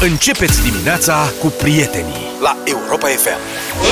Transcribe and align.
Începeți 0.00 0.62
dimineața 0.62 1.32
cu 1.40 1.46
prietenii 1.46 2.24
la 2.42 2.56
Europa 2.64 3.06
FM. 3.06 3.38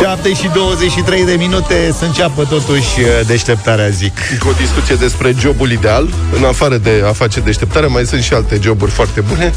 7 0.02 0.34
și 0.34 0.50
23 0.54 1.24
de 1.24 1.32
minute 1.32 1.94
să 1.98 2.04
înceapă 2.04 2.44
totuși 2.44 3.00
uh, 3.00 3.26
deșteptarea, 3.26 3.88
zic. 3.88 4.12
Cu 4.40 4.48
o 4.48 4.52
discuție 4.52 4.94
despre 4.94 5.34
jobul 5.38 5.70
ideal. 5.70 6.08
În 6.36 6.44
afară 6.44 6.76
de 6.76 7.02
a 7.08 7.12
face 7.12 7.40
deșteptare, 7.40 7.86
mai 7.86 8.06
sunt 8.06 8.22
și 8.22 8.32
alte 8.34 8.58
joburi 8.62 8.90
foarte 8.90 9.20
bune. 9.20 9.52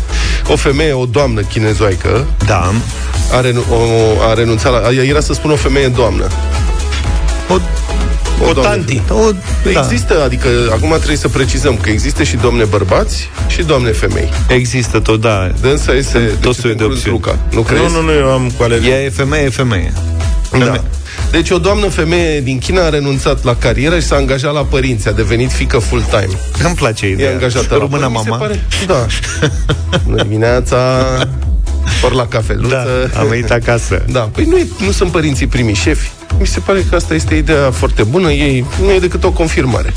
O 0.47 0.55
femeie, 0.55 0.93
o 0.93 1.05
doamnă 1.05 1.41
chinezoaică, 1.41 2.25
Da. 2.45 2.73
a, 3.31 3.41
renu- 3.41 3.65
o, 3.71 3.75
a 4.29 4.33
renunțat 4.33 4.71
la... 4.71 4.89
Era 5.03 5.19
să 5.19 5.33
spun 5.33 5.51
o 5.51 5.55
femeie 5.55 5.87
doamnă. 5.87 6.27
O, 7.49 7.55
O, 8.41 8.49
o 8.49 8.53
doamnă. 8.53 8.71
tanti. 8.71 9.01
O, 9.09 9.31
da. 9.73 9.79
Există, 9.79 10.23
adică 10.23 10.47
acum 10.71 10.89
trebuie 10.95 11.17
să 11.17 11.27
precizăm 11.27 11.77
că 11.77 11.89
există 11.89 12.23
și 12.23 12.35
domne 12.35 12.63
bărbați 12.63 13.29
și 13.47 13.63
domne 13.63 13.91
femei. 13.91 14.29
Există 14.47 14.99
tot, 14.99 15.21
da. 15.21 15.51
Dânsa 15.61 15.93
este 15.93 16.11
Sunt 16.17 16.29
tot 16.29 16.41
deci, 16.41 16.55
soiul 16.55 16.77
de 16.77 16.83
în 16.83 16.89
opțiuni. 16.91 17.13
Luca. 17.23 17.37
Nu 17.51 17.61
crezi? 17.61 17.81
Nu, 17.83 17.89
nu, 17.89 18.01
nu, 18.01 18.11
eu 18.13 18.31
am 18.31 18.51
cu 18.57 18.63
alergie. 18.63 18.93
E 18.93 19.09
femeie, 19.09 19.43
e 19.43 19.49
femeie. 19.49 19.93
Da. 20.59 20.83
Deci 21.31 21.49
o 21.49 21.57
doamnă 21.57 21.87
femeie 21.87 22.41
din 22.41 22.57
China 22.59 22.85
a 22.85 22.89
renunțat 22.89 23.43
la 23.43 23.55
carieră 23.55 23.99
și 23.99 24.05
s-a 24.05 24.15
angajat 24.15 24.53
la 24.53 24.61
părinți, 24.63 25.07
a 25.07 25.11
devenit 25.11 25.51
fică 25.51 25.77
full-time. 25.77 26.27
Îmi 26.63 26.75
place 26.75 27.05
E 27.05 27.09
ideea. 27.11 27.31
angajată 27.31 27.67
la 27.69 27.77
Română 27.79 28.09
părinți, 28.09 28.17
mi 28.17 28.23
se 28.23 28.29
mama. 28.29 28.45
Pare? 28.45 28.65
Da. 28.87 29.05
Bună 30.05 30.23
dimineața, 30.23 30.77
ori 32.03 32.15
la 32.15 32.27
cafeluță. 32.27 33.09
Da, 33.13 33.19
am 33.19 33.27
venit 33.27 33.51
acasă. 33.51 34.03
Da, 34.09 34.19
păi 34.19 34.45
nu, 34.45 34.57
e, 34.57 34.67
nu 34.85 34.91
sunt 34.91 35.11
părinții 35.11 35.47
primii 35.47 35.73
șefi. 35.73 36.09
Mi 36.39 36.47
se 36.47 36.59
pare 36.59 36.85
că 36.89 36.95
asta 36.95 37.13
este 37.13 37.35
ideea 37.35 37.71
foarte 37.71 38.03
bună. 38.03 38.31
Ei 38.31 38.65
nu 38.81 38.91
e 38.91 38.99
decât 38.99 39.23
o 39.23 39.31
confirmare. 39.31 39.93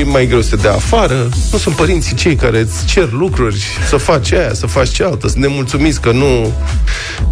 E 0.00 0.04
mai 0.04 0.26
greu 0.26 0.40
să 0.40 0.50
te 0.50 0.62
dea 0.62 0.72
afară. 0.72 1.28
Nu 1.52 1.58
sunt 1.58 1.74
părinții 1.74 2.14
cei 2.16 2.36
care 2.36 2.58
îți 2.58 2.84
cer 2.84 3.10
lucruri, 3.10 3.64
să 3.88 3.96
faci 3.96 4.32
aia, 4.32 4.52
să 4.52 4.66
faci 4.66 4.88
cealaltă, 4.88 5.28
să 5.28 5.38
nemulțumiți 5.38 6.00
că 6.00 6.12
nu 6.12 6.52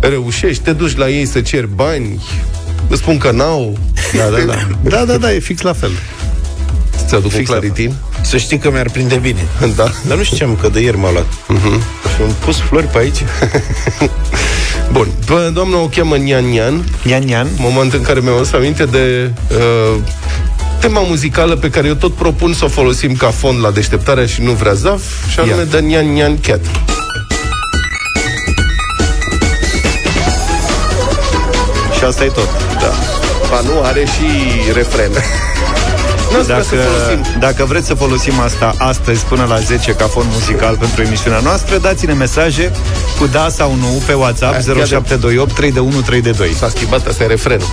reușești, 0.01 0.63
te 0.63 0.73
duci 0.73 0.97
la 0.97 1.09
ei 1.09 1.27
să 1.27 1.41
ceri 1.41 1.69
bani, 1.75 2.23
îți 2.89 3.01
spun 3.01 3.19
că 3.19 3.31
n-au. 3.31 3.79
Da, 4.17 4.25
da, 4.25 4.45
da. 4.45 4.55
Da, 4.91 5.05
da, 5.05 5.17
da, 5.17 5.33
e 5.33 5.39
fix 5.39 5.61
la 5.61 5.73
fel. 5.73 5.91
Ți-aduc 7.07 7.25
un 7.25 7.37
Fix 7.39 7.49
la 7.49 7.57
claritin? 7.57 7.95
Să 8.21 8.37
știi 8.37 8.59
că 8.59 8.71
mi-ar 8.71 8.89
prinde 8.91 9.15
bine. 9.15 9.47
Da. 9.77 9.91
Dar 10.07 10.17
nu 10.17 10.23
știam 10.23 10.59
că 10.61 10.69
de 10.69 10.81
ieri 10.81 10.99
m-a 10.99 11.11
luat. 11.13 11.27
Uh-huh. 11.27 11.81
Și 12.17 12.23
am 12.23 12.35
pus 12.45 12.57
flori 12.61 12.87
pe 12.87 12.99
aici. 12.99 13.17
Bun. 14.93 15.09
Bă, 15.27 15.51
doamna 15.55 15.79
o 15.79 15.87
cheamă 15.87 16.17
Nian 16.17 16.45
Nian, 16.45 16.85
Ian, 17.07 17.29
Ian. 17.29 17.49
moment 17.59 17.93
în 17.93 18.03
care 18.03 18.21
mi-am 18.21 18.35
adus 18.35 18.53
aminte 18.53 18.85
de 18.85 19.31
uh, 19.51 19.97
tema 20.81 21.01
muzicală 21.01 21.57
pe 21.57 21.71
care 21.71 21.87
eu 21.87 21.95
tot 21.95 22.15
propun 22.15 22.53
să 22.55 22.65
o 22.65 22.69
folosim 22.69 23.15
ca 23.15 23.31
fond 23.31 23.61
la 23.61 23.71
deșteptarea 23.71 24.27
și 24.27 24.43
nu 24.43 24.51
vrea 24.51 24.73
zaf, 24.73 25.03
și 25.31 25.39
anume 25.39 25.57
Ia. 25.57 25.65
de 25.65 25.79
Nian 25.79 26.13
Nian 26.13 26.39
Cat. 26.41 26.61
Și 31.99 32.05
asta 32.05 32.25
e 32.25 32.29
tot. 32.29 32.49
Da. 32.81 32.93
Ba 33.51 33.61
nu, 33.61 33.83
are 33.83 34.05
și 34.05 34.73
refren. 34.75 35.11
N-ați 36.33 36.45
vrea 36.47 36.63
să 36.63 36.75
Dacă, 36.75 36.89
folosim. 36.89 37.39
dacă 37.39 37.65
vreți 37.65 37.87
să 37.87 37.95
folosim 37.95 38.41
asta 38.41 38.75
astăzi 38.79 39.25
până 39.25 39.45
la 39.49 39.59
10 39.59 39.93
ca 39.93 40.07
fond 40.07 40.27
muzical 40.33 40.77
pentru 40.77 41.03
emisiunea 41.03 41.41
noastră, 41.41 41.77
dați-ne 41.79 42.13
mesaje 42.13 42.73
cu 43.19 43.27
da 43.27 43.49
sau 43.51 43.75
nu 43.81 44.03
pe 44.07 44.13
WhatsApp 44.13 44.53
Hai, 44.53 44.63
chiar 44.67 44.75
de- 44.75 44.83
0728 44.85 45.53
3 45.55 45.73
de 45.73 45.81
1 45.81 46.01
3 46.01 46.21
de 46.23 46.31
2. 46.31 46.55
S-a 46.59 46.69
schimbat, 46.69 47.07
asta 47.07 47.23
e 47.23 47.27
refrenul. 47.27 47.67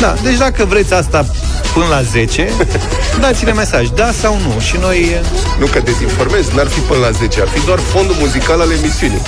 Da, 0.00 0.14
deci 0.22 0.36
dacă 0.36 0.64
vreți 0.64 0.92
asta 0.94 1.26
până 1.72 1.84
la 1.90 2.02
10, 2.02 2.48
dați-ne 3.20 3.52
mesaj, 3.52 3.88
da 3.94 4.10
sau 4.20 4.38
nu. 4.46 4.60
Și 4.60 4.76
noi 4.80 5.20
Nu 5.58 5.66
că 5.66 5.80
dezinformez, 5.84 6.46
n-ar 6.54 6.66
fi 6.68 6.80
până 6.80 7.00
la 7.00 7.10
10, 7.10 7.40
ar 7.40 7.48
fi 7.48 7.64
doar 7.66 7.78
fondul 7.78 8.16
muzical 8.18 8.60
al 8.60 8.70
emisiunii. 8.70 9.22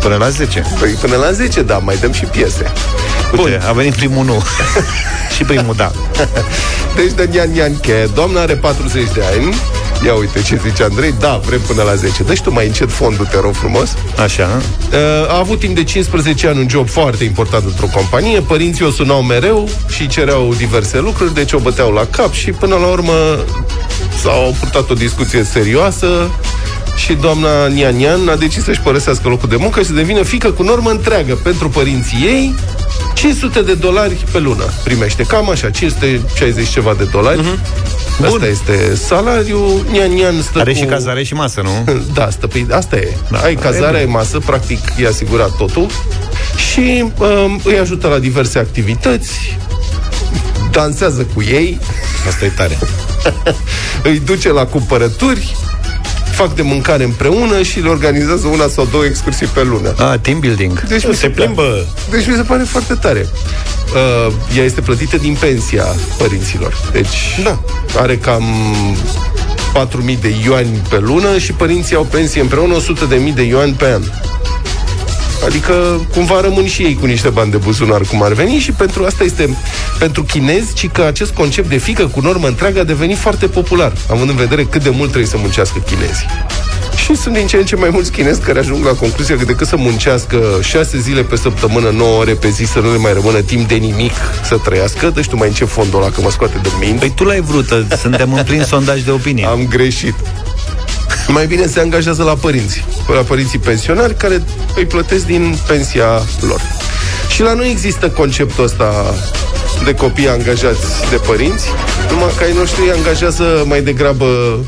până 0.00 0.16
la 0.16 0.28
10. 0.28 0.64
Păi 0.78 0.90
până 0.90 1.16
la 1.16 1.32
10, 1.32 1.62
da, 1.62 1.78
mai 1.78 1.96
dăm 2.00 2.12
și 2.12 2.24
piese. 2.24 2.72
Uite, 3.36 3.60
a 3.68 3.72
venit 3.72 3.94
primul 3.94 4.24
nu. 4.24 4.42
și 5.36 5.44
primul 5.44 5.74
da. 5.76 5.92
Deci 6.96 7.12
de 7.12 7.28
Nian 7.30 7.50
Nian 7.50 7.80
Che, 7.80 8.08
doamna 8.14 8.40
are 8.40 8.54
40 8.54 8.92
de 9.14 9.22
ani. 9.34 9.54
Ia 10.04 10.14
uite 10.14 10.42
ce 10.42 10.60
zice 10.66 10.82
Andrei, 10.82 11.14
da, 11.20 11.40
vrem 11.46 11.60
până 11.60 11.82
la 11.82 11.94
10. 11.94 12.22
Deci 12.22 12.40
tu 12.40 12.52
mai 12.52 12.66
încet 12.66 12.90
fondul, 12.90 13.26
te 13.26 13.40
rog 13.40 13.54
frumos. 13.54 13.96
Așa. 14.22 14.60
Uh, 14.92 15.28
A 15.28 15.38
avut 15.38 15.58
timp 15.58 15.74
de 15.74 15.84
15 15.84 16.48
ani 16.48 16.58
un 16.58 16.68
job 16.68 16.88
foarte 16.88 17.24
important 17.24 17.64
într-o 17.64 17.86
companie. 17.94 18.40
Părinții 18.40 18.84
o 18.84 18.90
sunau 18.90 19.22
mereu 19.22 19.68
și 19.88 20.06
cereau 20.06 20.54
diverse 20.56 20.98
lucruri, 20.98 21.34
deci 21.34 21.52
o 21.52 21.58
băteau 21.58 21.90
la 21.90 22.06
cap 22.10 22.32
și 22.32 22.50
până 22.50 22.74
la 22.74 22.86
urmă 22.86 23.12
s-au 24.22 24.54
purtat 24.60 24.90
o 24.90 24.94
discuție 24.94 25.44
serioasă 25.44 26.30
și 27.00 27.12
doamna 27.12 27.66
Nian 27.66 27.96
Nian 27.96 28.28
a 28.28 28.36
decis 28.36 28.64
să-și 28.64 28.80
părăsească 28.80 29.28
locul 29.28 29.48
de 29.48 29.56
muncă 29.56 29.80
și 29.80 29.86
să 29.86 29.92
devină 29.92 30.22
fică 30.22 30.50
cu 30.50 30.62
normă 30.62 30.90
întreagă 30.90 31.34
pentru 31.34 31.68
părinții 31.68 32.18
ei. 32.24 32.54
500 33.14 33.62
de 33.62 33.74
dolari 33.74 34.24
pe 34.32 34.38
lună 34.38 34.64
primește, 34.84 35.22
cam 35.22 35.50
așa, 35.50 35.70
560 35.70 36.68
ceva 36.68 36.94
de 36.98 37.04
dolari. 37.04 37.40
Uh-huh. 37.40 38.24
Asta 38.24 38.46
este 38.46 38.94
salariul. 38.94 39.86
Nian 39.90 40.12
Nian 40.12 40.42
stă 40.42 40.58
Are 40.58 40.72
cu... 40.72 40.78
și 40.78 40.84
cazare 40.84 41.22
și 41.22 41.34
masă, 41.34 41.60
nu? 41.60 41.92
Da, 42.14 42.30
stă, 42.30 42.46
păi, 42.46 42.66
asta 42.70 42.96
e. 42.96 43.16
Da. 43.30 43.38
Da, 43.38 43.44
Ai 43.44 43.54
cazare, 43.54 43.96
E 43.96 44.00
ai 44.00 44.06
masă, 44.06 44.38
practic 44.38 44.78
e 44.98 45.06
asigurat 45.06 45.56
totul 45.56 45.86
și 46.56 47.04
um, 47.18 47.60
îi 47.64 47.78
ajută 47.78 48.08
la 48.08 48.18
diverse 48.18 48.58
activități, 48.58 49.56
dansează 50.70 51.26
cu 51.34 51.42
ei, 51.42 51.78
Asta 52.28 52.44
e 52.44 52.48
tare. 52.48 52.78
îi 54.10 54.18
duce 54.18 54.52
la 54.52 54.66
cumpărături, 54.66 55.56
fac 56.40 56.54
de 56.54 56.62
mâncare 56.62 57.04
împreună 57.04 57.62
și 57.62 57.80
le 57.80 57.88
organizează 57.88 58.46
una 58.46 58.68
sau 58.68 58.88
două 58.90 59.04
excursii 59.04 59.46
pe 59.46 59.62
lună. 59.62 59.94
Ah, 59.98 60.18
team 60.20 60.38
building. 60.38 60.80
Deci 60.82 61.06
mi 61.06 61.14
se, 61.14 61.20
Se 61.20 61.28
plimbă. 61.28 61.86
deci 62.10 62.26
mi 62.26 62.34
se 62.34 62.42
pare 62.42 62.62
foarte 62.62 62.94
tare. 62.94 63.26
Uh, 64.26 64.32
ea 64.56 64.64
este 64.64 64.80
plătită 64.80 65.16
din 65.16 65.36
pensia 65.40 65.84
părinților. 66.18 66.74
Deci 66.92 67.38
Da. 67.44 67.60
are 67.96 68.16
cam 68.16 68.44
4.000 69.72 70.20
de 70.20 70.34
ioani 70.44 70.82
pe 70.88 70.98
lună 70.98 71.38
și 71.38 71.52
părinții 71.52 71.96
au 71.96 72.04
pensie 72.10 72.40
împreună 72.40 72.76
100.000 72.80 73.34
de 73.34 73.42
ioani 73.42 73.72
pe 73.72 73.84
an. 73.92 74.02
Adică 75.44 76.06
cumva 76.12 76.40
rămân 76.40 76.66
și 76.66 76.82
ei 76.82 76.94
cu 76.94 77.06
niște 77.06 77.28
bani 77.28 77.50
de 77.50 77.56
buzunar 77.56 78.00
cum 78.00 78.22
ar 78.22 78.32
veni 78.32 78.58
și 78.58 78.72
pentru 78.72 79.04
asta 79.04 79.24
este 79.24 79.56
pentru 79.98 80.22
chinezi, 80.22 80.74
ci 80.74 80.88
că 80.88 81.02
acest 81.02 81.30
concept 81.30 81.68
de 81.68 81.76
fică 81.76 82.06
cu 82.06 82.20
normă 82.20 82.46
întreagă 82.46 82.80
a 82.80 82.84
devenit 82.84 83.18
foarte 83.18 83.46
popular, 83.46 83.92
având 84.08 84.30
în 84.30 84.36
vedere 84.36 84.64
cât 84.64 84.82
de 84.82 84.90
mult 84.90 85.08
trebuie 85.08 85.30
să 85.30 85.36
muncească 85.38 85.78
chinezii. 85.78 86.26
Și 86.96 87.14
sunt 87.14 87.34
din 87.34 87.46
ce 87.46 87.56
în 87.56 87.64
ce 87.64 87.76
mai 87.76 87.88
mulți 87.92 88.10
chinezi 88.10 88.40
care 88.40 88.58
ajung 88.58 88.84
la 88.84 88.92
concluzia 88.92 89.36
că 89.36 89.44
decât 89.44 89.66
să 89.66 89.76
muncească 89.76 90.38
șase 90.60 90.98
zile 90.98 91.22
pe 91.22 91.36
săptămână, 91.36 91.90
9 91.90 92.18
ore 92.18 92.32
pe 92.32 92.48
zi, 92.48 92.64
să 92.64 92.78
nu 92.78 92.92
le 92.92 92.98
mai 92.98 93.12
rămână 93.12 93.40
timp 93.40 93.68
de 93.68 93.74
nimic 93.74 94.12
să 94.44 94.56
trăiască, 94.64 95.10
deci 95.14 95.26
tu 95.26 95.36
mai 95.36 95.48
încep 95.48 95.68
fondul 95.68 96.02
ăla 96.02 96.10
că 96.10 96.20
mă 96.20 96.30
scoate 96.30 96.58
de 96.62 96.68
minte. 96.80 96.98
Păi 96.98 97.12
tu 97.14 97.24
l-ai 97.24 97.40
vrut, 97.40 97.86
suntem 98.00 98.32
în 98.32 98.42
plin 98.44 98.62
sondaj 98.62 99.00
de 99.00 99.10
opinie. 99.10 99.46
Am 99.46 99.66
greșit. 99.68 100.14
Mai 101.32 101.46
bine 101.46 101.66
se 101.66 101.80
angajează 101.80 102.22
la 102.22 102.34
părinți, 102.34 102.84
la 103.14 103.20
părinții 103.20 103.58
pensionari 103.58 104.14
care 104.16 104.42
îi 104.76 104.84
plătesc 104.84 105.26
din 105.26 105.56
pensia 105.66 106.22
lor. 106.40 106.60
Și 107.28 107.42
la 107.42 107.54
noi 107.54 107.70
există 107.70 108.08
conceptul 108.08 108.64
ăsta 108.64 109.14
de 109.84 109.94
copii 109.94 110.28
angajați 110.28 111.10
de 111.10 111.16
părinți, 111.16 111.66
numai 112.10 112.30
că 112.36 112.44
ai 112.44 112.52
noștri 112.52 112.80
îi 112.82 112.92
angajează 112.92 113.64
mai 113.66 113.82
degrabă 113.82 114.58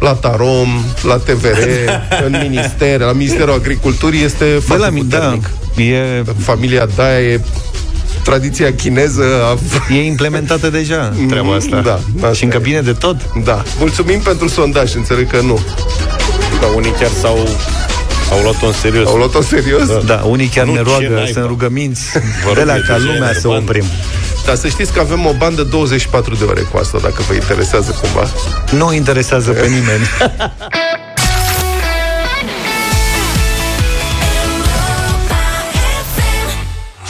la 0.00 0.12
Tarom, 0.12 0.84
la 1.02 1.16
TVR, 1.16 1.58
în 2.26 2.38
minister, 2.48 3.00
la 3.00 3.12
Ministerul 3.12 3.52
Agriculturii 3.52 4.24
este 4.24 4.44
Bă, 4.44 4.60
foarte 4.60 4.84
la 4.84 4.90
mine, 4.90 5.06
da, 5.08 5.18
puternic. 5.18 5.50
e, 5.76 6.22
Familia 6.38 6.88
Daia 6.96 7.20
e 7.20 7.40
tradiția 8.30 8.74
chineză 8.74 9.24
a... 9.44 9.58
e 9.94 10.04
implementată 10.04 10.68
deja 10.68 11.12
treaba 11.28 11.54
asta. 11.54 11.80
Da, 11.80 12.00
asta 12.16 12.32
și 12.32 12.44
încă 12.44 12.56
e. 12.56 12.60
bine 12.60 12.80
de 12.80 12.92
tot. 12.92 13.16
Da. 13.44 13.62
Mulțumim 13.78 14.20
pentru 14.20 14.48
sondaj, 14.48 14.94
înțeleg 14.94 15.30
că 15.30 15.40
nu. 15.40 15.60
Dar 16.60 16.70
unii 16.76 16.90
chiar 17.00 17.10
s-au 17.20 17.48
au 18.32 18.40
luat-o 18.42 18.66
în 18.66 18.72
serios. 18.72 19.08
Au 19.08 19.16
luat-o 19.16 19.42
serios? 19.42 20.04
Da, 20.04 20.22
unii 20.28 20.46
chiar 20.46 20.66
Nu, 20.66 20.72
ne 20.72 20.78
ce 20.78 20.84
roagă, 20.84 21.08
naiba. 21.08 21.30
sunt 21.32 21.46
rugăminți 21.46 22.02
Vă 22.44 22.52
de 22.54 22.58
rog, 22.58 22.66
la 22.66 22.76
e 22.76 22.80
ca 22.86 22.96
deja 22.96 23.12
lumea 23.12 23.32
să 23.32 23.40
enervant. 23.44 23.68
oprim. 23.68 23.84
Dar 24.46 24.54
să 24.54 24.68
știți 24.68 24.92
că 24.92 25.00
avem 25.00 25.26
o 25.26 25.32
bandă 25.38 25.62
24 25.62 26.34
de 26.34 26.44
ore 26.44 26.60
cu 26.60 26.76
asta, 26.76 26.98
dacă 27.02 27.22
vă 27.28 27.34
interesează 27.34 27.98
cumva. 28.00 28.30
Nu 28.70 28.92
interesează 28.92 29.50
pe 29.50 29.66
nimeni. 29.66 30.04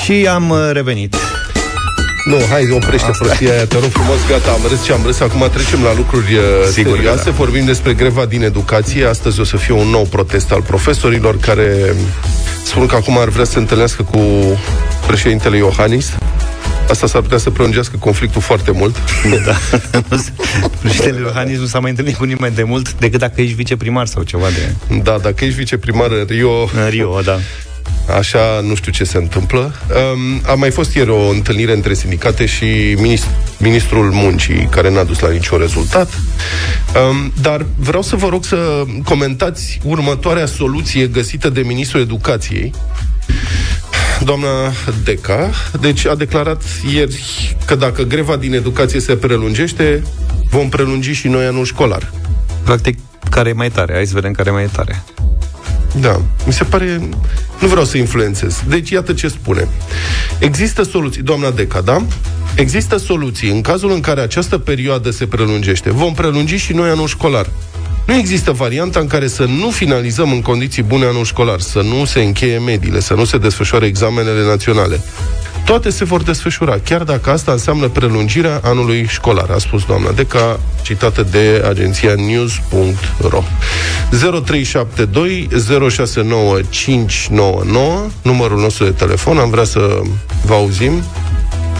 Și 0.07 0.27
am 0.27 0.51
uh, 0.51 0.59
revenit. 0.73 1.17
Nu, 2.25 2.37
hai, 2.51 2.71
oprește 2.71 3.11
prostia 3.19 3.53
aia, 3.53 3.67
te 3.67 3.79
rog 3.79 3.91
frumos, 3.91 4.17
gata, 4.29 4.51
am 4.51 4.61
râs 4.69 4.85
ce 4.85 4.93
am 4.93 5.01
râs. 5.05 5.21
Acum 5.21 5.49
trecem 5.53 5.83
la 5.83 5.95
lucruri 5.95 6.35
uh, 6.35 6.43
Sigur 6.73 6.91
că 6.93 6.97
serioase. 6.97 7.31
da. 7.31 7.37
Vorbim 7.37 7.65
despre 7.65 7.93
greva 7.93 8.25
din 8.25 8.43
educație. 8.43 9.07
Astăzi 9.07 9.41
o 9.41 9.45
să 9.45 9.57
fie 9.57 9.75
un 9.75 9.89
nou 9.89 10.05
protest 10.05 10.53
al 10.53 10.63
profesorilor 10.63 11.39
care 11.39 11.95
spun 12.65 12.87
că 12.87 12.97
acum 12.97 13.19
ar 13.19 13.29
vrea 13.29 13.45
să 13.45 13.51
se 13.51 13.59
întâlnească 13.59 14.03
cu 14.03 14.19
președintele 15.07 15.57
Iohannis 15.57 16.13
Asta 16.89 17.07
s-ar 17.07 17.21
putea 17.21 17.39
să 17.39 17.51
prelungească 17.51 17.97
conflictul 17.97 18.41
foarte 18.41 18.71
mult. 18.71 18.97
Da. 19.47 19.57
Președintele 20.81 21.27
Iohannis 21.27 21.59
nu 21.59 21.67
s-a 21.67 21.79
mai 21.79 21.91
întâlnit 21.91 22.17
cu 22.17 22.25
nimeni 22.25 22.55
de 22.55 22.63
mult 22.63 22.95
decât 22.99 23.21
dacă 23.21 23.41
ești 23.41 23.55
viceprimar 23.55 24.07
sau 24.07 24.23
ceva 24.23 24.47
de... 24.49 24.97
Da, 25.03 25.19
dacă 25.23 25.45
ești 25.45 25.57
viceprimar 25.59 26.11
în 26.11 26.25
Rio... 26.29 26.63
În 26.63 26.89
Rio, 26.89 27.21
da. 27.21 27.39
Așa, 28.15 28.61
nu 28.63 28.75
știu 28.75 28.93
ce 28.93 29.05
se 29.05 29.17
întâmplă. 29.17 29.75
Um, 29.89 30.41
a 30.47 30.55
mai 30.55 30.71
fost 30.71 30.95
ieri 30.95 31.11
o 31.11 31.29
întâlnire 31.29 31.73
între 31.73 31.95
sindicate 31.95 32.47
și 32.47 32.97
minist- 32.99 33.31
ministrul 33.59 34.11
muncii, 34.11 34.69
care 34.71 34.91
n-a 34.91 35.05
dus 35.05 35.19
la 35.19 35.31
niciun 35.31 35.59
rezultat. 35.59 36.19
Um, 37.11 37.33
dar 37.41 37.67
vreau 37.79 38.03
să 38.03 38.17
vă 38.17 38.29
rog 38.29 38.45
să 38.45 38.85
comentați 39.05 39.81
următoarea 39.85 40.47
soluție 40.47 41.07
găsită 41.07 41.49
de 41.49 41.61
ministrul 41.61 42.01
educației, 42.01 42.73
doamna 44.25 44.73
Deca, 45.05 45.51
deci 45.81 46.07
a 46.07 46.15
declarat 46.15 46.63
ieri 46.95 47.57
că 47.67 47.75
dacă 47.75 48.03
greva 48.03 48.37
din 48.37 48.55
educație 48.55 49.01
se 49.01 49.17
prelungește, 49.17 50.03
vom 50.51 50.69
prelungi 50.69 51.13
și 51.13 51.29
noi 51.29 51.45
anul 51.45 51.65
școlar. 51.65 52.13
Practic, 52.63 52.99
care 53.31 53.49
e 53.49 53.53
mai 53.53 53.71
tare? 53.71 53.95
Hai 53.95 54.07
să 54.07 54.15
vedem 54.15 54.33
care 54.33 54.49
e 54.49 54.53
mai 54.53 54.69
tare. 54.73 55.05
Da, 56.01 56.21
mi 56.47 56.53
se 56.53 56.65
pare... 56.65 57.09
Nu 57.61 57.69
vreau 57.69 57.85
să 57.85 57.97
influențez. 57.97 58.63
Deci, 58.69 58.91
iată 58.91 59.13
ce 59.13 59.29
spune. 59.29 59.69
Există 60.39 60.83
soluții, 60.83 61.23
doamna 61.23 61.51
Deca, 61.51 61.81
da? 61.81 62.03
Există 62.55 62.97
soluții 62.97 63.51
în 63.51 63.61
cazul 63.61 63.93
în 63.93 64.01
care 64.01 64.21
această 64.21 64.59
perioadă 64.59 65.11
se 65.11 65.27
prelungește. 65.27 65.91
Vom 65.91 66.15
prelungi 66.15 66.57
și 66.57 66.73
noi 66.73 66.89
anul 66.89 67.07
școlar. 67.07 67.51
Nu 68.07 68.15
există 68.15 68.53
varianta 68.53 69.01
în 69.01 69.07
care 69.07 69.27
să 69.27 69.45
nu 69.45 69.71
finalizăm 69.71 70.33
în 70.33 70.43
condiții 70.43 70.83
bune 70.83 71.05
anul 71.05 71.25
școlar, 71.25 71.61
să 71.61 71.81
nu 71.81 72.05
se 72.05 72.21
încheie 72.21 72.59
mediile, 72.59 73.01
să 73.01 73.15
nu 73.15 73.25
se 73.25 73.39
desfășoare 73.39 73.87
examenele 73.87 74.45
naționale. 74.45 75.01
Toate 75.67 75.91
se 75.91 76.05
vor 76.05 76.23
desfășura, 76.23 76.79
chiar 76.85 77.03
dacă 77.03 77.31
asta 77.31 77.53
înseamnă 77.53 77.89
prelungirea 77.89 78.61
anului 78.63 79.07
școlar, 79.09 79.51
a 79.51 79.59
spus 79.59 79.85
doamna 79.85 80.11
Deca, 80.11 80.61
citată 80.83 81.23
de 81.31 81.65
agenția 81.69 82.15
news.ro. 82.15 83.43
0372 84.11 85.49
069 85.91 86.61
599, 86.69 88.07
numărul 88.23 88.61
nostru 88.61 88.85
de 88.85 88.91
telefon, 88.91 89.39
am 89.39 89.51
vrea 89.51 89.65
să 89.65 90.01
vă 90.45 90.55
auzim 90.55 91.03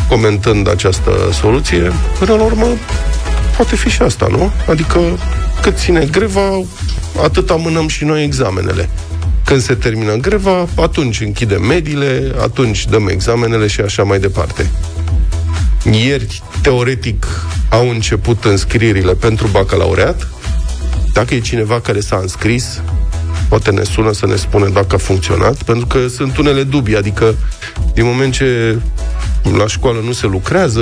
comentând 0.09 0.69
această 0.69 1.11
soluție. 1.33 1.93
Până 2.19 2.35
la 2.35 2.43
urmă, 2.43 2.67
poate 3.57 3.77
fi 3.77 3.89
și 3.89 4.03
asta, 4.03 4.27
nu? 4.31 4.53
Adică 4.69 5.01
cât 5.61 5.79
ține 5.79 6.09
greva, 6.11 6.63
atât 7.23 7.51
amânăm 7.51 7.89
și 7.89 8.05
noi 8.05 8.25
examenele. 8.25 8.89
Când 9.47 9.61
se 9.61 9.75
termină 9.75 10.15
greva, 10.15 10.69
atunci 10.77 11.21
închidem 11.21 11.63
mediile, 11.63 12.33
atunci 12.41 12.87
dăm 12.87 13.09
examenele 13.09 13.67
și 13.67 13.81
așa 13.81 14.03
mai 14.03 14.19
departe. 14.19 14.71
Ieri, 15.91 16.43
teoretic, 16.63 17.27
au 17.69 17.89
început 17.89 18.45
înscrierile 18.45 19.15
pentru 19.15 19.47
bacalaureat. 19.47 20.29
Dacă 21.13 21.35
e 21.35 21.41
cineva 21.41 21.81
care 21.81 22.01
s-a 22.01 22.17
înscris, 22.17 22.83
poate 23.49 23.71
ne 23.71 23.83
sună 23.83 24.13
să 24.13 24.27
ne 24.27 24.37
spune 24.37 24.69
dacă 24.69 24.95
a 24.95 24.99
funcționat, 24.99 25.63
pentru 25.63 25.87
că 25.87 26.07
sunt 26.09 26.37
unele 26.37 26.63
dubii, 26.63 26.97
adică 26.97 27.35
din 27.95 28.05
moment 28.05 28.33
ce 28.33 28.79
la 29.57 29.67
școală 29.67 30.01
nu 30.05 30.13
se 30.13 30.27
lucrează... 30.27 30.81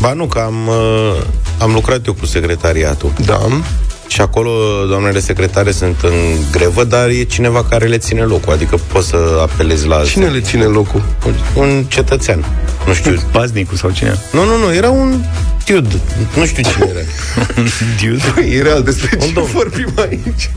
Ba 0.00 0.12
nu, 0.12 0.26
că 0.26 0.38
am, 0.38 0.66
uh, 0.66 1.22
am 1.58 1.72
lucrat 1.72 2.06
eu 2.06 2.12
cu 2.12 2.26
secretariatul. 2.26 3.12
Da. 3.24 3.48
Și 4.06 4.20
acolo 4.20 4.50
doamnele 4.88 5.20
secretare 5.20 5.70
sunt 5.70 5.96
în 6.02 6.12
grevă, 6.50 6.84
dar 6.84 7.08
e 7.08 7.22
cineva 7.22 7.64
care 7.64 7.86
le 7.86 7.98
ține 7.98 8.22
locul. 8.22 8.52
Adică 8.52 8.76
poți 8.92 9.08
să 9.08 9.16
apelezi 9.40 9.86
la... 9.86 10.04
Cine 10.04 10.26
le 10.26 10.40
ține 10.40 10.64
locul? 10.64 11.02
Un 11.54 11.84
cetățean. 11.88 12.44
Nu 12.86 12.92
știu. 12.92 13.20
Paznicul 13.32 13.76
sau 13.76 13.90
cine? 13.90 14.18
Nu, 14.32 14.44
nu, 14.44 14.56
nu, 14.56 14.74
era 14.74 14.90
un 14.90 15.20
dude. 15.66 16.00
Nu 16.36 16.46
știu 16.46 16.62
cine 16.62 16.90
era. 16.90 17.00
Dude. 18.02 18.54
E 18.56 18.62
real 18.62 18.82
despre 18.82 19.16
Un 19.20 19.26
ce 19.26 19.32
domn. 19.32 19.46
vorbim 19.52 19.92
aici. 19.96 20.50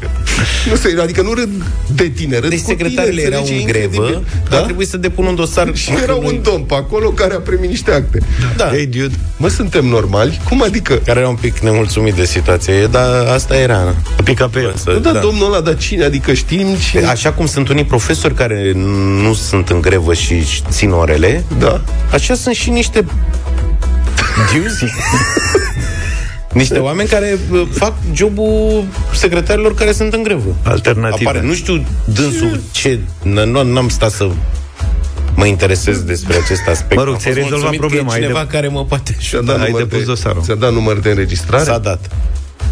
Nu 0.69 0.75
se, 0.75 0.95
adică 1.01 1.21
nu 1.21 1.33
râd 1.33 1.50
de 1.95 2.07
tine, 2.07 2.39
râd 2.39 2.50
Deci 2.50 2.59
cu 2.62 2.65
tine, 2.74 2.77
secretarele 2.77 3.21
erau 3.21 3.39
înțelegi? 3.39 3.63
în 3.63 3.69
E 3.69 3.71
grevă, 3.71 3.94
incredibil. 3.95 4.25
da? 4.50 4.56
a 4.56 4.59
Da? 4.59 4.65
trebuit 4.65 4.88
să 4.88 4.98
depun 4.98 5.25
un 5.25 5.36
dosar. 5.36 5.69
Și 5.74 5.92
era 6.04 6.15
un 6.15 6.39
domn 6.44 6.63
pe 6.63 6.74
acolo 6.74 7.09
care 7.09 7.33
a 7.33 7.39
primit 7.39 7.69
niște 7.69 7.92
acte. 7.92 8.19
Da. 8.57 8.65
Hey, 8.68 8.86
dude. 8.86 9.15
Mă, 9.38 9.48
suntem 9.48 9.86
normali? 9.86 10.42
Cum 10.50 10.62
adică? 10.63 10.94
care 11.06 11.19
era 11.19 11.30
un 11.30 11.36
pic 11.36 11.59
nemulțumit 11.59 12.13
de 12.13 12.25
situație, 12.25 12.86
dar 12.86 13.25
asta 13.25 13.56
era. 13.57 13.95
Pica 14.24 14.48
pe 14.48 14.59
el. 14.59 14.74
Să- 14.83 14.89
Nu, 14.92 15.00
da, 15.00 15.12
domnul 15.19 15.45
ăla, 15.54 15.62
dar 15.62 15.77
cine? 15.77 16.04
Adică 16.04 16.33
știm 16.33 16.68
cine... 16.89 17.04
Așa 17.06 17.31
cum 17.31 17.45
sunt 17.45 17.69
unii 17.69 17.83
profesori 17.86 18.33
care 18.33 18.71
nu 19.21 19.33
sunt 19.33 19.69
în 19.69 19.81
grevă 19.81 20.13
și 20.13 20.33
țin 20.69 20.92
orele, 20.92 21.44
Da. 21.59 21.81
așa 22.13 22.36
sunt 22.36 22.56
și 22.56 22.69
niște 22.69 23.06
diuzi. 24.54 24.86
niște 26.54 26.78
oameni 26.80 27.10
care 27.10 27.38
uh, 27.51 27.68
fac 27.72 27.94
jobul 28.13 28.84
secretarilor 29.13 29.74
care 29.74 29.92
sunt 29.92 30.13
în 30.13 30.24
grevă. 30.24 30.56
Alternative. 30.63 31.30
Apare. 31.30 31.45
Nu 31.45 31.54
știu 31.54 31.86
dânsul 32.06 32.62
ce... 32.72 33.00
n- 33.22 33.44
Nu 33.45 33.63
n-am 33.63 33.89
stat 33.89 34.12
să 34.12 34.30
mă 35.36 35.45
interesez 35.45 36.01
despre 36.01 36.36
acest 36.36 36.68
aspect. 36.69 36.95
Mă 36.95 37.04
rog, 37.04 37.13
Am 37.13 37.19
ți-ai 37.19 37.34
fost 37.34 37.44
rezolvat 37.50 37.69
mulțumit 37.69 37.80
că 37.80 37.86
problema, 37.86 38.12
E 38.12 38.16
ai 38.16 38.22
cineva 38.22 38.39
de- 38.44 38.48
care 38.51 38.68
mă 38.68 38.86
poate 38.86 39.16
Ți-a 39.19 39.38
ajuta. 39.38 39.51
dat, 39.51 39.62
ai 39.62 39.66
număr 39.72 39.81
depus 39.84 40.00
de, 40.00 40.06
dosarul. 40.06 40.42
ți-a 40.42 40.56
dat 40.56 40.74
număr 40.74 41.00
de 41.00 41.10
înregistrare? 41.10 41.63
S-a 41.63 41.78
dat. 41.78 42.10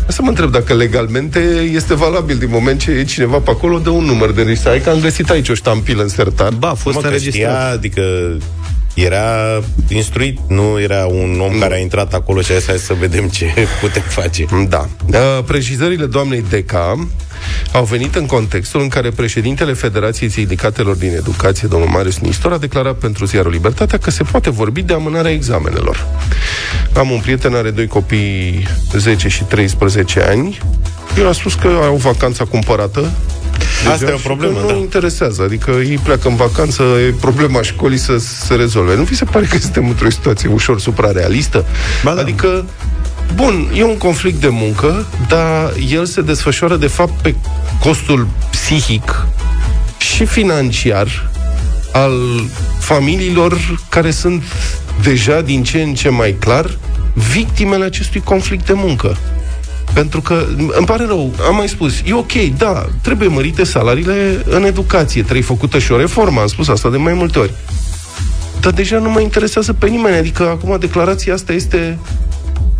Să 0.08 0.22
mă 0.22 0.30
întreb 0.30 0.52
dacă 0.52 0.74
legalmente 0.74 1.40
este 1.74 1.94
valabil 1.96 2.38
din 2.38 2.50
moment 2.52 2.80
ce 2.80 2.92
e 2.92 3.04
cineva 3.04 3.38
pe 3.38 3.50
acolo, 3.50 3.78
dă 3.80 3.90
un 3.90 4.04
număr 4.04 4.32
de 4.32 4.42
înregistrare. 4.42 4.80
Că 4.80 4.90
am 4.90 5.00
găsit 5.00 5.30
aici 5.30 5.50
o 5.50 5.54
ștampilă 5.54 6.02
în 6.02 6.08
sertar. 6.10 6.52
Ba, 6.54 6.70
a 6.70 6.74
fost 6.74 6.96
Mă, 6.96 7.02
că 7.02 7.08
înregistrat. 7.08 7.34
știa, 7.52 7.70
adică 7.70 8.02
era 8.96 9.60
instruit, 9.90 10.40
nu 10.48 10.80
era 10.82 11.06
un 11.06 11.40
om 11.40 11.60
care 11.60 11.76
a 11.76 11.78
intrat 11.78 12.14
acolo 12.14 12.42
și 12.42 12.52
a 12.52 12.56
zis, 12.56 12.68
hai 12.68 12.78
să 12.78 12.94
vedem 13.00 13.28
ce 13.28 13.54
putem 13.82 14.04
face. 14.08 14.46
Da. 14.70 14.90
Uh, 15.08 15.44
Precizările 15.46 16.06
doamnei 16.06 16.44
Deca 16.50 17.08
au 17.74 17.84
venit 17.84 18.16
în 18.16 18.26
contextul 18.26 18.82
în 18.82 18.88
care 18.88 19.10
președintele 19.10 19.74
Federației 19.74 20.30
Sindicatelor 20.30 20.96
din 20.96 21.14
Educație, 21.16 21.68
domnul 21.68 21.90
Marius 21.90 22.18
Nistor, 22.18 22.52
a 22.52 22.58
declarat 22.58 22.96
pentru 22.96 23.26
ziarul 23.26 23.52
Libertatea 23.52 23.98
că 23.98 24.12
se 24.12 24.24
poate 24.24 24.50
vorbi 24.50 24.82
de 24.82 24.94
amânarea 24.94 25.32
examenelor. 25.32 26.08
Am 26.94 27.10
un 27.10 27.20
prieten, 27.20 27.56
are 27.56 27.70
doi 27.70 27.88
copii 27.88 28.68
10 28.94 29.28
și 29.28 29.44
13 29.44 30.22
ani. 30.22 30.58
El 31.18 31.28
a 31.28 31.32
spus 31.32 31.54
că 31.54 31.68
au 31.68 31.96
vacanța 31.96 32.46
cumpărată. 32.46 33.12
Asta 33.92 34.10
e 34.10 34.14
o 34.14 34.18
și 34.18 34.24
problemă, 34.24 34.60
că 34.60 34.62
nu 34.62 34.68
da. 34.68 34.76
interesează. 34.76 35.42
Adică 35.42 35.72
ei 35.72 36.00
pleacă 36.04 36.28
în 36.28 36.36
vacanță, 36.36 36.84
e 36.84 37.14
problema 37.20 37.62
școlii 37.62 37.98
să 37.98 38.18
se 38.18 38.54
rezolve. 38.54 38.96
Nu 38.96 39.04
vi 39.04 39.16
se 39.16 39.26
pare 39.26 39.46
că 39.46 39.58
suntem 39.58 39.88
într-o 39.88 40.10
situație 40.10 40.50
ușor 40.50 40.80
suprarealistă? 40.80 41.66
Ba 42.04 42.14
da. 42.14 42.22
Adică 42.22 42.66
Bun, 43.34 43.72
e 43.74 43.84
un 43.84 43.98
conflict 43.98 44.42
de 44.42 44.48
muncă, 44.48 45.06
dar 45.28 45.74
el 45.90 46.06
se 46.06 46.22
desfășoară 46.22 46.76
de 46.76 46.88
fapt 46.88 47.22
pe 47.22 47.36
costul 47.80 48.28
psihic 48.52 49.26
și 49.98 50.26
financiar 50.26 51.30
al 51.92 52.14
familiilor 52.80 53.84
care 53.90 54.12
sunt 54.12 54.44
deja 55.02 55.42
din 55.42 55.64
ce 55.64 55.82
în 55.82 55.94
ce 55.94 56.10
mai 56.10 56.36
clar 56.40 56.78
victimele 57.14 57.86
acestui 57.86 58.22
conflict 58.22 58.66
de 58.66 58.74
muncă. 58.74 59.18
Pentru 59.96 60.22
că, 60.22 60.46
îmi 60.58 60.86
pare 60.86 61.06
rău, 61.06 61.34
am 61.48 61.56
mai 61.56 61.68
spus, 61.68 61.94
e 62.06 62.14
ok, 62.14 62.32
da, 62.58 62.86
trebuie 63.02 63.28
mărite 63.28 63.64
salariile 63.64 64.42
în 64.46 64.64
educație, 64.64 65.22
trebuie 65.22 65.44
făcută 65.44 65.80
și 65.80 65.92
o 65.92 65.98
reformă, 65.98 66.40
am 66.42 66.48
spus 66.48 66.68
asta 66.68 66.90
de 66.90 66.98
mai 66.98 67.14
multe 67.14 67.40
ori. 67.40 67.52
Dar 68.60 68.72
deja 68.74 69.00
nu 69.00 69.10
mă 69.10 69.20
interesează 69.20 69.74
pe 69.74 69.88
nimeni, 69.88 70.16
adică 70.18 70.44
acum 70.44 70.78
declarația 70.80 71.34
asta 71.34 71.54
este 71.54 72.00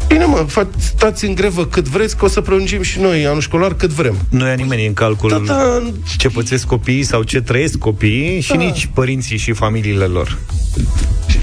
Bine, 0.08 0.26
mă, 0.26 0.46
fa- 0.52 0.80
stați 0.80 1.26
în 1.26 1.36
grevă 1.36 1.66
cât 1.66 1.88
vreți, 1.88 2.18
că 2.18 2.26
o 2.26 2.28
să 2.28 2.42
prelungim 2.42 2.82
și 2.82 3.00
noi 3.00 3.26
anul 3.26 3.42
școlar 3.42 3.74
cât 3.74 3.90
vrem. 3.90 4.16
Nu 4.30 4.46
ia 4.48 4.54
nimeni 4.54 4.86
în 4.86 4.94
calcul 4.94 5.30
Da, 5.30 5.54
da, 5.54 5.92
ce 6.18 6.30
pățesc 6.30 6.66
copiii 6.66 7.04
sau 7.04 7.24
ce 7.24 7.42
trăiesc 7.42 7.78
copiii 7.78 8.42
și 8.42 8.50
Da. 8.52 8.56
nici 8.58 8.90
părinții 8.94 9.38
și 9.38 9.52
familiile 9.54 10.06
lor. 10.06 10.38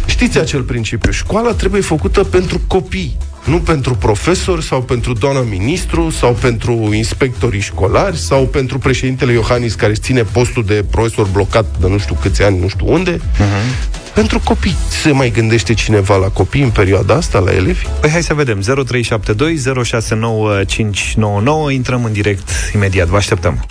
Știți 0.07 0.38
acel 0.38 0.62
principiu? 0.62 1.11
Școala 1.11 1.52
trebuie 1.52 1.81
făcută 1.81 2.25
pentru 2.25 2.61
copii, 2.67 3.17
nu 3.44 3.58
pentru 3.58 3.94
profesori 3.94 4.62
sau 4.64 4.82
pentru 4.82 5.12
doamna 5.12 5.40
ministru 5.40 6.11
sau 6.11 6.32
pentru 6.32 6.90
inspectorii 6.92 7.61
școlari 7.61 8.16
sau 8.16 8.44
pentru 8.44 8.78
președintele 8.78 9.32
Iohannis 9.32 9.75
care 9.75 9.90
își 9.90 10.00
ține 10.00 10.22
postul 10.22 10.64
de 10.64 10.84
profesor 10.90 11.26
blocat 11.32 11.64
de 11.80 11.88
nu 11.88 11.99
știu 11.99 12.16
câți 12.20 12.42
ani, 12.42 12.58
nu 12.61 12.68
știu 12.68 12.92
unde. 12.92 13.16
Uh-huh. 13.16 14.00
Pentru 14.14 14.40
copii. 14.44 14.76
Se 15.02 15.11
mai 15.11 15.30
gândește 15.30 15.75
cineva 15.75 16.16
la 16.16 16.26
copii 16.26 16.62
în 16.62 16.70
perioada 16.70 17.14
asta, 17.14 17.38
la 17.38 17.52
elevi? 17.52 17.87
Păi 18.00 18.11
hai 18.11 18.22
să 18.22 18.34
vedem. 18.34 18.61
0372 18.61 19.84
069599. 19.84 21.70
Intrăm 21.70 22.04
în 22.04 22.12
direct 22.12 22.49
imediat. 22.75 23.06
Vă 23.06 23.16
așteptăm. 23.16 23.64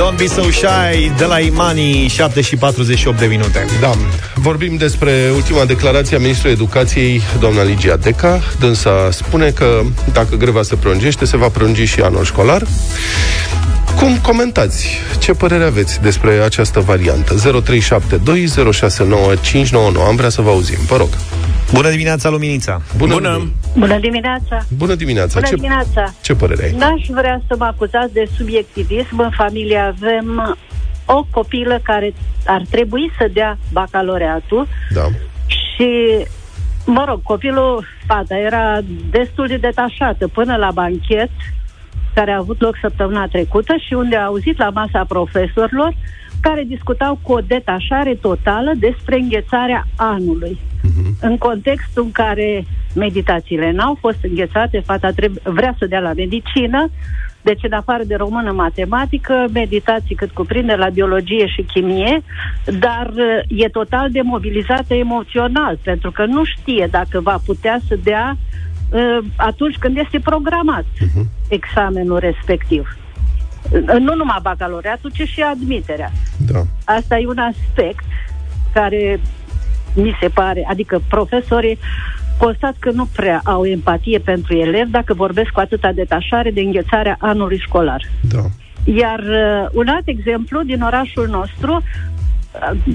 Don't 0.00 0.16
be 0.16 0.26
so 0.26 0.42
shy 0.42 1.12
de 1.18 1.24
la 1.24 1.38
Imani 1.38 2.08
7 2.08 2.40
și 2.40 2.56
48 2.56 3.18
de 3.18 3.26
minute. 3.26 3.66
Da, 3.80 3.90
vorbim 4.34 4.76
despre 4.76 5.30
ultima 5.34 5.64
declarație 5.64 6.16
a 6.16 6.20
Ministrului 6.20 6.52
Educației, 6.52 7.22
doamna 7.40 7.62
Ligia 7.62 7.96
Deca. 7.96 8.40
Dânsa 8.58 9.08
spune 9.10 9.50
că 9.50 9.80
dacă 10.12 10.36
greva 10.36 10.62
se 10.62 10.76
prelungește, 10.76 11.24
se 11.24 11.36
va 11.36 11.48
prelungi 11.48 11.84
și 11.84 12.00
anul 12.00 12.24
școlar. 12.24 12.62
Cum 14.00 14.18
comentați? 14.22 14.98
Ce 15.18 15.32
părere 15.32 15.64
aveți 15.64 16.02
despre 16.02 16.30
această 16.30 16.80
variantă? 16.80 17.34
0372069599. 17.34 17.38
Am 20.06 20.16
vrea 20.16 20.28
să 20.28 20.42
vă 20.42 20.50
auzim. 20.50 20.78
Vă 20.86 20.96
rog. 20.96 21.08
Bună 21.72 21.90
dimineața, 21.90 22.28
Luminița! 22.28 22.82
Bună! 22.96 23.14
Bună! 23.14 23.52
Bună 23.78 23.98
dimineața! 23.98 24.58
Bună 24.76 24.94
dimineața! 24.94 25.34
Bună 25.34 25.46
ce, 25.46 25.54
dimineața! 25.54 26.14
ce 26.22 26.34
părere 26.34 26.64
ai? 26.64 26.72
N-aș 26.78 27.06
vrea 27.08 27.42
să 27.48 27.54
mă 27.58 27.64
acuzați 27.64 28.12
de 28.12 28.28
subiectivism. 28.36 29.18
În 29.18 29.30
familie 29.36 29.78
avem 29.78 30.58
o 31.04 31.26
copilă 31.30 31.80
care 31.82 32.14
ar 32.46 32.62
trebui 32.70 33.12
să 33.18 33.28
dea 33.32 33.58
bacaloreatul 33.72 34.68
Da. 34.94 35.04
și, 35.46 35.88
mă 36.84 37.04
rog, 37.08 37.22
copilul, 37.22 37.86
fata, 38.06 38.36
era 38.36 38.78
destul 39.10 39.46
de 39.46 39.56
detașată 39.56 40.28
până 40.28 40.56
la 40.56 40.70
banchet 40.74 41.30
care 42.20 42.32
a 42.32 42.44
avut 42.44 42.60
loc 42.60 42.74
săptămâna 42.80 43.26
trecută 43.26 43.74
și 43.86 43.94
unde 43.94 44.16
a 44.16 44.24
auzit 44.24 44.58
la 44.58 44.70
masa 44.70 45.04
profesorilor 45.08 45.94
care 46.40 46.62
discutau 46.66 47.18
cu 47.22 47.32
o 47.32 47.40
detașare 47.46 48.14
totală 48.14 48.72
despre 48.76 49.16
înghețarea 49.16 49.86
anului. 49.96 50.58
În 51.20 51.38
contextul 51.38 52.02
în 52.02 52.12
care 52.12 52.64
meditațiile 52.94 53.70
n-au 53.70 53.96
fost 54.00 54.18
înghețate, 54.22 54.82
fata 54.86 55.10
trebuie, 55.10 55.42
vrea 55.44 55.74
să 55.78 55.86
dea 55.86 56.00
la 56.00 56.12
medicină, 56.12 56.90
deci 57.42 57.62
în 57.62 57.72
afară 57.72 58.02
de 58.04 58.14
română, 58.14 58.52
matematică, 58.52 59.44
meditații 59.52 60.14
cât 60.14 60.30
cuprinde 60.30 60.74
la 60.74 60.88
biologie 60.88 61.46
și 61.46 61.62
chimie, 61.62 62.22
dar 62.78 63.10
uh, 63.16 63.62
e 63.62 63.68
total 63.68 64.10
demobilizată 64.10 64.94
emoțional, 64.94 65.78
pentru 65.82 66.10
că 66.10 66.24
nu 66.24 66.44
știe 66.44 66.88
dacă 66.90 67.20
va 67.20 67.38
putea 67.46 67.78
să 67.88 67.98
dea 68.02 68.36
uh, 68.36 68.60
atunci 69.36 69.76
când 69.76 69.96
este 69.96 70.18
programat 70.18 70.84
examenul 71.48 72.18
respectiv. 72.18 72.98
Uh, 73.70 73.98
Nu 73.98 74.14
numai 74.14 74.38
bacalaureatul, 74.42 75.10
ci 75.10 75.28
și 75.28 75.40
admiterea. 75.42 76.12
Da. 76.36 76.62
Asta 76.84 77.18
e 77.18 77.26
un 77.26 77.38
aspect 77.38 78.04
care 78.72 79.20
mi 79.94 80.16
se 80.20 80.28
pare, 80.28 80.66
adică 80.68 81.02
profesorii 81.08 81.78
constat 82.38 82.76
că 82.78 82.90
nu 82.90 83.04
prea 83.04 83.40
au 83.44 83.64
empatie 83.64 84.18
pentru 84.18 84.54
elevi 84.54 84.90
dacă 84.90 85.14
vorbesc 85.14 85.50
cu 85.50 85.60
atâta 85.60 85.92
detașare 85.92 86.50
de 86.50 86.60
înghețarea 86.60 87.16
anului 87.20 87.58
școlar. 87.58 88.02
Da. 88.20 88.42
Iar 88.84 89.18
uh, 89.18 89.68
un 89.72 89.88
alt 89.88 90.08
exemplu 90.08 90.62
din 90.62 90.82
orașul 90.82 91.28
nostru, 91.28 91.72
uh, 91.72 92.19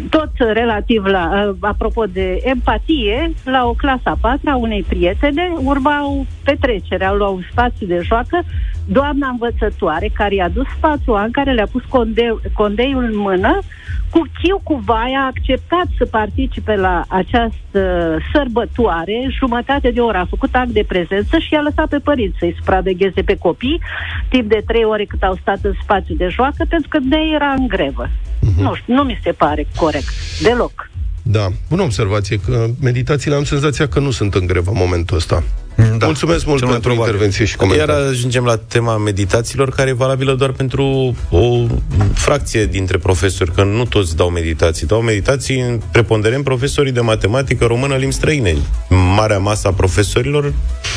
tot 0.09 0.31
relativ 0.37 1.05
la, 1.05 1.47
uh, 1.47 1.55
apropo 1.59 2.05
de 2.05 2.41
empatie, 2.43 3.31
la 3.43 3.65
o 3.65 3.73
clasă 3.73 4.09
a 4.09 4.17
patra 4.21 4.51
a 4.51 4.55
unei 4.55 4.83
prietene, 4.83 5.53
urmau 5.63 6.25
petrecerea, 6.43 7.13
luau 7.13 7.35
un 7.35 7.43
spațiu 7.51 7.87
de 7.87 7.99
joacă, 8.03 8.43
doamna 8.85 9.27
învățătoare 9.27 10.09
care 10.13 10.35
i-a 10.35 10.49
dus 10.49 10.65
spațiul 10.77 11.21
în 11.25 11.31
care 11.31 11.51
le-a 11.51 11.67
pus 11.71 11.83
condeu, 11.83 12.41
condeiul 12.53 13.03
în 13.03 13.17
mână, 13.17 13.59
cu 14.09 14.21
chiu 14.41 14.59
cu 14.63 14.81
vaia 14.85 15.19
a 15.19 15.25
acceptat 15.25 15.87
să 15.97 16.05
participe 16.05 16.75
la 16.75 17.05
această 17.07 17.81
sărbătoare, 18.33 19.27
jumătate 19.39 19.91
de 19.91 19.99
oră 19.99 20.17
a 20.17 20.27
făcut 20.29 20.55
act 20.55 20.69
de 20.69 20.85
prezență 20.87 21.37
și 21.37 21.53
i-a 21.53 21.61
lăsat 21.61 21.87
pe 21.87 21.97
părinți 21.97 22.37
să-i 22.39 22.55
supravegheze 22.57 23.21
pe 23.21 23.37
copii 23.37 23.81
timp 24.29 24.49
de 24.49 24.63
trei 24.67 24.83
ore 24.83 25.05
cât 25.05 25.23
au 25.23 25.37
stat 25.41 25.59
în 25.61 25.73
spațiu 25.81 26.15
de 26.15 26.27
joacă, 26.27 26.65
pentru 26.69 26.89
că 26.89 26.99
de 26.99 27.17
era 27.35 27.53
în 27.57 27.67
grevă. 27.67 28.09
Nu 28.57 28.75
știu, 28.75 28.93
nu 28.93 29.03
mi 29.03 29.19
se 29.23 29.31
pare 29.31 29.67
corect, 29.75 30.09
deloc. 30.41 30.89
Da. 31.23 31.47
Bună 31.69 31.81
observație, 31.81 32.39
că 32.39 32.65
meditațiile 32.81 33.35
am 33.35 33.43
senzația 33.43 33.87
că 33.87 33.99
nu 33.99 34.11
sunt 34.11 34.33
în 34.33 34.45
grevă 34.45 34.71
în 34.71 34.77
momentul 34.79 35.17
ăsta. 35.17 35.43
Da. 35.97 36.05
Mulțumesc 36.05 36.45
mult 36.45 36.57
Cel 36.59 36.67
mai 36.67 36.77
pentru 36.79 36.89
probabil. 36.89 37.13
intervenție 37.13 37.45
și 37.45 37.55
Iar 37.59 37.67
comentarii. 37.69 38.09
ajungem 38.09 38.43
la 38.45 38.57
tema 38.57 38.97
meditațiilor, 38.97 39.69
care 39.69 39.89
e 39.89 39.93
valabilă 39.93 40.33
doar 40.35 40.51
pentru 40.51 41.15
o 41.29 41.65
fracție 42.13 42.65
dintre 42.65 42.97
profesori, 42.97 43.51
că 43.53 43.63
nu 43.63 43.85
toți 43.85 44.15
dau 44.15 44.29
meditații. 44.29 44.87
Dau 44.87 45.01
meditații 45.01 45.59
în 45.59 45.79
preponderent 45.91 46.43
profesorii 46.43 46.91
de 46.91 46.99
matematică, 46.99 47.65
română, 47.65 47.95
limbi 47.95 48.13
străine. 48.13 48.55
Marea 48.89 49.37
masă 49.37 49.67
a 49.67 49.71
profesorilor 49.71 50.53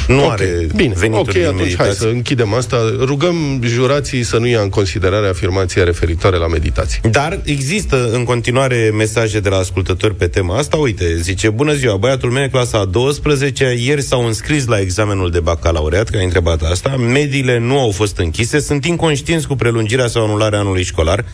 nu 0.08 0.24
Ok, 0.24 0.30
are 0.30 0.66
Bine, 0.76 0.94
venituri 0.96 1.28
ok, 1.28 1.32
din 1.34 1.44
atunci 1.44 1.58
hai 1.58 1.66
meditații. 1.66 2.00
să 2.00 2.06
închidem 2.06 2.54
asta. 2.54 2.76
Rugăm 3.00 3.60
jurații 3.64 4.22
să 4.22 4.38
nu 4.38 4.46
ia 4.46 4.60
în 4.60 4.68
considerare 4.68 5.28
afirmația 5.28 5.84
referitoare 5.84 6.36
la 6.36 6.46
meditații. 6.46 7.00
Dar 7.10 7.40
există 7.44 8.10
în 8.12 8.24
continuare 8.24 8.92
mesaje 8.96 9.40
de 9.40 9.48
la 9.48 9.56
ascultători 9.56 10.14
pe 10.14 10.26
tema 10.26 10.56
asta. 10.56 10.76
Uite, 10.76 11.16
zice, 11.20 11.50
bună 11.50 11.72
ziua, 11.74 11.96
băiatul 11.96 12.30
meu 12.30 12.42
e 12.42 12.48
clasa 12.48 12.78
a 12.78 12.84
12 12.84 13.74
ieri 13.78 14.02
s-au 14.02 14.26
înscris 14.26 14.64
la 14.68 14.80
examenul 14.80 15.30
de 15.30 15.40
bacalaureat, 15.40 16.08
că 16.08 16.16
ai 16.16 16.24
întrebat 16.24 16.62
asta, 16.62 16.96
mediile 16.96 17.58
nu 17.58 17.78
au 17.78 17.90
fost 17.90 18.18
închise, 18.18 18.58
sunt 18.58 18.84
inconștienți 18.84 19.46
cu 19.46 19.54
prelungirea 19.54 20.06
sau 20.06 20.24
anularea 20.24 20.58
anului 20.58 20.82
școlar, 20.82 21.24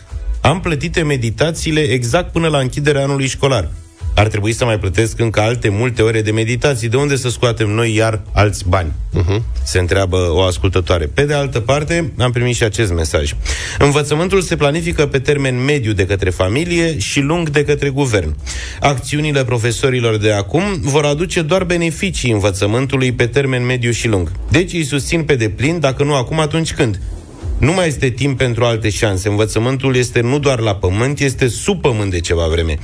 am 0.41 0.59
plătite 0.59 1.01
meditațiile 1.01 1.81
exact 1.81 2.31
până 2.31 2.47
la 2.47 2.57
închiderea 2.57 3.03
anului 3.03 3.27
școlar. 3.27 3.69
Ar 4.15 4.27
trebui 4.27 4.53
să 4.53 4.65
mai 4.65 4.79
plătesc 4.79 5.19
încă 5.19 5.39
alte 5.39 5.69
multe 5.69 6.01
ore 6.01 6.21
de 6.21 6.31
meditații. 6.31 6.89
De 6.89 6.97
unde 6.97 7.15
să 7.15 7.29
scoatem 7.29 7.69
noi 7.69 7.95
iar 7.95 8.21
alți 8.31 8.69
bani? 8.69 8.91
Uh-huh. 9.13 9.41
Se 9.63 9.79
întreabă 9.79 10.17
o 10.31 10.41
ascultătoare. 10.41 11.05
Pe 11.05 11.25
de 11.25 11.33
altă 11.33 11.59
parte, 11.59 12.11
am 12.17 12.31
primit 12.31 12.55
și 12.55 12.63
acest 12.63 12.93
mesaj. 12.93 13.33
Învățământul 13.79 14.41
se 14.41 14.55
planifică 14.55 15.05
pe 15.07 15.19
termen 15.19 15.63
mediu 15.63 15.93
de 15.93 16.05
către 16.05 16.29
familie 16.29 16.99
și 16.99 17.19
lung 17.19 17.49
de 17.49 17.63
către 17.63 17.89
guvern. 17.89 18.35
Acțiunile 18.79 19.43
profesorilor 19.43 20.17
de 20.17 20.31
acum 20.31 20.63
vor 20.81 21.05
aduce 21.05 21.41
doar 21.41 21.63
beneficii 21.63 22.31
învățământului 22.31 23.11
pe 23.11 23.25
termen 23.25 23.65
mediu 23.65 23.91
și 23.91 24.07
lung. 24.07 24.31
Deci 24.49 24.73
îi 24.73 24.83
susțin 24.83 25.23
pe 25.23 25.35
deplin, 25.35 25.79
dacă 25.79 26.03
nu 26.03 26.15
acum, 26.15 26.39
atunci 26.39 26.73
când? 26.73 26.99
Nu 27.57 27.73
mai 27.73 27.87
este 27.87 28.09
timp 28.09 28.37
pentru 28.37 28.63
alte 28.63 28.89
șanse. 28.89 29.29
Învățământul 29.29 29.95
este 29.95 30.21
nu 30.21 30.39
doar 30.39 30.59
la 30.59 30.75
pământ, 30.75 31.19
este 31.19 31.47
sub 31.47 31.81
pământ 31.81 32.11
de 32.11 32.19
ceva 32.19 32.47
vreme. 32.47 32.79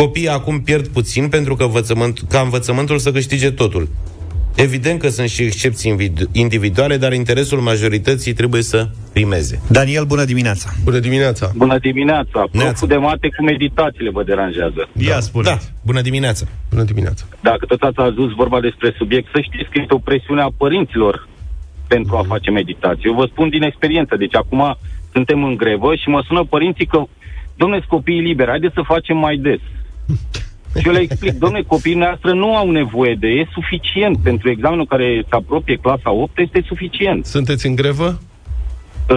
Copiii 0.00 0.28
acum 0.28 0.60
pierd 0.60 0.86
puțin 0.86 1.28
pentru 1.28 1.54
că 1.54 1.62
învățământ, 1.64 2.20
ca 2.28 2.40
învățământul 2.40 2.98
să 2.98 3.12
câștige 3.12 3.50
totul. 3.50 3.88
Evident 4.56 5.00
că 5.00 5.08
sunt 5.08 5.28
și 5.28 5.42
excepții 5.42 5.90
invid- 5.94 6.28
individuale, 6.32 6.96
dar 6.96 7.12
interesul 7.12 7.58
majorității 7.58 8.32
trebuie 8.32 8.62
să 8.62 8.88
primeze. 9.12 9.60
Daniel, 9.68 10.04
bună 10.04 10.24
dimineața! 10.24 10.70
Bună 10.84 10.98
dimineața! 10.98 11.50
Bună 11.56 11.78
dimineața! 11.78 12.44
Neața. 12.52 12.68
Proful 12.68 12.88
de 12.88 12.96
mate 12.96 13.28
cu 13.36 13.42
meditațiile 13.44 14.10
vă 14.10 14.22
deranjează. 14.22 14.88
Ia 14.92 15.20
spune. 15.20 15.44
Da, 15.44 15.58
bună 15.82 16.00
dimineața! 16.00 16.46
Bună 16.70 16.82
dimineața! 16.82 17.24
Dacă 17.40 17.66
tot 17.66 17.82
ați 17.82 17.98
adus 17.98 18.32
vorba 18.32 18.60
despre 18.60 18.94
subiect, 18.98 19.28
să 19.34 19.40
știți 19.40 19.70
că 19.70 19.78
este 19.80 19.94
o 19.94 19.98
presiune 19.98 20.42
a 20.42 20.50
părinților 20.56 21.28
pentru 21.88 22.16
a 22.16 22.24
face 22.26 22.50
meditație. 22.50 23.10
Eu 23.10 23.14
vă 23.14 23.26
spun 23.30 23.48
din 23.48 23.62
experiență. 23.62 24.16
Deci 24.16 24.34
acum 24.34 24.76
suntem 25.12 25.44
în 25.44 25.56
grevă 25.56 25.94
și 25.94 26.08
mă 26.08 26.22
sună 26.26 26.44
părinții 26.44 26.86
că, 26.86 27.02
domnule, 27.56 27.84
copiii 27.88 28.20
liberi, 28.20 28.48
haideți 28.48 28.74
să 28.74 28.82
facem 28.94 29.16
mai 29.16 29.36
des. 29.36 29.60
Și 30.78 30.86
eu 30.86 30.92
le 30.92 30.98
explic, 31.00 31.32
domnule, 31.32 31.62
copiii 31.66 31.94
noastre 31.94 32.32
nu 32.32 32.56
au 32.56 32.70
nevoie 32.70 33.16
de, 33.20 33.26
e 33.28 33.46
suficient 33.52 34.16
pentru 34.22 34.50
examenul 34.50 34.86
care 34.86 35.20
se 35.22 35.34
apropie 35.36 35.76
clasa 35.82 36.10
8, 36.12 36.38
este 36.38 36.62
suficient. 36.66 37.26
Sunteți 37.26 37.66
în 37.66 37.74
grevă? 37.74 38.20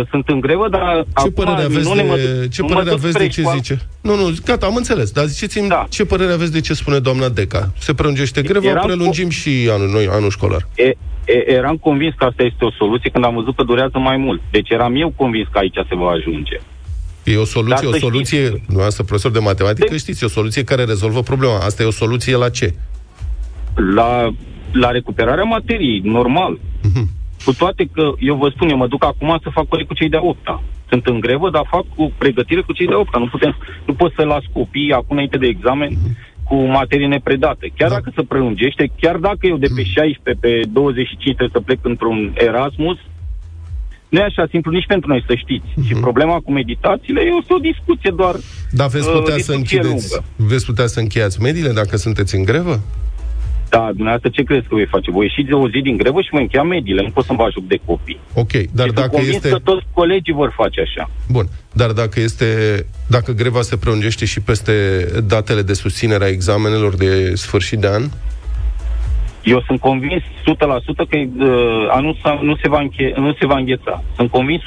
Sunt 0.10 0.28
în 0.28 0.40
grevă, 0.40 0.70
dar 0.70 0.82
Ce 1.02 1.08
acum 1.14 1.32
părere 1.32 1.62
aveți 1.64 1.88
nu 1.88 1.94
ne 1.94 2.04
mă 2.04 2.16
de, 2.16 2.22
duc- 2.46 2.52
ce 2.52 2.62
nu 2.62 2.68
mă 2.68 2.74
părere 2.74 2.90
duc 2.90 3.00
aveți 3.00 3.14
spre 3.14 3.24
de 3.26 3.30
ce 3.32 3.40
școală. 3.42 3.58
zice? 3.62 3.80
Nu, 4.02 4.16
nu, 4.16 4.30
gata, 4.46 4.66
am 4.66 4.76
înțeles, 4.76 5.12
dar 5.12 5.26
ziceți-mi 5.26 5.68
Da. 5.68 5.86
ce 5.90 6.06
părere 6.06 6.32
aveți 6.32 6.52
de 6.52 6.60
ce 6.62 6.74
spune 6.74 7.00
doamna 7.00 7.30
Deca. 7.30 7.72
Se 7.80 7.94
prelungește 7.94 8.42
greva, 8.42 8.68
Eram 8.68 8.86
prelungim 8.86 9.30
și 9.30 9.70
anul, 9.72 9.90
noi, 9.90 10.08
anul 10.12 10.30
școlar. 10.30 10.68
E, 10.76 10.84
e, 11.26 11.52
eram 11.52 11.78
convins 11.78 12.14
că 12.18 12.24
asta 12.26 12.44
este 12.44 12.66
o 12.66 12.72
soluție 12.72 13.10
când 13.10 13.26
am 13.26 13.34
văzut 13.36 13.56
că 13.56 13.64
durează 13.64 13.98
mai 13.98 14.18
mult. 14.18 14.42
Deci 14.52 14.70
eram 14.70 14.96
eu 14.96 15.14
convins 15.16 15.48
că 15.52 15.58
aici 15.58 15.78
se 15.90 15.96
va 15.96 16.10
ajunge. 16.10 16.60
E 17.24 17.38
o 17.38 17.46
soluție, 17.46 17.76
Dar 17.76 17.90
o 17.90 17.92
să 17.92 17.98
soluție, 18.00 18.46
știți- 18.46 18.62
nu 18.68 18.82
asta 18.82 19.04
profesor 19.04 19.32
de 19.32 19.40
matematică, 19.40 19.88
De- 19.90 19.98
știți, 19.98 20.24
e 20.24 20.28
o 20.28 20.30
soluție 20.30 20.64
care 20.64 20.84
rezolvă 20.84 21.22
problema. 21.22 21.56
Asta 21.58 21.84
e 21.84 21.86
o 21.86 21.92
soluție 21.92 22.36
la 22.36 22.50
ce? 22.50 22.74
La, 23.96 24.34
la 24.72 24.90
recuperarea 24.92 25.44
materiei, 25.44 26.02
normal. 26.04 26.60
Cu 27.46 27.54
toate 27.54 27.90
că, 27.94 28.12
eu 28.20 28.36
vă 28.36 28.50
spun, 28.56 28.70
eu 28.70 28.78
mă 28.78 28.88
duc 28.88 29.04
acum 29.06 29.40
să 29.44 29.50
fac 29.54 29.66
ore 29.74 29.84
cu 29.84 29.94
cei 29.94 30.10
de-a 30.10 30.22
opta. 30.24 30.64
Sunt 30.90 31.06
în 31.06 31.20
grevă, 31.20 31.50
dar 31.50 31.68
fac 31.70 31.86
cu 31.96 32.12
pregătire 32.18 32.62
cu 32.62 32.74
cei 32.74 32.86
de-a 32.88 32.98
opta. 33.00 33.18
Nu, 33.20 33.28
putem, 33.28 33.56
nu 33.86 33.94
pot 33.94 34.14
să 34.18 34.24
las 34.26 34.44
copiii 34.54 34.92
acum 34.92 35.08
înainte 35.10 35.38
de 35.38 35.48
examen 35.48 35.98
cu 36.44 36.56
materie 36.56 37.08
nepredate. 37.08 37.72
Chiar 37.78 37.90
Da. 37.90 37.96
dacă 37.96 38.12
se 38.16 38.24
prelungește, 38.24 38.92
chiar 39.02 39.16
dacă 39.16 39.38
eu 39.42 39.58
de 39.58 39.68
pe 39.76 39.84
16 39.84 40.46
pe 40.48 40.62
25 40.72 41.22
trebuie 41.36 41.50
să 41.54 41.60
plec 41.62 41.80
într-un 41.82 42.34
Erasmus, 42.38 42.98
nu 44.14 44.20
e 44.20 44.24
așa 44.24 44.46
simplu 44.50 44.72
nici 44.72 44.86
pentru 44.94 45.08
noi, 45.10 45.24
să 45.28 45.36
știți. 45.36 45.88
Și 45.88 45.94
problema 45.94 46.38
cu 46.40 46.52
meditațiile 46.52 47.22
e 47.22 47.32
o, 47.32 47.54
o 47.56 47.58
discuție 47.72 48.12
doar 48.16 48.36
Dar 48.72 48.88
veți 48.88 49.08
Uh, 49.08 49.14
putea 49.14 49.38
să 49.38 49.52
discuție 49.52 49.78
închideți, 49.80 50.10
lungă. 50.12 50.26
veți 50.36 50.66
putea 50.66 50.88
să 50.88 51.00
încheiați 51.00 51.42
mediile 51.42 51.72
dacă 51.72 51.98
sunteți 51.98 52.36
în 52.36 52.44
grevă? 52.44 52.82
Da, 53.70 53.84
dumneavoastră 53.88 54.30
ce 54.30 54.44
crezi 54.44 54.68
că 54.68 54.76
voi 54.76 54.86
face? 54.86 55.12
Voi 55.12 55.26
ieși 55.26 55.50
de 55.50 55.54
o 55.54 55.70
zi 55.70 55.80
din 55.80 55.98
grevă 55.98 56.22
și 56.22 56.30
voi 56.32 56.42
încheia 56.42 56.64
mediile. 56.64 57.02
Nu 57.02 57.10
pot 57.10 57.26
să-mi 57.26 57.38
vă 57.38 57.44
ajut 57.44 57.68
de 57.68 57.80
copii. 57.86 58.20
Ok, 58.34 58.52
dar 58.52 58.88
și 58.88 58.94
dacă 58.94 59.08
sunt 59.08 59.12
convins 59.12 59.36
este... 59.36 59.50
că 59.50 59.60
toți 59.60 59.86
colegii 59.94 60.34
vor 60.34 60.54
face 60.56 60.82
așa. 60.82 61.10
Bun, 61.30 61.46
dar 61.72 61.92
dacă 61.92 62.20
este, 62.20 62.46
dacă 63.08 63.32
greva 63.32 63.62
se 63.62 63.78
prelungește 63.78 64.26
și 64.26 64.40
peste 64.40 64.74
datele 65.28 65.62
de 65.62 65.74
susținere 65.74 66.24
a 66.24 66.28
examenelor 66.28 66.96
de 66.96 67.36
sfârșit 67.36 67.80
de 67.80 67.88
an, 67.88 68.04
Eu 69.44 69.64
sunt 69.68 69.80
convins 69.80 70.22
100% 70.24 70.26
că 71.10 71.18
uh, 71.18 71.88
anul 71.90 72.16
sa- 72.24 72.40
nu 72.42 72.56
se, 72.62 72.70
va 72.70 72.80
înche- 72.80 73.14
nu 73.18 73.34
se 73.40 73.46
va 73.46 73.58
îngheța. 73.58 74.04
Sunt 74.16 74.30
convins 74.30 74.62
100%. 74.62 74.66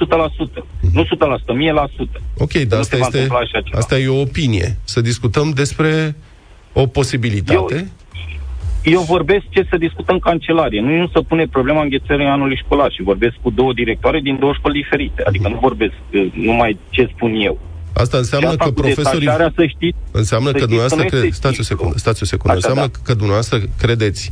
Nu 0.93 1.05
100%, 1.05 1.07
1000%. 1.07 2.21
Ok, 2.39 2.53
nu 2.53 2.65
dar 2.65 2.83
se 2.83 2.95
asta 2.95 2.97
va 2.97 3.05
este, 3.05 3.19
întâmpla 3.19 3.39
așa 3.39 3.61
ceva. 3.61 3.79
asta 3.79 3.99
e 3.99 4.09
o 4.09 4.21
opinie. 4.21 4.77
Să 4.85 5.01
discutăm 5.01 5.51
despre 5.51 6.17
o 6.73 6.87
posibilitate. 6.87 7.91
Eu 8.85 9.01
vorbesc 9.01 9.45
ce 9.51 9.67
să 9.71 9.77
discutăm 9.77 10.15
în 10.15 10.21
cancelarie. 10.21 10.81
Nu, 10.81 10.97
nu 10.97 11.07
să 11.13 11.21
pune 11.23 11.47
problema 11.47 11.83
înghețării 11.83 12.27
anului 12.27 12.57
școlar 12.65 12.93
și 12.93 13.03
vorbesc 13.03 13.35
cu 13.43 13.51
două 13.51 13.73
directoare 13.73 14.21
din 14.21 14.37
două 14.41 14.53
școli 14.53 14.81
diferite. 14.83 15.23
Adică 15.27 15.49
nu 15.49 15.59
vorbesc 15.61 15.95
uh, 16.13 16.27
numai 16.33 16.79
ce 16.91 17.09
spun 17.15 17.35
eu. 17.35 17.59
Asta 17.97 18.17
înseamnă 18.17 18.47
și 18.47 18.53
asta 18.53 18.65
că 18.65 18.71
cu 18.71 18.81
profesorii... 18.81 19.19
detașarea, 19.19 19.53
să 19.57 19.65
știți, 19.69 19.97
Înseamnă 20.11 20.47
să 20.47 20.53
că 20.53 20.59
știți 20.59 20.73
dumneavoastră 20.73 21.09
că 21.09 21.15
nu 21.15 21.21
cre... 21.21 21.29
este 21.29 21.39
Stați 21.41 21.61
o 21.61 21.63
simplu. 21.63 21.77
secundă, 21.77 21.99
stați 21.99 22.23
o 22.23 22.27
secundă. 22.27 22.57
Așa, 22.57 22.69
Înseamnă 22.69 22.91
da. 22.93 22.99
că 23.03 23.15
dumneavoastră 23.15 23.61
credeți 23.79 24.31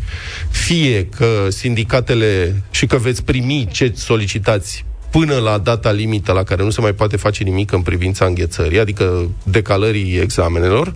fie 0.50 1.06
că 1.06 1.46
sindicatele 1.48 2.62
și 2.70 2.86
că 2.86 2.96
veți 2.96 3.24
primi 3.24 3.68
ce 3.72 3.92
solicitați 3.96 4.84
până 5.10 5.36
la 5.36 5.58
data 5.58 5.90
limită 5.92 6.32
la 6.32 6.42
care 6.42 6.62
nu 6.62 6.70
se 6.70 6.80
mai 6.80 6.92
poate 6.92 7.16
face 7.16 7.44
nimic 7.44 7.72
în 7.72 7.80
privința 7.80 8.24
înghețării, 8.24 8.78
adică 8.78 9.30
decalării 9.44 10.16
examenelor, 10.16 10.94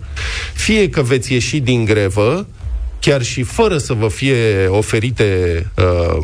fie 0.53 0.89
că 0.89 1.01
veți 1.01 1.33
ieși 1.33 1.59
din 1.59 1.85
grevă, 1.85 2.47
chiar 2.99 3.21
și 3.21 3.43
fără 3.43 3.77
să 3.77 3.93
vă 3.93 4.07
fie 4.07 4.67
oferite, 4.67 5.25
uh, 5.75 6.17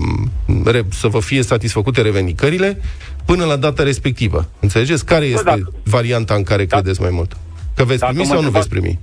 re, 0.66 0.82
să 0.92 1.08
vă 1.08 1.20
fie 1.20 1.42
satisfăcute 1.44 2.02
revendicările, 2.02 2.82
până 3.26 3.44
la 3.46 3.56
data 3.56 3.84
respectivă. 3.84 4.46
Înțelegeți? 4.60 5.06
Care 5.06 5.26
este 5.26 5.44
dacă- 5.44 5.72
varianta 5.84 6.34
în 6.34 6.44
care 6.44 6.66
credeți 6.66 7.02
mai 7.02 7.10
mult? 7.14 7.38
Că 7.76 7.84
veți 7.84 8.00
Dacă 8.00 8.12
primi 8.14 8.28
mă 8.28 8.34
sau 8.34 8.42
nu 8.44 8.50
veți 8.50 8.68
întrebați- 8.68 8.70
primi? 8.70 9.00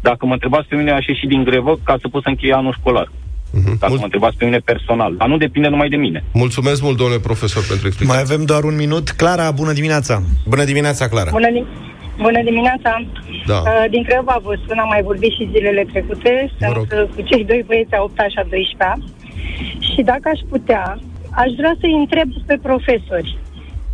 Dacă 0.00 0.26
mă 0.26 0.32
întrebați 0.32 0.66
pe 0.68 0.76
mine, 0.76 0.90
aș 0.90 1.06
ieși 1.06 1.26
din 1.26 1.42
grevă 1.44 1.78
ca 1.84 1.96
să 2.00 2.08
pot 2.08 2.22
să 2.22 2.28
închei 2.28 2.52
anul 2.52 2.74
școlar. 2.80 3.08
Mhm. 3.50 3.64
Dacă 3.78 3.86
Mul- 3.88 3.98
mă 3.98 4.04
întrebați 4.04 4.36
pe 4.36 4.44
mine 4.44 4.58
personal. 4.58 5.16
Dar 5.16 5.28
nu 5.28 5.36
depinde 5.36 5.68
numai 5.68 5.88
de 5.88 5.96
mine. 5.96 6.24
Mulțumesc 6.32 6.82
mult, 6.82 6.96
domnule 6.96 7.18
profesor, 7.20 7.62
pentru 7.70 7.86
explicație. 7.86 8.22
Mai 8.22 8.32
avem 8.34 8.44
doar 8.46 8.62
un 8.64 8.76
minut. 8.76 9.10
Clara, 9.10 9.50
bună 9.50 9.72
dimineața! 9.72 10.22
Bună 10.48 10.64
dimineața, 10.64 11.08
Clara. 11.08 11.30
Bună, 11.30 11.48
dim- 11.56 11.90
Bună 12.26 12.40
dimineața! 12.44 12.92
Da. 13.46 13.58
Uh, 13.58 13.84
din 13.90 14.02
Craiova 14.04 14.40
vă 14.42 14.52
spun, 14.64 14.78
am 14.78 14.88
mai 14.88 15.02
vorbit 15.02 15.32
și 15.36 15.48
zilele 15.52 15.84
trecute. 15.92 16.32
Vă 16.58 16.64
Sunt 16.64 16.76
rog. 16.76 16.86
uh, 16.92 17.14
cu 17.14 17.20
cei 17.30 17.44
doi 17.44 17.62
băieți 17.66 17.94
a 17.94 18.02
8 18.02 18.12
și 18.32 18.38
a 18.42 18.44
12 18.50 18.94
Și 19.92 20.00
dacă 20.10 20.26
aș 20.34 20.40
putea, 20.52 20.84
aș 21.34 21.50
vrea 21.56 21.74
să-i 21.80 21.98
întreb 22.02 22.28
pe 22.46 22.58
profesori 22.62 23.38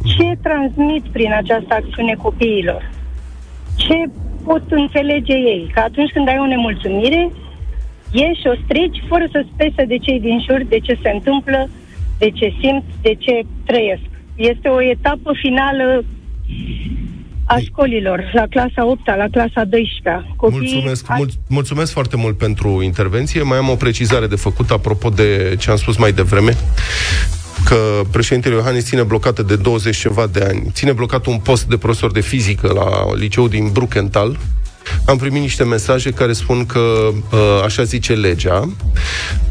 ce 0.04 0.38
transmit 0.42 1.04
prin 1.12 1.32
această 1.32 1.74
acțiune 1.74 2.14
copiilor? 2.14 2.90
Ce 3.76 4.04
pot 4.44 4.62
înțelege 4.68 5.32
ei? 5.32 5.70
Că 5.74 5.80
atunci 5.80 6.10
când 6.12 6.28
ai 6.28 6.38
o 6.38 6.46
nemulțumire, 6.46 7.32
ieși, 8.12 8.46
o 8.46 8.54
strici, 8.64 9.02
fără 9.08 9.24
să 9.32 9.46
spese 9.52 9.84
de 9.84 9.98
cei 9.98 10.20
din 10.20 10.40
jur, 10.40 10.64
de 10.64 10.78
ce 10.78 10.98
se 11.02 11.10
întâmplă, 11.10 11.68
de 12.18 12.30
ce 12.30 12.52
simt, 12.60 12.84
de 13.02 13.14
ce 13.14 13.40
trăiesc. 13.64 14.08
Este 14.36 14.68
o 14.68 14.82
etapă 14.82 15.32
finală 15.34 16.04
a 17.48 17.58
școlilor, 17.58 18.30
la 18.32 18.44
clasa 18.50 18.86
8 18.86 19.06
la 19.06 19.26
clasa 19.30 19.64
12 19.64 20.34
Copiii 20.36 20.60
Mulțumesc, 20.72 21.04
a- 21.08 21.14
mul- 21.16 21.30
mulțumesc 21.48 21.92
foarte 21.92 22.16
mult 22.16 22.36
pentru 22.38 22.82
intervenție. 22.82 23.42
Mai 23.42 23.58
am 23.58 23.68
o 23.68 23.74
precizare 23.74 24.26
de 24.26 24.36
făcut 24.36 24.70
apropo 24.70 25.08
de 25.08 25.54
ce 25.58 25.70
am 25.70 25.76
spus 25.76 25.96
mai 25.96 26.12
devreme 26.12 26.56
că 27.64 27.76
președintele 28.10 28.54
Iohannis 28.54 28.84
ține 28.84 29.02
blocată 29.02 29.42
de 29.42 29.56
20 29.56 29.96
ceva 29.96 30.26
de 30.26 30.40
ani, 30.48 30.62
ține 30.72 30.92
blocat 30.92 31.26
un 31.26 31.38
post 31.38 31.64
de 31.64 31.76
profesor 31.76 32.12
de 32.12 32.20
fizică 32.20 32.72
la 32.72 33.14
liceul 33.14 33.48
din 33.48 33.68
Bruckenthal. 33.72 34.38
Am 35.06 35.16
primit 35.16 35.40
niște 35.40 35.64
mesaje 35.64 36.10
care 36.10 36.32
spun 36.32 36.66
că, 36.66 36.78
uh, 37.32 37.38
așa 37.64 37.82
zice 37.82 38.12
legea, 38.14 38.68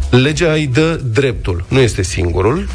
legea 0.09 0.51
îi 0.53 0.67
dă 0.67 0.99
dreptul, 1.13 1.65
nu 1.69 1.79
este 1.79 2.01
singurul. 2.01 2.67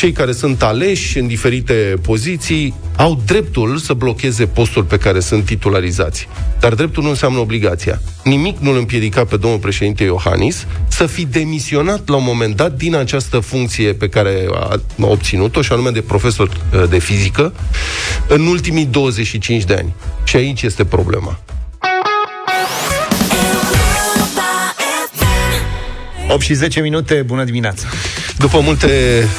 Cei 0.00 0.12
care 0.12 0.32
sunt 0.32 0.62
aleși 0.62 1.18
în 1.18 1.26
diferite 1.26 1.94
poziții 2.02 2.74
au 2.96 3.22
dreptul 3.26 3.76
să 3.76 3.92
blocheze 3.92 4.46
postul 4.46 4.84
pe 4.84 4.96
care 4.96 5.20
sunt 5.20 5.44
titularizați. 5.44 6.28
Dar 6.60 6.74
dreptul 6.74 7.02
nu 7.02 7.08
înseamnă 7.08 7.38
obligația. 7.38 8.00
Nimic 8.24 8.58
nu 8.58 8.70
îl 8.70 8.76
împiedica 8.76 9.24
pe 9.24 9.36
domnul 9.36 9.58
președinte 9.58 10.04
Iohannis 10.04 10.66
să 10.88 11.06
fi 11.06 11.24
demisionat 11.26 12.08
la 12.08 12.16
un 12.16 12.24
moment 12.24 12.56
dat 12.56 12.76
din 12.76 12.94
această 12.94 13.38
funcție 13.38 13.92
pe 13.92 14.08
care 14.08 14.46
a 14.52 14.80
a 15.00 15.06
obținut-o, 15.06 15.62
și 15.62 15.72
anume 15.72 15.90
de 15.90 16.00
profesor 16.00 16.48
uh, 16.48 16.88
de 16.88 16.98
fizică, 16.98 17.52
în 18.28 18.46
ultimii 18.46 18.84
25 18.84 19.64
de 19.64 19.74
ani. 19.74 19.94
Și 20.24 20.36
aici 20.36 20.62
este 20.62 20.84
problema. 20.84 21.40
8 26.28 26.42
și 26.42 26.54
10 26.54 26.80
minute, 26.80 27.22
bună 27.26 27.44
dimineața! 27.44 27.86
După 28.40 28.60
multe 28.60 28.88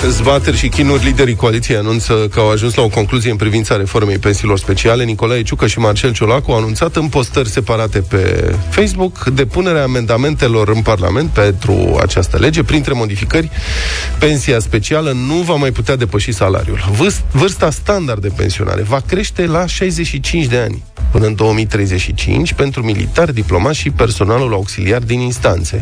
zbateri 0.07 0.57
și 0.57 0.67
chinuri, 0.69 1.03
liderii 1.03 1.35
coaliției 1.35 1.77
anunță 1.77 2.27
că 2.31 2.39
au 2.39 2.49
ajuns 2.51 2.75
la 2.75 2.83
o 2.83 2.87
concluzie 2.87 3.31
în 3.31 3.37
privința 3.37 3.75
reformei 3.77 4.17
pensiilor 4.17 4.57
speciale. 4.59 5.03
Nicolae 5.03 5.41
Ciucă 5.41 5.67
și 5.67 5.79
Marcel 5.79 6.13
Ciolacu 6.13 6.51
au 6.51 6.57
anunțat 6.57 6.95
în 6.95 7.07
postări 7.07 7.49
separate 7.49 7.99
pe 8.01 8.53
Facebook 8.69 9.23
depunerea 9.23 9.83
amendamentelor 9.83 10.69
în 10.69 10.81
Parlament 10.81 11.29
pentru 11.29 11.97
această 12.01 12.37
lege. 12.37 12.63
Printre 12.63 12.93
modificări, 12.93 13.49
pensia 14.19 14.59
specială 14.59 15.11
nu 15.11 15.35
va 15.35 15.55
mai 15.55 15.71
putea 15.71 15.95
depăși 15.95 16.31
salariul. 16.31 16.89
Vârst- 16.91 17.25
Vârsta 17.31 17.69
standard 17.69 18.21
de 18.21 18.31
pensionare 18.35 18.81
va 18.81 19.01
crește 19.07 19.45
la 19.45 19.65
65 19.65 20.45
de 20.45 20.57
ani 20.57 20.83
până 21.11 21.25
în 21.25 21.35
2035 21.35 22.53
pentru 22.53 22.83
militari, 22.83 23.33
diplomați 23.33 23.77
și 23.77 23.89
personalul 23.89 24.53
auxiliar 24.53 25.01
din 25.01 25.19
instanțe. 25.19 25.81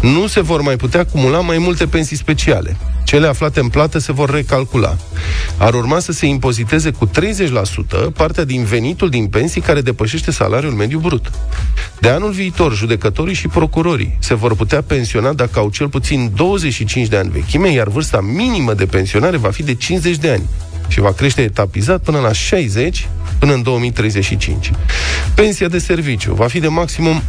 Nu 0.00 0.26
se 0.26 0.40
vor 0.40 0.60
mai 0.60 0.76
putea 0.76 1.00
acumula 1.00 1.40
mai 1.40 1.58
multe 1.58 1.86
pensii 1.86 2.16
speciale. 2.16 2.76
Cele 3.04 3.26
aflate 3.26 3.60
în 3.60 3.68
plată 3.68 3.98
se 3.98 4.12
vor 4.12 4.30
recalcula. 4.30 4.96
Ar 5.56 5.74
urma 5.74 5.98
să 5.98 6.12
se 6.12 6.26
impoziteze 6.26 6.90
cu 6.90 7.08
30% 7.08 7.10
partea 8.14 8.44
din 8.44 8.64
venitul 8.64 9.10
din 9.10 9.26
pensii 9.26 9.60
care 9.60 9.80
depășește 9.80 10.30
salariul 10.30 10.72
mediu 10.72 10.98
brut. 10.98 11.30
De 12.00 12.08
anul 12.08 12.30
viitor, 12.30 12.74
judecătorii 12.74 13.34
și 13.34 13.48
procurorii 13.48 14.16
se 14.18 14.34
vor 14.34 14.54
putea 14.56 14.82
pensiona 14.82 15.32
dacă 15.32 15.58
au 15.58 15.70
cel 15.70 15.88
puțin 15.88 16.32
25 16.34 17.08
de 17.08 17.16
ani 17.16 17.30
vechime, 17.30 17.72
iar 17.72 17.88
vârsta 17.88 18.20
minimă 18.20 18.74
de 18.74 18.86
pensionare 18.86 19.36
va 19.36 19.50
fi 19.50 19.62
de 19.62 19.74
50 19.74 20.16
de 20.16 20.30
ani 20.30 20.48
și 20.88 21.00
va 21.00 21.12
crește 21.12 21.42
etapizat 21.42 22.02
până 22.02 22.18
la 22.18 22.32
60 22.32 23.08
până 23.38 23.52
în 23.52 23.62
2035. 23.62 24.70
Pensia 25.34 25.68
de 25.68 25.78
serviciu 25.78 26.34
va 26.34 26.46
fi 26.46 26.60
de 26.60 26.68
maximum 26.68 27.22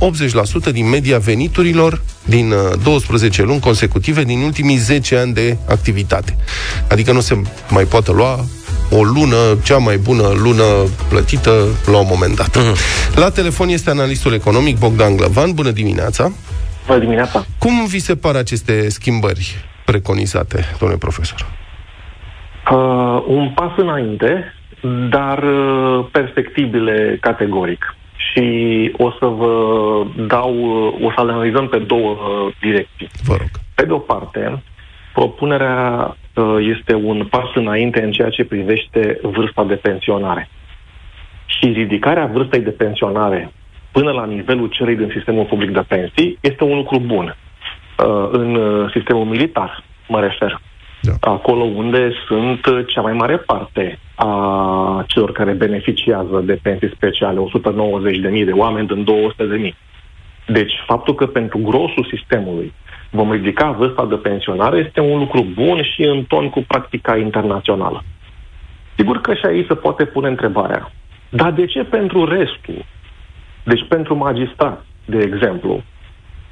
80% 0.69 0.71
din 0.71 0.89
media 0.89 1.17
veniturilor 1.17 2.01
din 2.25 2.51
uh, 2.51 2.79
12 2.83 3.43
luni 3.43 3.59
consecutive 3.59 4.23
din 4.23 4.41
ultimii 4.41 4.77
10 4.77 5.17
ani 5.17 5.33
de 5.33 5.57
activitate. 5.67 6.37
Adică 6.87 7.11
nu 7.11 7.19
se 7.19 7.41
mai 7.69 7.83
poate 7.83 8.11
lua 8.11 8.45
o 8.89 9.03
lună, 9.03 9.57
cea 9.63 9.77
mai 9.77 9.97
bună 9.97 10.27
lună 10.27 10.63
plătită 11.09 11.65
la 11.85 11.97
un 11.97 12.07
moment 12.09 12.35
dat. 12.35 12.57
La 13.15 13.29
telefon 13.29 13.69
este 13.69 13.89
analistul 13.89 14.33
economic 14.33 14.77
Bogdan 14.77 15.15
Glăvan. 15.15 15.51
Bună 15.51 15.71
dimineața! 15.71 16.31
Bună 16.85 16.99
dimineața! 16.99 17.45
Cum 17.57 17.85
vi 17.85 17.99
se 17.99 18.15
par 18.15 18.35
aceste 18.35 18.89
schimbări 18.89 19.55
preconizate, 19.85 20.65
domnule 20.79 20.99
profesor? 20.99 21.64
Uh, 22.71 23.23
un 23.27 23.49
pas 23.49 23.71
înainte, 23.77 24.53
dar 25.09 25.43
uh, 25.43 26.05
perspectivile 26.11 27.17
categoric. 27.21 27.95
Și 28.15 28.91
o 28.97 29.11
să 29.19 29.25
vă 29.25 29.53
dau, 30.27 30.53
uh, 30.53 31.05
o 31.05 31.11
să 31.15 31.25
le 31.25 31.31
analizăm 31.31 31.67
pe 31.67 31.77
două 31.77 32.09
uh, 32.09 32.53
direcții. 32.61 33.09
Vă 33.23 33.35
rog. 33.37 33.49
Pe 33.75 33.85
de 33.85 33.91
o 33.91 33.97
parte, 33.97 34.63
propunerea 35.13 36.15
uh, 36.35 36.55
este 36.77 36.93
un 36.93 37.25
pas 37.29 37.49
înainte 37.53 38.03
în 38.03 38.11
ceea 38.11 38.29
ce 38.29 38.45
privește 38.45 39.19
vârsta 39.21 39.63
de 39.63 39.75
pensionare. 39.75 40.49
Și 41.45 41.71
ridicarea 41.71 42.25
vârstei 42.25 42.61
de 42.61 42.69
pensionare 42.69 43.51
până 43.91 44.11
la 44.11 44.25
nivelul 44.25 44.67
celei 44.67 44.95
din 44.95 45.11
sistemul 45.15 45.45
public 45.45 45.71
de 45.71 45.83
pensii 45.87 46.37
este 46.41 46.63
un 46.63 46.75
lucru 46.75 46.99
bun. 46.99 47.35
Uh, 47.97 48.27
în 48.31 48.55
uh, 48.55 48.91
sistemul 48.91 49.25
militar, 49.25 49.83
mă 50.07 50.19
refer. 50.19 50.61
Da. 51.05 51.31
Acolo 51.31 51.63
unde 51.63 52.11
sunt 52.27 52.65
uh, 52.65 52.85
cea 52.87 53.01
mai 53.01 53.13
mare 53.13 53.37
parte 53.37 53.99
a 54.15 55.03
celor 55.07 55.31
care 55.31 55.51
beneficiază 55.51 56.41
de 56.45 56.59
pensii 56.61 56.91
speciale, 56.95 57.39
190.000 58.39 58.45
de 58.45 58.51
oameni 58.51 58.87
din 58.87 59.05
200.000. 59.67 59.75
Deci, 60.47 60.73
faptul 60.85 61.15
că 61.15 61.25
pentru 61.25 61.57
grosul 61.57 62.07
sistemului 62.15 62.73
vom 63.09 63.31
ridica 63.31 63.71
vârsta 63.71 64.05
de 64.05 64.15
pensionare 64.15 64.77
este 64.77 64.99
un 64.99 65.17
lucru 65.19 65.45
bun 65.53 65.83
și 65.93 66.01
în 66.01 66.23
ton 66.23 66.49
cu 66.49 66.63
practica 66.67 67.17
internațională. 67.17 68.03
Sigur 68.95 69.21
că 69.21 69.33
și 69.33 69.45
aici 69.45 69.67
se 69.67 69.75
poate 69.75 70.05
pune 70.05 70.27
întrebarea. 70.27 70.91
Dar 71.29 71.51
de 71.51 71.65
ce 71.65 71.83
pentru 71.83 72.25
restul? 72.25 72.85
Deci 73.63 73.85
pentru 73.87 74.15
magistrat, 74.15 74.85
de 75.05 75.17
exemplu, 75.17 75.83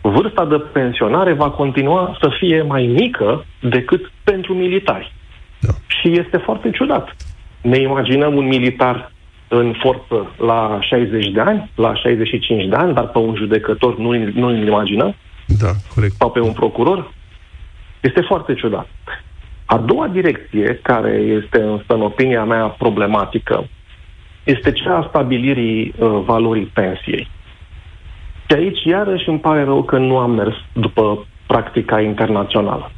vârsta 0.09 0.45
de 0.45 0.57
pensionare 0.57 1.33
va 1.33 1.49
continua 1.49 2.17
să 2.21 2.29
fie 2.39 2.61
mai 2.61 2.85
mică 2.85 3.45
decât 3.61 4.11
pentru 4.23 4.53
militari. 4.53 5.13
Da. 5.59 5.71
Și 5.87 6.19
este 6.19 6.37
foarte 6.37 6.69
ciudat. 6.69 7.15
Ne 7.61 7.81
imaginăm 7.81 8.35
un 8.35 8.45
militar 8.45 9.11
în 9.47 9.75
forță 9.79 10.31
la 10.37 10.79
60 10.81 11.27
de 11.27 11.39
ani, 11.39 11.71
la 11.75 11.95
65 11.95 12.69
de 12.69 12.75
ani, 12.75 12.93
dar 12.93 13.07
pe 13.07 13.17
un 13.17 13.35
judecător 13.35 13.97
nu 13.97 14.13
nu 14.33 14.47
îl 14.47 14.67
imaginăm. 14.67 15.15
Da, 15.45 15.71
corect. 15.95 16.13
Sau 16.13 16.31
pe 16.31 16.39
un 16.39 16.53
procuror? 16.53 17.13
Este 17.99 18.21
foarte 18.21 18.53
ciudat. 18.53 18.87
A 19.65 19.77
doua 19.77 20.07
direcție, 20.07 20.79
care 20.81 21.09
este 21.11 21.61
însă, 21.61 21.83
în 21.87 22.01
opinia 22.01 22.43
mea, 22.43 22.65
problematică, 22.65 23.67
este 24.43 24.71
cea 24.71 24.97
a 24.97 25.05
stabilirii 25.09 25.93
uh, 25.97 26.21
valorii 26.25 26.71
pensiei. 26.73 27.27
Și 28.47 28.55
aici, 28.55 28.83
iarăși, 28.83 29.29
îmi 29.29 29.39
pare 29.39 29.63
rău 29.63 29.83
că 29.83 29.97
nu 29.97 30.17
am 30.17 30.31
mers 30.31 30.55
după 30.73 31.25
practica 31.47 32.01
internațională. 32.01 32.91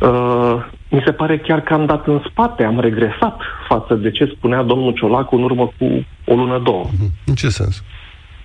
Uh, 0.00 0.64
mi 0.88 1.02
se 1.04 1.12
pare 1.12 1.38
chiar 1.38 1.60
că 1.60 1.74
am 1.74 1.86
dat 1.86 2.06
în 2.06 2.22
spate, 2.30 2.64
am 2.64 2.80
regresat 2.80 3.40
față 3.68 3.94
de 3.94 4.10
ce 4.10 4.32
spunea 4.36 4.62
domnul 4.62 4.92
Ciolacu 4.92 5.36
în 5.36 5.42
urmă 5.42 5.72
cu 5.78 6.06
o 6.26 6.34
lună, 6.34 6.58
două. 6.58 6.84
În 7.26 7.34
ce 7.34 7.48
sens? 7.48 7.82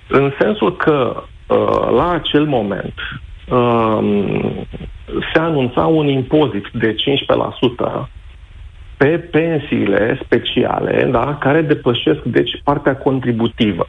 În 0.08 0.32
sensul 0.40 0.76
că 0.76 1.24
uh, 1.48 1.90
la 1.96 2.12
acel 2.12 2.46
moment 2.46 2.94
uh, 3.50 4.00
se 5.34 5.40
anunța 5.40 5.86
un 5.86 6.08
impozit 6.08 6.66
de 6.74 6.96
15% 8.06 8.08
pe 8.98 9.18
pensiile 9.18 10.20
speciale, 10.24 11.10
da, 11.12 11.38
care 11.40 11.62
depășesc, 11.62 12.22
deci, 12.24 12.62
partea 12.64 12.96
contributivă. 12.96 13.88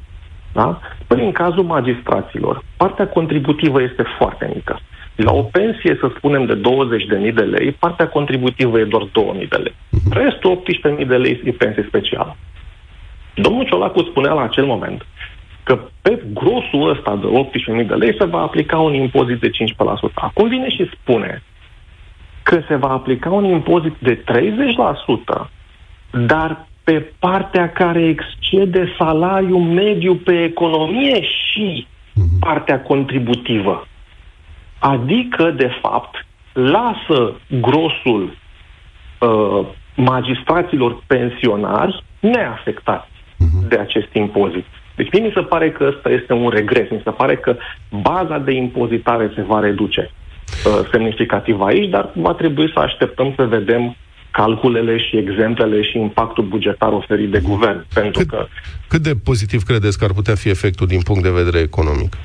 Da? 0.52 0.80
Păi, 1.06 1.24
în 1.24 1.32
cazul 1.32 1.64
magistraților, 1.64 2.64
partea 2.76 3.08
contributivă 3.08 3.82
este 3.82 4.04
foarte 4.18 4.50
mică. 4.54 4.80
La 5.16 5.32
o 5.32 5.42
pensie, 5.42 5.96
să 6.00 6.10
spunem, 6.16 6.46
de 6.46 6.60
20.000 7.28 7.34
de 7.34 7.42
lei, 7.42 7.72
partea 7.72 8.08
contributivă 8.08 8.78
e 8.78 8.84
doar 8.84 9.02
2.000 9.38 9.48
de 9.48 9.56
lei. 9.56 9.74
Restul 10.10 10.62
18.000 10.98 11.06
de 11.06 11.16
lei 11.16 11.40
e 11.44 11.50
pensie 11.50 11.84
specială. 11.88 12.36
Domnul 13.34 13.64
Ciolacu 13.64 14.02
spunea 14.02 14.32
la 14.32 14.42
acel 14.42 14.64
moment 14.64 15.06
că 15.62 15.78
pe 16.02 16.22
grosul 16.32 16.90
ăsta 16.90 17.16
de 17.16 17.26
18.000 17.82 17.86
de 17.86 17.94
lei 17.94 18.16
se 18.18 18.24
va 18.24 18.40
aplica 18.40 18.78
un 18.78 18.94
impozit 18.94 19.40
de 19.40 19.50
15%. 19.50 19.52
Acum 20.14 20.48
vine 20.48 20.70
și 20.70 20.90
spune 21.00 21.42
că 22.42 22.60
se 22.68 22.74
va 22.74 22.90
aplica 22.90 23.30
un 23.30 23.44
impozit 23.44 23.94
de 23.98 24.24
30%, 24.24 25.48
dar 26.10 26.66
pe 26.84 27.12
partea 27.18 27.72
care 27.72 28.02
excede 28.04 28.94
salariul 28.98 29.60
mediu 29.60 30.14
pe 30.14 30.42
economie 30.42 31.22
și 31.22 31.86
partea 32.40 32.80
contributivă. 32.80 33.86
Adică, 34.78 35.50
de 35.50 35.70
fapt, 35.80 36.26
lasă 36.52 37.40
grosul 37.60 38.36
uh, 39.20 39.66
magistraților 39.96 41.02
pensionari 41.06 42.04
neafectați 42.20 43.10
uh-huh. 43.10 43.68
de 43.68 43.78
acest 43.78 44.08
impozit. 44.12 44.64
Deci 44.96 45.08
mie 45.12 45.22
mi 45.22 45.32
se 45.34 45.40
pare 45.40 45.70
că 45.70 45.92
ăsta 45.94 46.10
este 46.10 46.32
un 46.32 46.48
regres. 46.48 46.90
Mi 46.90 47.00
se 47.04 47.10
pare 47.10 47.36
că 47.36 47.56
baza 47.90 48.38
de 48.38 48.52
impozitare 48.52 49.32
se 49.34 49.42
va 49.42 49.60
reduce 49.60 50.10
uh, 50.10 50.88
semnificativ 50.90 51.60
aici, 51.60 51.90
dar 51.90 52.10
va 52.14 52.32
trebui 52.32 52.70
să 52.74 52.78
așteptăm 52.80 53.32
să 53.36 53.44
vedem 53.44 53.96
calculele 54.40 54.98
și 54.98 55.16
exemplele 55.16 55.82
și 55.82 55.98
impactul 55.98 56.44
bugetar 56.44 56.92
oferit 56.92 57.30
de 57.30 57.40
guvern. 57.40 57.86
Pentru 57.94 58.18
cât, 58.18 58.28
că... 58.28 58.46
cât 58.88 59.02
de 59.02 59.14
pozitiv 59.24 59.62
credeți 59.62 59.98
că 59.98 60.04
ar 60.04 60.12
putea 60.12 60.34
fi 60.34 60.48
efectul 60.48 60.86
din 60.86 61.02
punct 61.02 61.22
de 61.22 61.30
vedere 61.30 61.58
economic? 61.58 62.16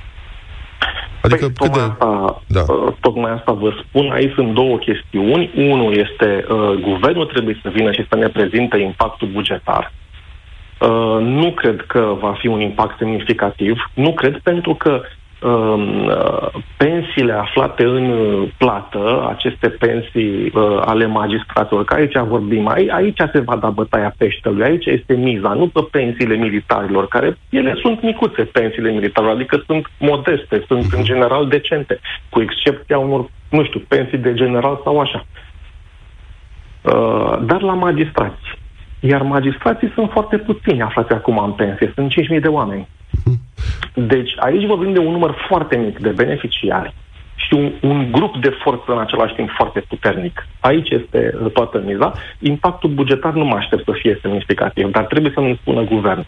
Adică 1.21 1.45
păi, 1.45 1.53
cât 1.67 1.71
de... 1.73 1.79
asta, 1.79 2.41
da. 2.47 2.63
uh, 2.67 2.93
tocmai 2.99 3.31
asta 3.31 3.51
vă 3.51 3.73
spun. 3.83 4.11
Aici 4.11 4.33
sunt 4.33 4.53
două 4.53 4.77
chestiuni. 4.77 5.51
Unul 5.55 5.91
este 6.05 6.45
uh, 6.49 6.71
guvernul 6.81 7.25
trebuie 7.25 7.59
să 7.61 7.69
vină 7.69 7.91
și 7.91 8.05
să 8.09 8.15
ne 8.15 8.27
prezinte 8.27 8.77
impactul 8.77 9.27
bugetar. 9.27 9.93
Uh, 10.79 11.17
nu 11.21 11.51
cred 11.51 11.83
că 11.87 12.15
va 12.19 12.35
fi 12.39 12.47
un 12.47 12.59
impact 12.59 12.97
semnificativ. 12.97 13.91
Nu 13.93 14.13
cred 14.13 14.39
pentru 14.43 14.73
că 14.75 15.01
Um, 15.01 15.05
uh, 15.05 15.28
pensiile 16.77 17.33
aflate 17.33 17.83
în 17.83 18.09
uh, 18.09 18.49
plată, 18.57 19.27
aceste 19.29 19.69
pensii 19.69 20.51
uh, 20.53 20.81
ale 20.85 21.05
magistraților, 21.05 21.85
că 21.85 21.93
aici 21.93 22.17
vorbim, 22.17 22.67
aici 22.67 23.19
se 23.33 23.39
va 23.39 23.55
da 23.55 23.69
bătaia 23.69 24.13
peștelui, 24.17 24.63
aici 24.63 24.85
este 24.85 25.13
miza, 25.13 25.53
nu 25.53 25.67
pe 25.67 25.87
pensiile 25.91 26.35
militarilor, 26.35 27.07
care 27.07 27.37
ele 27.49 27.73
sunt 27.81 28.01
micuțe, 28.01 28.43
pensiile 28.43 28.91
militarilor, 28.91 29.35
adică 29.35 29.63
sunt 29.65 29.91
modeste, 29.99 30.63
sunt 30.67 30.93
în 30.93 31.03
general 31.03 31.47
decente, 31.47 31.99
cu 32.29 32.41
excepția 32.41 32.97
unor, 32.97 33.29
nu 33.49 33.63
știu, 33.63 33.79
pensii 33.87 34.17
de 34.17 34.33
general 34.33 34.81
sau 34.83 34.99
așa. 34.99 35.25
Dar 37.41 37.61
la 37.61 37.73
magistrați. 37.73 38.57
Iar 38.99 39.21
magistrații 39.21 39.91
sunt 39.93 40.11
foarte 40.11 40.37
puțini 40.37 40.81
aflați 40.81 41.11
acum 41.11 41.37
în 41.37 41.51
pensie, 41.51 41.91
sunt 41.95 42.11
5.000 42.11 42.41
de 42.41 42.47
oameni. 42.47 42.87
Deci 43.93 44.31
aici 44.39 44.65
vorbim 44.65 44.93
de 44.93 44.99
un 44.99 45.11
număr 45.11 45.35
foarte 45.47 45.77
mic 45.77 45.99
de 45.99 46.09
beneficiari 46.09 46.93
și 47.35 47.53
un, 47.53 47.71
un 47.81 48.11
grup 48.11 48.37
de 48.41 48.49
forță 48.63 48.91
în 48.91 48.99
același 48.99 49.33
timp 49.33 49.49
foarte 49.57 49.79
puternic. 49.79 50.47
Aici 50.59 50.89
este 50.89 51.33
uh, 51.43 51.51
toată 51.51 51.83
miza. 51.85 52.13
Impactul 52.39 52.89
bugetar 52.89 53.33
nu 53.33 53.45
mă 53.45 53.55
aștept 53.55 53.83
să 53.83 53.91
fie 54.01 54.19
semnificativ, 54.21 54.91
dar 54.91 55.03
trebuie 55.03 55.31
să 55.35 55.41
ne 55.41 55.57
spună 55.61 55.81
guvernul. 55.81 56.25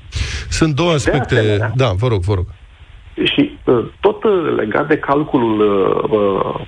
Sunt 0.49 0.75
două 0.75 0.91
aspecte. 0.91 1.35
Asemenea, 1.35 1.71
da, 1.75 1.91
vă 1.97 2.07
rog, 2.07 2.21
vă 2.21 2.33
rog. 2.33 2.45
Și 3.23 3.57
uh, 3.63 3.85
tot 3.99 4.23
uh, 4.23 4.53
legat 4.55 4.87
de 4.87 4.97
calculul 4.97 5.59
uh, 6.09 6.65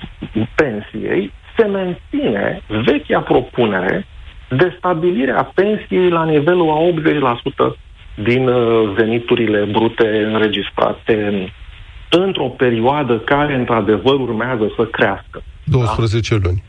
pensiei, 0.56 1.34
se 1.58 1.66
menține 1.66 2.62
vechea 2.86 3.20
propunere 3.20 4.08
de 4.50 4.76
stabilirea 4.78 5.52
pensiei 5.54 6.10
la 6.10 6.24
nivelul 6.24 6.70
a 6.70 7.74
80% 7.74 7.78
din 8.16 8.48
uh, 8.48 8.94
veniturile 8.96 9.68
brute 9.72 10.30
înregistrate 10.34 11.48
într-o 12.10 12.48
perioadă 12.48 13.20
care, 13.20 13.56
într-adevăr, 13.56 14.20
urmează 14.20 14.72
să 14.76 14.84
crească. 14.84 15.44
12 15.64 16.38
da? 16.38 16.48
luni. 16.48 16.64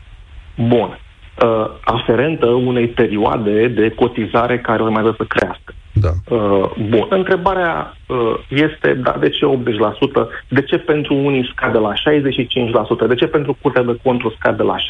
Bun. 0.67 0.99
Uh, 1.43 1.69
aferentă 1.83 2.45
unei 2.45 2.87
perioade 2.87 3.67
de 3.67 3.89
cotizare 3.89 4.59
care 4.59 4.83
urmează 4.83 5.13
să 5.17 5.23
crească. 5.23 5.73
Da. 5.93 6.35
Uh, 6.35 6.71
bun. 6.89 7.07
Întrebarea 7.09 7.97
uh, 8.07 8.33
este, 8.49 8.93
da, 8.93 9.15
de 9.19 9.29
ce 9.29 9.45
80%? 9.45 10.27
De 10.47 10.61
ce 10.61 10.77
pentru 10.77 11.13
unii 11.13 11.49
scade 11.55 11.77
la 11.77 11.93
65%? 11.93 13.07
De 13.07 13.15
ce 13.15 13.27
pentru 13.27 13.57
Curtea 13.61 13.83
de 13.83 13.97
Conturi 14.03 14.35
scade 14.39 14.63
la 14.63 14.75
65%? 14.75 14.83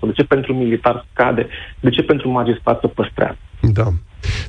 De 0.00 0.12
ce 0.12 0.24
pentru 0.24 0.54
militar 0.54 1.06
scade? 1.12 1.48
De 1.80 1.90
ce 1.90 2.02
pentru 2.02 2.28
magistrat 2.28 2.80
să 2.80 2.86
păstrează? 2.86 3.38
Da. 3.60 3.84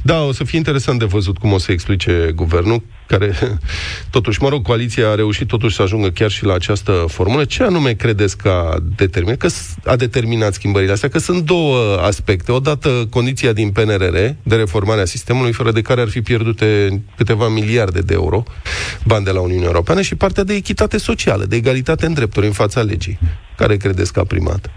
Da, 0.02 0.22
o 0.22 0.32
să 0.32 0.44
fie 0.44 0.58
interesant 0.58 1.00
de 1.00 1.06
văzut 1.06 1.38
cum 1.38 1.52
o 1.52 1.58
să 1.58 1.72
explice 1.72 2.32
guvernul, 2.36 2.84
care, 3.08 3.34
totuși, 4.10 4.42
mă 4.42 4.50
rog, 4.50 4.62
coaliția 4.62 5.10
a 5.10 5.16
reușit 5.16 5.48
totuși 5.48 5.76
să 5.76 5.82
ajungă 5.82 6.10
chiar 6.10 6.30
și 6.30 6.46
la 6.46 6.54
această 6.54 7.06
formulă. 7.08 7.46
Ce 7.46 7.64
anume 7.64 7.92
credeți 7.92 8.38
că 8.38 8.50
a 8.50 8.78
determinat, 8.96 9.38
că 9.38 9.48
a 9.84 9.96
determinat 9.96 10.54
schimbările 10.54 10.92
astea? 10.92 11.10
Că 11.10 11.20
sunt 11.20 11.42
două 11.46 12.00
aspecte. 12.02 12.52
Odată, 12.52 13.08
condiția 13.10 13.54
din 13.54 13.72
PNRR 13.72 14.18
de 14.44 14.56
reformare 14.56 15.02
a 15.02 15.06
sistemului, 15.06 15.52
fără 15.52 15.72
de 15.72 15.82
care 15.82 16.02
ar 16.02 16.10
fi 16.10 16.22
pierdute 16.22 17.02
câteva 17.18 17.48
miliarde 17.48 18.00
de 18.00 18.14
euro 18.14 18.44
bani 19.06 19.26
de 19.26 19.32
la 19.32 19.40
Uniunea 19.40 19.68
Europeană 19.68 20.02
și 20.02 20.16
partea 20.16 20.44
de 20.44 20.54
echitate 20.54 20.98
socială, 20.98 21.46
de 21.46 21.56
egalitate 21.56 22.06
în 22.06 22.14
drepturi 22.14 22.46
în 22.46 22.52
fața 22.52 22.82
legii. 22.82 23.20
Care 23.58 23.78
credeți 23.78 24.14
că 24.14 24.20
a 24.20 24.24
primat? 24.24 24.70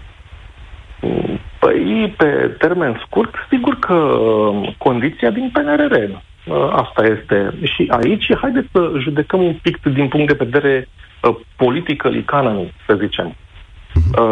Păi, 1.59 2.13
pe 2.17 2.55
termen 2.57 3.01
scurt, 3.05 3.35
sigur 3.49 3.79
că 3.79 3.93
uh, 3.93 4.73
condiția 4.77 5.29
din 5.29 5.49
PNRR. 5.53 5.93
Uh, 5.93 6.69
asta 6.71 7.05
este. 7.05 7.53
Și 7.63 7.91
aici, 8.01 8.35
haideți 8.41 8.67
să 8.71 8.91
judecăm 8.99 9.43
un 9.43 9.53
pic 9.61 9.81
din 9.83 10.07
punct 10.07 10.27
de 10.27 10.43
vedere 10.43 10.87
uh, 11.21 11.35
politică 11.55 12.11
economy, 12.13 12.73
să 12.85 12.97
zicem. 12.99 13.35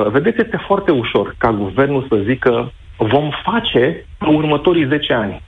Vedeți, 0.08 0.42
este 0.42 0.64
foarte 0.68 0.92
ușor 0.92 1.36
ca 1.38 1.52
guvernul 1.52 2.06
să 2.10 2.16
zică 2.26 2.72
vom 2.98 3.30
face 3.44 4.06
următorii 4.20 4.86
10 4.86 5.14
ani 5.14 5.42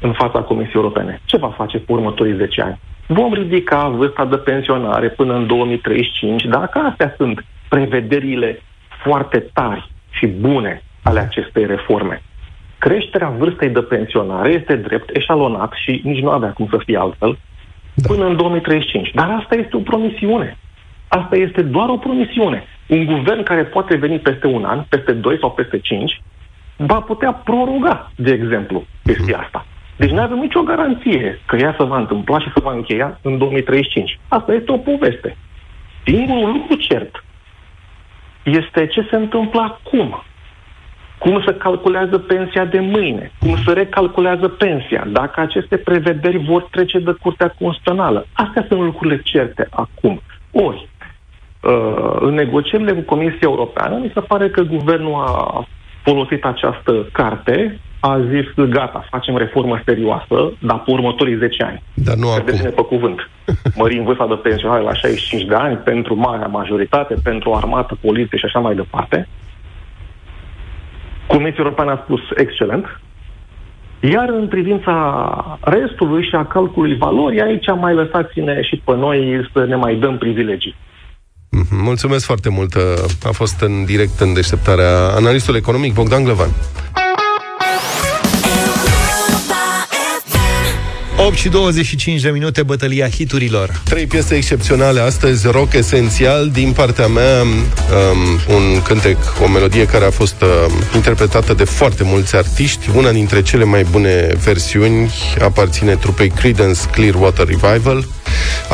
în 0.00 0.12
fața 0.12 0.40
Comisiei 0.40 0.74
Europene. 0.74 1.20
Ce 1.24 1.36
va 1.36 1.48
face 1.48 1.78
pe 1.78 1.92
următorii 1.92 2.36
10 2.36 2.62
ani? 2.62 2.80
Vom 3.06 3.32
ridica 3.32 3.88
vârsta 3.88 4.24
de 4.24 4.36
pensionare 4.36 5.08
până 5.08 5.34
în 5.34 5.46
2035, 5.46 6.44
dacă 6.44 6.78
astea 6.78 7.14
sunt 7.16 7.44
prevederile 7.68 8.62
foarte 9.02 9.38
tari 9.52 9.90
și 10.10 10.26
bune 10.26 10.82
ale 11.02 11.20
acestei 11.20 11.66
reforme. 11.66 12.22
Creșterea 12.78 13.28
vârstei 13.28 13.68
de 13.68 13.80
pensionare 13.80 14.48
este 14.48 14.76
drept 14.76 15.16
eșalonat 15.16 15.72
și 15.84 16.00
nici 16.04 16.22
nu 16.22 16.30
avea 16.30 16.52
cum 16.52 16.68
să 16.70 16.78
fie 16.84 16.98
altfel 16.98 17.38
da. 17.94 18.08
până 18.08 18.26
în 18.26 18.36
2035. 18.36 19.10
Dar 19.14 19.30
asta 19.30 19.54
este 19.54 19.76
o 19.76 19.80
promisiune. 19.80 20.58
Asta 21.08 21.36
este 21.36 21.62
doar 21.62 21.88
o 21.88 21.96
promisiune. 21.96 22.64
Un 22.86 23.04
guvern 23.04 23.42
care 23.42 23.64
poate 23.64 23.96
veni 23.96 24.18
peste 24.18 24.46
un 24.46 24.64
an, 24.64 24.84
peste 24.88 25.12
doi 25.12 25.38
sau 25.38 25.50
peste 25.50 25.78
cinci, 25.78 26.22
va 26.76 27.00
putea 27.00 27.32
proroga, 27.32 28.12
de 28.16 28.32
exemplu, 28.32 28.84
chestia 29.04 29.38
asta. 29.38 29.66
Deci 29.96 30.10
nu 30.10 30.20
avem 30.20 30.38
nicio 30.38 30.62
garanție 30.62 31.40
că 31.46 31.56
ea 31.56 31.74
se 31.78 31.84
va 31.84 31.98
întâmpla 31.98 32.38
și 32.40 32.52
se 32.54 32.60
va 32.60 32.72
încheia 32.72 33.18
în 33.22 33.38
2035. 33.38 34.18
Asta 34.28 34.52
este 34.52 34.72
o 34.72 34.76
poveste. 34.76 35.36
Singurul 36.04 36.52
lucru 36.52 36.74
cert 36.76 37.24
este 38.42 38.86
ce 38.86 39.06
se 39.10 39.16
întâmplă 39.16 39.60
acum 39.60 40.22
cum 41.22 41.42
se 41.46 41.54
calculează 41.54 42.18
pensia 42.18 42.64
de 42.64 42.80
mâine, 42.80 43.32
cum 43.38 43.56
se 43.66 43.72
recalculează 43.72 44.48
pensia, 44.48 45.06
dacă 45.12 45.40
aceste 45.40 45.76
prevederi 45.76 46.44
vor 46.44 46.62
trece 46.70 46.98
de 46.98 47.14
Curtea 47.20 47.54
Constituțională. 47.58 48.26
Astea 48.32 48.64
sunt 48.68 48.80
lucrurile 48.80 49.20
certe 49.24 49.66
acum. 49.70 50.20
Ori, 50.50 50.88
Uh, 51.62 52.16
în 52.20 52.34
negocierile 52.34 52.92
cu 52.92 53.00
Comisia 53.00 53.38
Europeană, 53.40 53.98
mi 53.98 54.10
se 54.14 54.20
pare 54.20 54.50
că 54.50 54.62
guvernul 54.62 55.14
a 55.14 55.66
folosit 56.02 56.44
această 56.44 57.08
carte, 57.12 57.80
a 58.00 58.20
zis, 58.30 58.64
gata, 58.68 59.06
facem 59.10 59.36
reformă 59.36 59.80
serioasă, 59.84 60.52
dar 60.58 60.82
pe 60.84 60.90
următorii 60.90 61.36
10 61.36 61.62
ani. 61.62 61.82
Dar 61.94 62.14
nu 62.14 62.28
acum. 62.28 62.42
Credeți-ne 62.42 62.70
pe 62.70 62.82
cuvânt. 62.82 63.30
Mărim 63.80 64.04
vârsta 64.04 64.26
de 64.26 64.34
pensionare 64.34 64.82
la 64.82 64.94
65 64.94 65.48
de 65.48 65.54
ani 65.54 65.76
pentru 65.76 66.14
marea 66.14 66.46
majoritate, 66.46 67.14
pentru 67.22 67.52
armată, 67.52 67.98
poliție 68.00 68.38
și 68.38 68.44
așa 68.44 68.58
mai 68.58 68.74
departe. 68.74 69.28
Comisia 71.34 71.62
Europeană 71.64 71.90
a 71.90 72.02
spus 72.04 72.20
excelent. 72.36 72.84
Iar 74.00 74.28
în 74.28 74.48
privința 74.48 74.94
restului 75.60 76.22
și 76.28 76.34
a 76.34 76.44
calculului 76.46 76.96
valorii, 76.96 77.40
aici 77.40 77.66
mai 77.80 77.94
lăsați-ne 77.94 78.62
și 78.62 78.82
pe 78.84 78.94
noi 78.94 79.48
să 79.52 79.64
ne 79.64 79.76
mai 79.76 79.94
dăm 79.94 80.18
privilegii. 80.18 80.74
Mhm, 81.50 81.82
Mulțumesc 81.82 82.24
foarte 82.24 82.48
mult. 82.48 82.74
A 83.22 83.32
fost 83.32 83.60
în 83.60 83.84
direct 83.84 84.20
în 84.20 84.32
deșteptarea 84.32 84.92
analistul 85.16 85.56
economic 85.56 85.94
Bogdan 85.94 86.24
Glăvan. 86.24 86.48
8 91.26 91.36
și 91.36 91.48
25 91.48 92.20
de 92.20 92.30
minute, 92.30 92.62
bătălia 92.62 93.08
hiturilor. 93.08 93.80
Trei 93.84 94.06
piese 94.06 94.34
excepționale 94.34 95.00
astăzi, 95.00 95.46
rock 95.46 95.72
esențial 95.72 96.50
din 96.50 96.72
partea 96.72 97.06
mea, 97.06 97.40
um, 97.42 98.54
un 98.54 98.82
cântec, 98.82 99.16
o 99.42 99.48
melodie 99.48 99.86
care 99.86 100.04
a 100.04 100.10
fost 100.10 100.34
um, 100.42 100.72
interpretată 100.94 101.54
de 101.54 101.64
foarte 101.64 102.02
mulți 102.04 102.36
artiști. 102.36 102.90
Una 102.94 103.10
dintre 103.10 103.42
cele 103.42 103.64
mai 103.64 103.86
bune 103.90 104.26
versiuni 104.44 105.10
aparține 105.40 105.96
trupei 105.96 106.28
Creedence 106.28 106.80
Clearwater 106.90 107.46
Revival. 107.46 108.06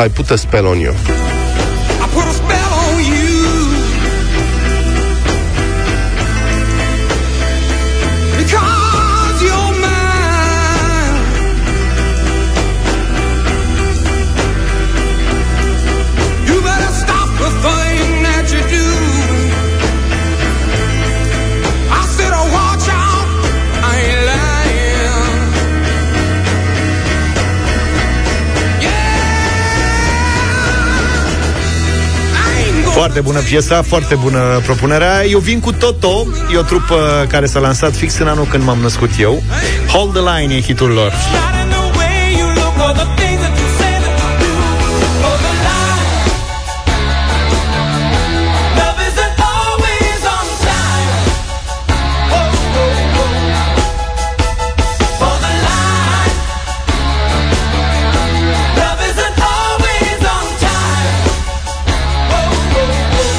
I 0.07 0.09
Put 0.09 0.31
a 0.31 0.37
Spell 0.37 0.67
on 0.67 0.79
You. 0.79 0.95
I 0.95 2.09
put 2.15 2.23
a 2.23 2.33
spell 2.33 2.48
Foarte 33.09 33.27
bună 33.31 33.45
piesa, 33.45 33.83
foarte 33.83 34.15
bună 34.15 34.61
propunerea. 34.65 35.25
Eu 35.25 35.39
vin 35.39 35.61
cu 35.61 35.73
Toto, 35.73 36.27
e 36.53 36.57
o 36.57 36.63
trupă 36.63 37.27
care 37.29 37.47
s-a 37.47 37.59
lansat 37.59 37.95
fix 37.95 38.19
în 38.19 38.29
anul 38.29 38.45
când 38.45 38.65
m-am 38.65 38.79
născut 38.79 39.11
eu. 39.19 39.43
Hold 39.93 40.13
the 40.13 40.21
Line 40.21 40.55
e 40.55 40.61
hitul 40.61 40.91
lor. 40.91 41.13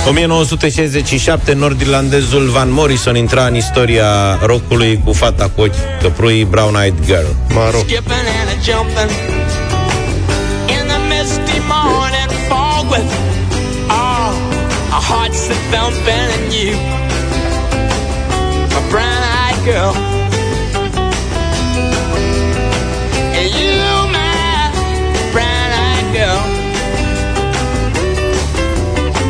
1967, 0.05 1.53
nord-irlandezul 1.53 2.49
Van 2.49 2.71
Morrison 2.71 3.15
intra 3.15 3.45
în 3.45 3.55
istoria 3.55 4.39
rockului 4.45 5.01
cu 5.05 5.13
fata 5.13 5.51
cu 5.55 5.61
ochi 5.61 5.99
căprui 6.01 6.43
Brown 6.43 6.75
Eyed 6.75 7.05
Girl. 7.05 7.27
Maro. 7.53 7.77
skipping 7.77 8.27
and 8.39 8.49
a 8.49 8.57
jumping 8.67 9.11
in 10.75 10.83
the 10.87 10.99
misty 11.13 11.59
morning 11.75 12.29
fog 12.47 12.83
with 12.91 13.11
all 13.87 14.33
our 14.95 15.03
hearts 15.11 15.49
a 15.49 15.57
thumping 15.71 16.29
and 16.37 16.53
you, 16.53 16.75
a 18.79 18.81
brown-eyed 18.89 19.63
girl. 19.65 20.18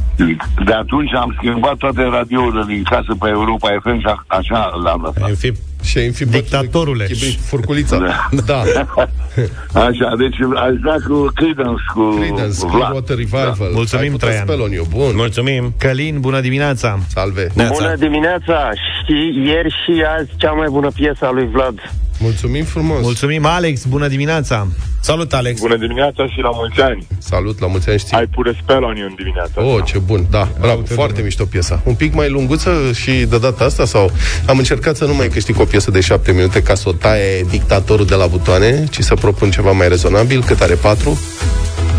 De 0.65 0.73
atunci 0.73 1.13
am 1.13 1.33
schimbat 1.37 1.75
toate 1.75 2.03
radiourile 2.03 2.63
din 2.67 2.83
casă 2.89 3.15
pe 3.19 3.27
Europa 3.29 3.67
FM 3.83 3.99
și 3.99 4.05
a- 4.05 4.23
așa 4.27 4.71
l-am 4.83 5.01
lăsat. 5.03 5.23
Ai 5.23 5.35
fi 5.35 5.51
Și 5.85 5.97
ai 5.97 6.05
înfipt 6.05 6.31
Dictatorule. 6.31 7.05
Chibrit, 7.05 7.39
furculița. 7.41 7.97
Da. 7.97 8.29
Da. 8.45 8.61
Așa, 9.87 10.09
deci 10.17 10.35
aș 10.55 10.73
da 10.83 10.95
cu 11.07 11.31
Creedence, 11.35 11.83
cu 11.93 12.09
Creedence, 12.09 12.57
Vlad. 12.59 12.71
Clearwater 12.71 13.17
Revival. 13.17 13.55
Da. 13.59 13.65
Mulțumim, 13.73 14.03
Ai 14.03 14.09
putut 14.09 14.27
Traian. 14.27 14.45
spell 14.45 14.61
on 14.61 14.71
you. 14.71 14.85
Bun. 14.89 15.11
Mulțumim. 15.15 15.73
Călin, 15.77 16.19
bună 16.19 16.39
dimineața! 16.41 16.99
Salve. 17.07 17.47
Neața. 17.53 17.93
dimineața! 17.99 18.69
Și 19.05 19.41
ieri 19.45 19.69
și 19.69 20.03
azi 20.17 20.29
cea 20.37 20.51
mai 20.51 20.67
bună 20.69 20.89
piesă 20.95 21.25
a 21.25 21.31
lui 21.31 21.47
Vlad. 21.51 21.75
Mulțumim 22.17 22.63
frumos. 22.63 23.01
Mulțumim, 23.01 23.45
Alex, 23.45 23.83
bună 23.85 24.07
dimineața! 24.07 24.67
Salut, 24.99 25.33
Alex. 25.33 25.59
Bună 25.59 25.77
dimineața 25.77 26.27
și 26.27 26.39
la 26.39 26.49
mulți 26.53 26.81
ani. 26.81 27.07
Salut, 27.17 27.59
la 27.59 27.67
mulți 27.67 27.89
ani 27.89 27.99
știi. 27.99 28.17
Ai 28.17 28.25
pure 28.25 28.57
spell 28.61 28.83
on 28.83 28.95
you 28.95 29.07
în 29.07 29.15
dimineața 29.17 29.61
Oh, 29.63 29.71
asta. 29.71 29.83
ce 29.85 29.97
bun, 29.97 30.25
da, 30.29 30.47
bravo, 30.59 30.81
foarte 30.85 31.21
mișto 31.21 31.45
piesa. 31.45 31.81
Un 31.83 31.93
pic 31.93 32.13
mai 32.13 32.29
lunguță 32.29 32.71
și 32.93 33.11
de 33.11 33.37
data 33.37 33.63
asta 33.63 33.85
sau 33.85 34.11
am 34.45 34.57
încercat 34.57 34.95
să 34.95 35.05
nu 35.05 35.13
mai 35.13 35.27
câștig 35.27 35.59
o 35.59 35.63
piesă 35.65 35.91
de 35.91 35.99
șapte 36.01 36.31
minute 36.31 36.61
ca 36.61 36.75
să 36.75 36.89
o 36.89 36.91
taie 36.91 37.43
dictatorul 37.49 38.05
de 38.05 38.15
la 38.15 38.25
butoane, 38.25 38.83
ci 38.91 38.99
să 38.99 39.13
propun 39.15 39.51
ceva 39.51 39.71
mai 39.71 39.87
rezonabil, 39.87 40.43
cât 40.43 40.61
are 40.61 40.73
patru? 40.73 41.19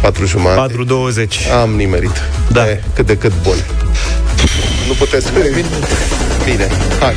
Patru 0.00 0.26
jumate. 0.26 0.74
4.20 0.74 1.52
Am 1.62 1.70
nimerit. 1.70 2.22
Da. 2.52 2.68
E, 2.70 2.82
cât 2.94 3.06
de 3.06 3.16
cât 3.16 3.32
bun. 3.42 3.56
Nu 4.86 4.92
puteți 4.92 5.26
să... 5.26 5.32
Bine, 6.44 6.66
hai. 7.00 7.14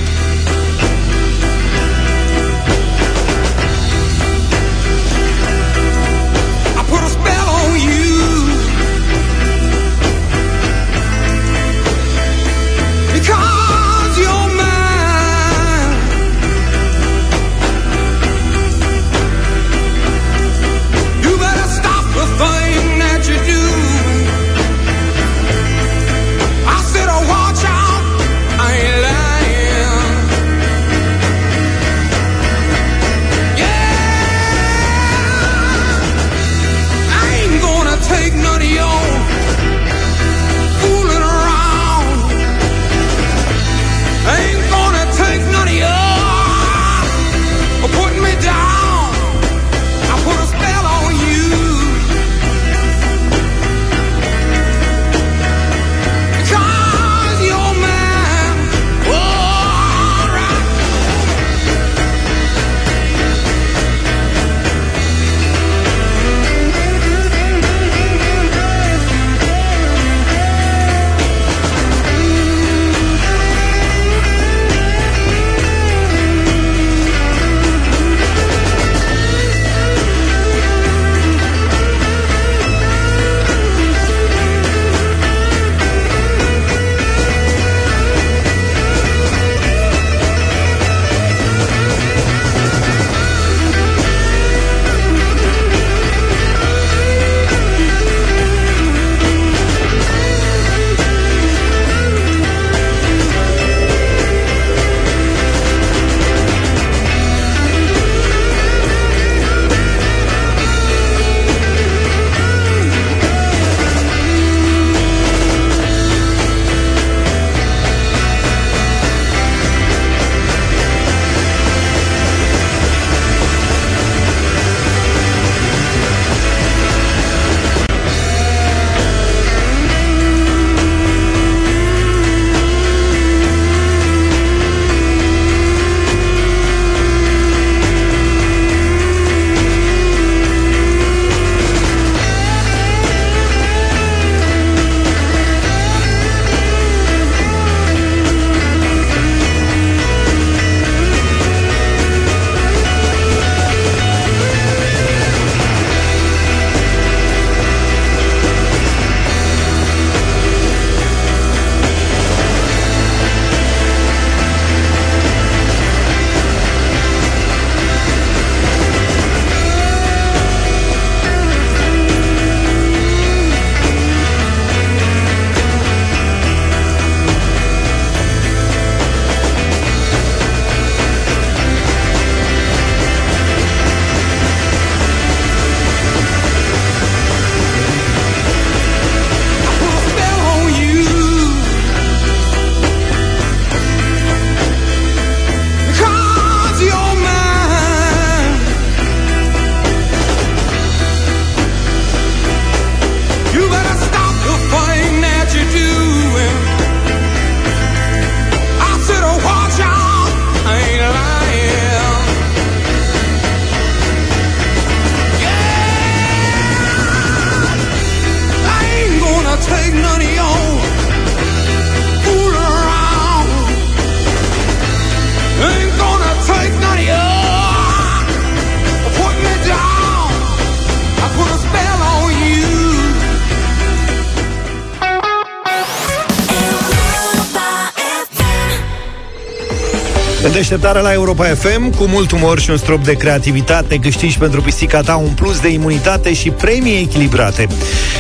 În 240.69 240.75
deșteptarea 240.75 241.09
la 241.09 241.15
Europa 241.15 241.43
FM, 241.43 241.95
cu 241.95 242.03
mult 242.03 242.31
umor 242.31 242.59
și 242.59 242.69
un 242.69 242.77
strop 242.77 243.03
de 243.03 243.13
creativitate, 243.13 243.97
câștigi 243.97 244.37
pentru 244.37 244.61
pisica 244.61 245.01
ta 245.01 245.15
un 245.15 245.29
plus 245.29 245.59
de 245.59 245.67
imunitate 245.67 246.33
și 246.33 246.49
premii 246.49 246.99
echilibrate. 247.01 247.67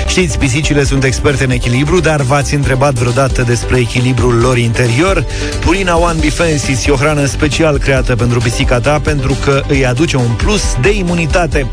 Știți, 0.07 0.37
pisicile 0.37 0.83
sunt 0.83 1.03
experte 1.03 1.43
în 1.43 1.49
echilibru, 1.49 1.99
dar 1.99 2.21
v-ați 2.21 2.55
întrebat 2.55 2.93
vreodată 2.93 3.41
despre 3.41 3.79
echilibrul 3.79 4.35
lor 4.35 4.57
interior? 4.57 5.25
Purina 5.59 5.97
One 5.97 6.19
Defenses 6.19 6.85
e 6.85 6.91
o 6.91 6.95
hrană 6.95 7.25
special 7.25 7.77
creată 7.77 8.15
pentru 8.15 8.39
pisica 8.39 8.79
ta, 8.79 8.99
pentru 9.03 9.37
că 9.43 9.61
îi 9.67 9.85
aduce 9.85 10.17
un 10.17 10.31
plus 10.37 10.63
de 10.81 10.97
imunitate. 10.97 11.67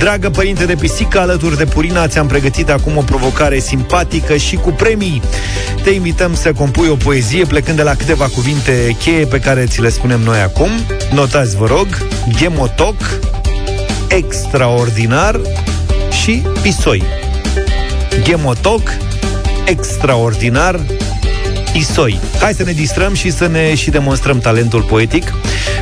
Dragă 0.00 0.30
părinte 0.30 0.64
de 0.64 0.74
pisică, 0.74 1.20
alături 1.20 1.56
de 1.56 1.64
Purina 1.64 2.08
ți-am 2.08 2.26
pregătit 2.26 2.70
acum 2.70 2.96
o 2.96 3.00
provocare 3.00 3.58
simpatică 3.58 4.36
și 4.36 4.56
cu 4.56 4.70
premii. 4.70 5.22
Te 5.82 5.90
invităm 5.90 6.34
să 6.34 6.52
compui 6.52 6.88
o 6.88 6.94
poezie 6.94 7.44
plecând 7.44 7.76
de 7.76 7.82
la 7.82 7.94
câteva 7.94 8.26
cuvinte 8.34 8.96
cheie 8.98 9.24
pe 9.24 9.38
care 9.38 9.64
ți 9.64 9.80
le 9.80 9.88
spunem 9.88 10.20
noi 10.20 10.40
acum. 10.40 10.70
Notați, 11.12 11.56
vă 11.56 11.66
rog, 11.66 11.86
gemotoc, 12.28 12.96
extraordinar 14.08 15.40
și 16.22 16.42
pisoi. 16.62 17.02
Gemotoc, 18.22 18.90
extraordinar, 19.64 20.80
Isoi. 21.74 22.20
Hai 22.40 22.54
să 22.54 22.62
ne 22.62 22.72
distrăm 22.72 23.14
și 23.14 23.30
să 23.30 23.46
ne 23.46 23.74
și 23.74 23.90
demonstrăm 23.90 24.38
talentul 24.38 24.82
poetic. 24.82 25.32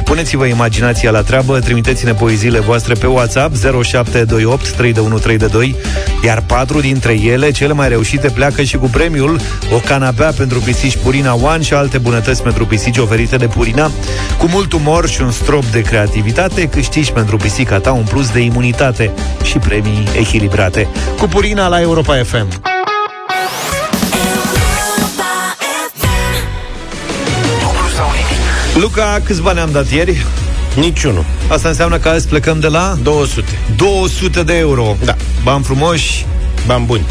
Puneți-vă 0.08 0.46
imaginația 0.46 1.10
la 1.10 1.22
treabă, 1.22 1.58
trimiteți-ne 1.58 2.14
poeziile 2.14 2.58
voastre 2.58 2.94
pe 2.94 3.06
WhatsApp 3.06 3.54
0728 3.56 4.76
32132, 4.76 5.76
iar 6.24 6.42
patru 6.46 6.80
dintre 6.80 7.20
ele, 7.20 7.50
cele 7.50 7.72
mai 7.72 7.88
reușite, 7.88 8.30
pleacă 8.30 8.62
și 8.62 8.76
cu 8.76 8.86
premiul 8.86 9.40
o 9.74 9.76
canapea 9.76 10.30
pentru 10.30 10.58
pisici 10.58 10.96
Purina 10.96 11.34
One 11.34 11.62
și 11.62 11.74
alte 11.74 11.98
bunătăți 11.98 12.42
pentru 12.42 12.66
pisici 12.66 12.98
oferite 12.98 13.36
de 13.36 13.46
Purina. 13.46 13.90
Cu 14.38 14.46
mult 14.46 14.72
umor 14.72 15.08
și 15.08 15.22
un 15.22 15.30
strop 15.30 15.64
de 15.64 15.80
creativitate, 15.80 16.68
câștigi 16.68 17.12
pentru 17.12 17.36
pisica 17.36 17.78
ta 17.78 17.92
un 17.92 18.04
plus 18.04 18.30
de 18.30 18.40
imunitate 18.40 19.10
și 19.42 19.58
premii 19.58 20.08
echilibrate. 20.16 20.88
Cu 21.18 21.26
Purina 21.26 21.68
la 21.68 21.80
Europa 21.80 22.14
FM. 22.14 22.67
Luca, 28.80 29.20
câți 29.24 29.42
bani 29.42 29.58
am 29.58 29.70
dat 29.72 29.90
ieri? 29.90 30.24
Niciunul. 30.76 31.24
Asta 31.48 31.68
înseamnă 31.68 31.98
că 31.98 32.08
azi 32.08 32.28
plecăm 32.28 32.60
de 32.60 32.66
la? 32.66 32.96
200. 33.02 33.48
200 33.76 34.42
de 34.42 34.56
euro. 34.56 34.96
Da. 35.04 35.16
Bani 35.42 35.64
frumoși, 35.64 36.26
bani 36.66 36.84
buni. 36.84 37.04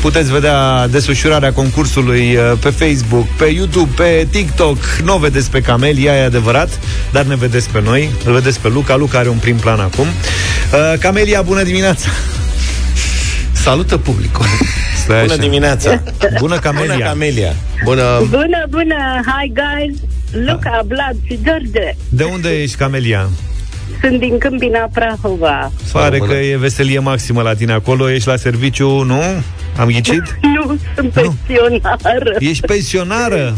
Puteți 0.00 0.32
vedea 0.32 0.88
desfășurarea 0.88 1.52
concursului 1.52 2.36
uh, 2.36 2.52
pe 2.60 2.70
Facebook, 2.70 3.26
pe 3.26 3.44
YouTube, 3.44 3.90
pe 3.96 4.26
TikTok. 4.30 4.78
Nu 5.04 5.14
o 5.14 5.18
vedeți 5.18 5.50
pe 5.50 5.60
Camelia, 5.60 6.14
e 6.14 6.24
adevărat, 6.24 6.78
dar 7.12 7.24
ne 7.24 7.36
vedeți 7.36 7.68
pe 7.68 7.80
noi. 7.84 8.10
Îl 8.24 8.32
vedeți 8.32 8.60
pe 8.60 8.68
Luca. 8.68 8.96
Luca 8.96 9.18
are 9.18 9.28
un 9.28 9.38
prim 9.38 9.56
plan 9.56 9.80
acum. 9.80 10.06
Uh, 10.06 10.98
Camelia, 10.98 11.42
bună 11.42 11.62
dimineața! 11.62 12.08
Salută 13.52 13.96
publicul! 13.98 14.44
Stai 15.02 15.20
Bună 15.20 15.32
așa. 15.32 15.42
dimineața! 15.42 16.02
Bună, 16.38 16.58
Camelia! 16.58 16.94
Bună, 16.94 17.04
Camelia! 17.04 17.54
Bună! 17.84 18.02
Bună, 18.28 18.64
bună! 18.68 19.20
Hi, 19.26 19.52
guys! 19.54 19.96
Luca, 20.32 20.84
Vlad 20.86 21.16
și 21.26 21.38
George. 21.44 21.94
De 22.08 22.24
unde 22.24 22.62
ești, 22.62 22.76
Camelia? 22.76 23.28
Sunt 24.02 24.18
din 24.18 24.38
Câmpina 24.38 24.88
Prahova. 24.92 25.72
Pare 25.92 26.18
Bună. 26.18 26.30
că 26.30 26.36
e 26.38 26.56
veselie 26.56 26.98
maximă 26.98 27.42
la 27.42 27.54
tine 27.54 27.72
acolo. 27.72 28.10
Ești 28.10 28.28
la 28.28 28.36
serviciu, 28.36 29.02
nu? 29.02 29.22
Am 29.76 29.86
ghicit? 29.86 30.22
Nu, 30.54 30.78
sunt 30.94 31.12
pensionară. 31.12 32.36
Ești 32.38 32.66
pensionară 32.66 33.54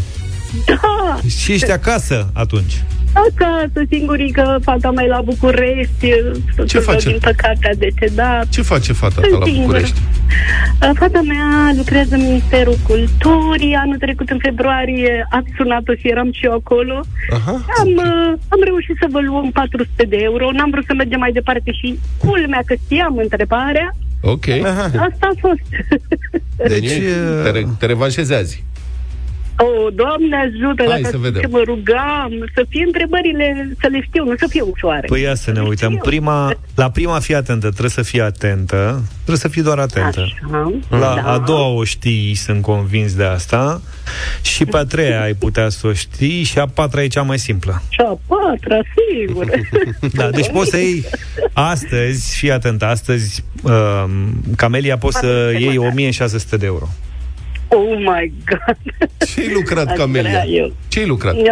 Da, 0.66 1.18
și 1.28 1.52
ești 1.52 1.70
acasă 1.70 2.30
atunci. 2.34 2.82
acasă, 3.12 3.86
singurică, 3.90 4.58
fata 4.62 4.90
mea 4.90 5.04
e 5.04 5.08
la 5.08 5.20
București. 5.24 6.08
Ce 6.66 6.78
face? 6.78 7.08
Din 7.08 7.18
păcate 7.20 7.68
a 7.72 7.74
decedat. 7.74 8.48
Ce 8.48 8.62
face 8.62 8.92
fata 8.92 9.14
ta 9.20 9.26
Sunt 9.28 9.38
la 9.40 9.44
singură. 9.46 9.64
București? 9.66 9.98
Fata 10.94 11.20
mea 11.20 11.72
lucrează 11.76 12.14
în 12.14 12.20
Ministerul 12.22 12.76
Culturii. 12.88 13.74
Anul 13.74 13.96
trecut, 13.98 14.28
în 14.30 14.38
februarie, 14.42 15.26
ați 15.30 15.48
sunat-o 15.56 15.94
și 15.94 16.08
eram 16.08 16.32
și 16.32 16.44
eu 16.44 16.52
acolo. 16.52 17.00
Aha. 17.32 17.64
Am, 17.80 17.88
uh, 17.88 18.32
am 18.48 18.60
reușit 18.64 18.96
să 19.00 19.06
vă 19.10 19.20
luăm 19.20 19.50
400 19.50 20.04
de 20.08 20.16
euro. 20.20 20.50
N-am 20.52 20.70
vrut 20.70 20.84
să 20.86 20.94
mergem 20.96 21.18
mai 21.18 21.32
departe 21.32 21.70
și 21.72 21.98
culmea 22.18 22.62
că 22.66 22.74
știam 22.84 23.16
întrebarea. 23.16 23.94
Ok. 24.22 24.46
Asta 25.08 25.26
a 25.32 25.34
fost. 25.40 25.66
Deci, 26.68 26.92
te, 27.44 27.50
re- 27.50 27.66
te 27.78 27.86
revanșezi 27.86 28.34
azi. 28.34 28.64
Oh, 29.64 29.92
Doamne 29.94 30.36
ajută, 30.36 30.84
Hai 30.88 31.00
dacă 31.00 31.10
să 31.10 31.18
vedem. 31.18 31.40
ce 31.40 31.46
mă 31.46 31.62
rugam, 31.64 32.30
să 32.54 32.64
fie 32.68 32.82
întrebările, 32.86 33.68
să 33.80 33.86
le 33.90 34.00
știu, 34.02 34.24
nu 34.24 34.34
să 34.38 34.46
fie 34.48 34.60
ușoare. 34.60 35.06
Păi 35.06 35.20
ia 35.22 35.34
să 35.34 35.50
ne 35.52 35.60
uităm. 35.60 35.96
Prima, 35.96 36.54
la 36.74 36.90
prima 36.90 37.18
fii 37.18 37.34
atentă, 37.34 37.68
trebuie 37.68 37.90
să 37.90 38.02
fii 38.02 38.20
atentă. 38.20 39.02
Trebuie 39.14 39.36
să 39.36 39.48
fii 39.48 39.62
doar 39.62 39.78
atentă. 39.78 40.20
Așa, 40.20 40.72
La 40.88 40.98
da. 41.24 41.32
a 41.32 41.38
doua 41.38 41.66
o 41.68 41.84
știi, 41.84 42.34
sunt 42.34 42.62
convins 42.62 43.14
de 43.14 43.24
asta. 43.24 43.80
Și 44.42 44.64
pe 44.64 44.76
a 44.76 44.84
treia 44.84 45.22
ai 45.22 45.34
putea 45.34 45.68
să 45.68 45.86
o 45.86 45.92
știi 45.92 46.42
și 46.42 46.58
a 46.58 46.66
patra 46.66 47.02
e 47.02 47.06
cea 47.06 47.22
mai 47.22 47.38
simplă. 47.38 47.82
Și 47.88 48.00
a 48.00 48.18
patra, 48.26 48.78
sigur. 48.96 49.50
Da, 50.12 50.30
deci 50.30 50.50
poți 50.50 50.70
să 50.70 50.76
iei 50.76 51.04
astăzi, 51.52 52.36
fii 52.36 52.50
atent, 52.52 52.82
astăzi 52.82 53.44
uh, 53.62 54.04
Camelia 54.56 54.98
poți 54.98 55.18
să 55.18 55.26
400 55.26 55.58
iei 55.64 55.76
măcar. 55.76 55.90
1600 55.92 56.56
de 56.56 56.66
euro. 56.66 56.88
Oh 57.74 57.96
my 57.98 58.32
God! 58.50 58.76
Ce-ai 59.28 59.52
lucrat, 59.52 59.86
Aș 59.88 59.96
Camelia? 59.96 60.30
vrea 60.30 60.46
eu. 60.46 60.72
Ce-ai 60.88 61.06
lucrat? 61.06 61.34
Uh, 61.34 61.46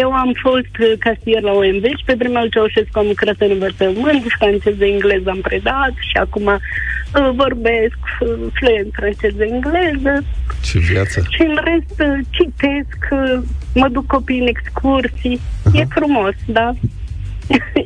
Eu 0.00 0.10
am 0.12 0.32
fost 0.42 0.74
uh, 0.80 0.92
casier 0.98 1.42
la 1.42 1.52
OMV 1.52 1.84
și 1.84 2.04
pe 2.04 2.14
vremea 2.18 2.40
lui 2.40 2.50
Ceaușescu 2.50 2.98
am 2.98 3.06
lucrat 3.06 3.34
în 3.38 3.50
învățământ, 3.50 4.24
franceză, 4.38 4.84
engleză 4.84 5.30
am 5.30 5.40
predat 5.40 5.92
și 6.08 6.16
acum 6.20 6.46
uh, 6.46 7.30
vorbesc 7.34 7.98
uh, 8.20 8.28
fluent 8.52 8.90
franceză-engleză 8.92 10.24
Ce 10.62 10.78
viață! 10.78 11.22
și 11.30 11.40
în 11.42 11.58
rest 11.64 12.00
uh, 12.00 12.18
citesc, 12.30 12.98
uh, 13.10 13.42
mă 13.74 13.88
duc 13.88 14.06
copii 14.06 14.38
în 14.40 14.46
excursii. 14.46 15.40
E 15.72 15.84
frumos, 15.84 16.34
da? 16.46 16.72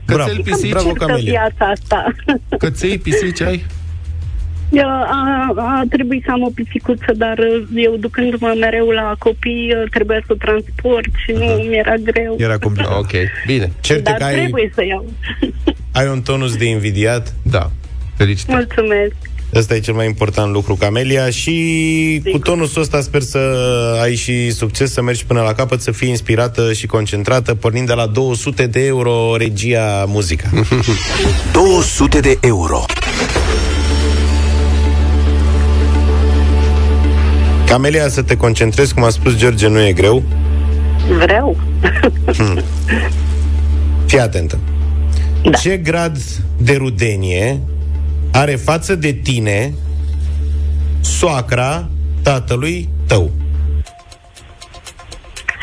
Cățel 0.04 0.40
pisici? 0.48 0.70
Bravo, 0.70 0.88
Câtă 0.92 1.04
Camelia. 1.06 1.30
viața 1.30 1.64
asta. 1.70 2.12
Căței 2.58 2.98
pisici 2.98 3.40
ai? 3.40 3.64
Eu, 4.70 4.86
a, 4.88 5.52
a 5.56 5.82
trebuit 5.90 6.22
să 6.24 6.30
am 6.30 6.42
o 6.42 6.50
pisicuță, 6.54 7.12
dar 7.16 7.38
uh, 7.38 7.68
eu 7.74 7.96
ducându-mă 7.96 8.54
mereu 8.60 8.88
la 8.88 9.14
copii, 9.18 9.72
uh, 9.82 9.90
trebuia 9.90 10.20
să 10.26 10.32
o 10.32 10.34
transport 10.34 11.08
și 11.24 11.32
nu 11.32 11.44
mi-era 11.44 11.94
greu. 11.96 12.36
Era 12.38 12.58
complicat. 12.58 12.98
Ok, 12.98 13.10
bine. 13.46 13.72
Certe 13.80 14.02
Dar 14.02 14.14
că 14.14 14.24
ai, 14.24 14.34
trebuie 14.34 14.70
să 14.74 14.84
iau. 14.84 15.12
ai 15.92 16.06
un 16.08 16.20
tonus 16.22 16.56
de 16.56 16.64
invidiat. 16.64 17.34
Da. 17.42 17.70
Felicitări. 18.16 18.56
Mulțumesc. 18.56 19.14
Ăsta 19.54 19.74
e 19.74 19.80
cel 19.80 19.94
mai 19.94 20.06
important 20.06 20.52
lucru, 20.52 20.74
Camelia, 20.74 21.30
și 21.30 21.52
Sigur. 22.14 22.30
cu 22.30 22.38
tonusul 22.38 22.82
ăsta 22.82 23.00
sper 23.00 23.20
să 23.20 23.38
ai 24.02 24.14
și 24.14 24.50
succes, 24.50 24.92
să 24.92 25.02
mergi 25.02 25.26
până 25.26 25.40
la 25.40 25.52
capăt, 25.52 25.80
să 25.80 25.90
fii 25.90 26.08
inspirată 26.08 26.72
și 26.72 26.86
concentrată, 26.86 27.54
pornind 27.54 27.86
de 27.86 27.92
la 27.92 28.06
200 28.06 28.66
de 28.66 28.84
euro 28.86 29.36
regia 29.36 30.04
muzica. 30.06 30.48
200 31.52 32.20
de 32.20 32.38
euro. 32.40 32.84
Camelia, 37.68 38.08
să 38.08 38.22
te 38.22 38.36
concentrezi, 38.36 38.94
cum 38.94 39.04
a 39.04 39.08
spus 39.08 39.36
George, 39.36 39.68
nu 39.68 39.80
e 39.80 39.92
greu. 39.92 40.22
Vreau. 41.18 41.56
Fii 44.06 44.20
atentă. 44.20 44.58
Da. 45.42 45.50
Ce 45.50 45.76
grad 45.76 46.18
de 46.58 46.76
rudenie 46.76 47.60
are 48.32 48.54
față 48.54 48.94
de 48.94 49.12
tine 49.12 49.72
soacra 51.00 51.88
tatălui 52.22 52.88
tău? 53.06 53.30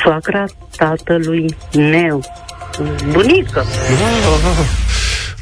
Soacra 0.03 0.43
tatălui 0.77 1.55
meu. 1.73 2.23
Bunică. 3.11 3.63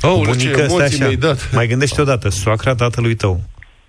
Oh, 0.02 0.20
ce 0.22 0.26
Bunica, 0.26 0.54
stai 0.54 0.66
emoții 0.66 0.84
așa. 0.84 0.98
mi-ai 1.04 1.16
dat. 1.16 1.50
Mai 1.54 1.68
gândește 1.68 2.02
odată, 2.02 2.30
soacra 2.30 2.76
tatălui 2.76 3.16
tău. 3.16 3.42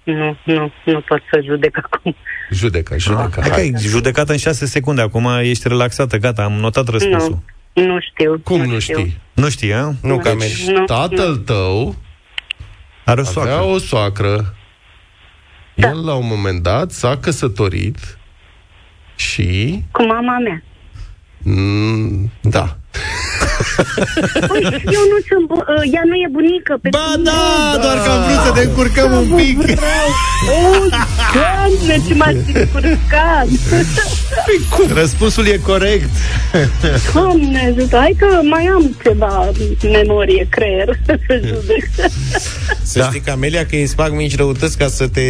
Nu, 0.04 0.36
nu, 0.44 0.72
nu 0.84 1.00
pot 1.00 1.22
să 1.30 1.40
judec 1.44 1.76
acum. 1.82 2.16
Judeca, 2.50 2.96
judeca. 2.96 3.40
Hai 3.40 3.48
că 3.48 3.54
Hai. 3.54 3.60
ai 3.60 3.74
judecat 3.78 4.28
în 4.28 4.36
6 4.36 4.66
secunde, 4.66 5.00
acum 5.00 5.26
ești 5.40 5.68
relaxată, 5.68 6.16
gata, 6.18 6.42
am 6.42 6.52
notat 6.52 6.88
răspunsul. 6.88 7.38
Nu, 7.72 7.86
nu 7.86 8.00
știu. 8.00 8.40
Cum 8.44 8.60
nu 8.62 8.78
știu. 8.78 8.98
știi? 8.98 9.20
Nu 9.32 9.48
știi, 9.48 9.74
a? 9.74 9.92
Nu, 10.02 10.18
Camelia. 10.18 10.72
Nu, 10.72 10.84
Tatăl 10.84 11.36
tău 11.36 11.96
Are 13.04 13.20
o 13.20 13.24
soacră. 13.24 13.52
avea 13.52 13.64
o 13.64 13.78
soacră. 13.78 14.54
Da. 15.74 15.88
El, 15.88 16.04
la 16.04 16.14
un 16.14 16.26
moment 16.26 16.62
dat, 16.62 16.90
s-a 16.90 17.16
căsătorit 17.16 18.18
și... 19.16 19.82
Cu 19.90 20.02
mama 20.06 20.38
mea. 20.38 20.62
Mm, 21.38 22.30
da. 22.40 22.76
Păi, 24.48 24.62
eu 24.96 25.02
nu 25.12 25.18
sunt, 25.28 25.44
bu- 25.46 25.64
uh, 25.74 25.92
ea 25.94 26.02
nu 26.10 26.14
e 26.14 26.28
bunică. 26.30 26.78
Pe 26.82 26.88
Ba 26.88 27.14
da, 27.28 27.78
doar 27.82 27.96
că 28.04 28.10
am 28.10 28.22
vrut 28.26 28.40
să 28.46 28.52
ne 28.54 28.60
încurcăm 28.68 29.12
un 29.12 29.36
pic. 29.36 29.58
Oh, 29.58 30.82
doamne, 31.34 32.02
ce 32.08 32.14
m-ați 32.14 32.56
încurcat! 32.58 33.46
Răspunsul 34.94 35.46
e 35.46 35.56
corect. 35.66 36.08
Doamne, 37.12 37.74
ajută, 37.76 37.96
hai 37.96 38.16
că 38.18 38.26
mai 38.42 38.64
am 38.74 38.96
ceva 39.02 39.50
memorie, 39.82 40.46
creier 40.50 40.88
să 41.06 41.18
judec. 41.30 42.10
Să 42.82 42.98
da. 42.98 43.04
știi, 43.04 43.20
Camelia, 43.20 43.66
că 43.66 43.76
îți 43.76 43.94
fac 43.94 44.10
mici 44.10 44.36
răutăți 44.36 44.78
ca 44.78 44.86
să 44.86 45.06
te... 45.08 45.20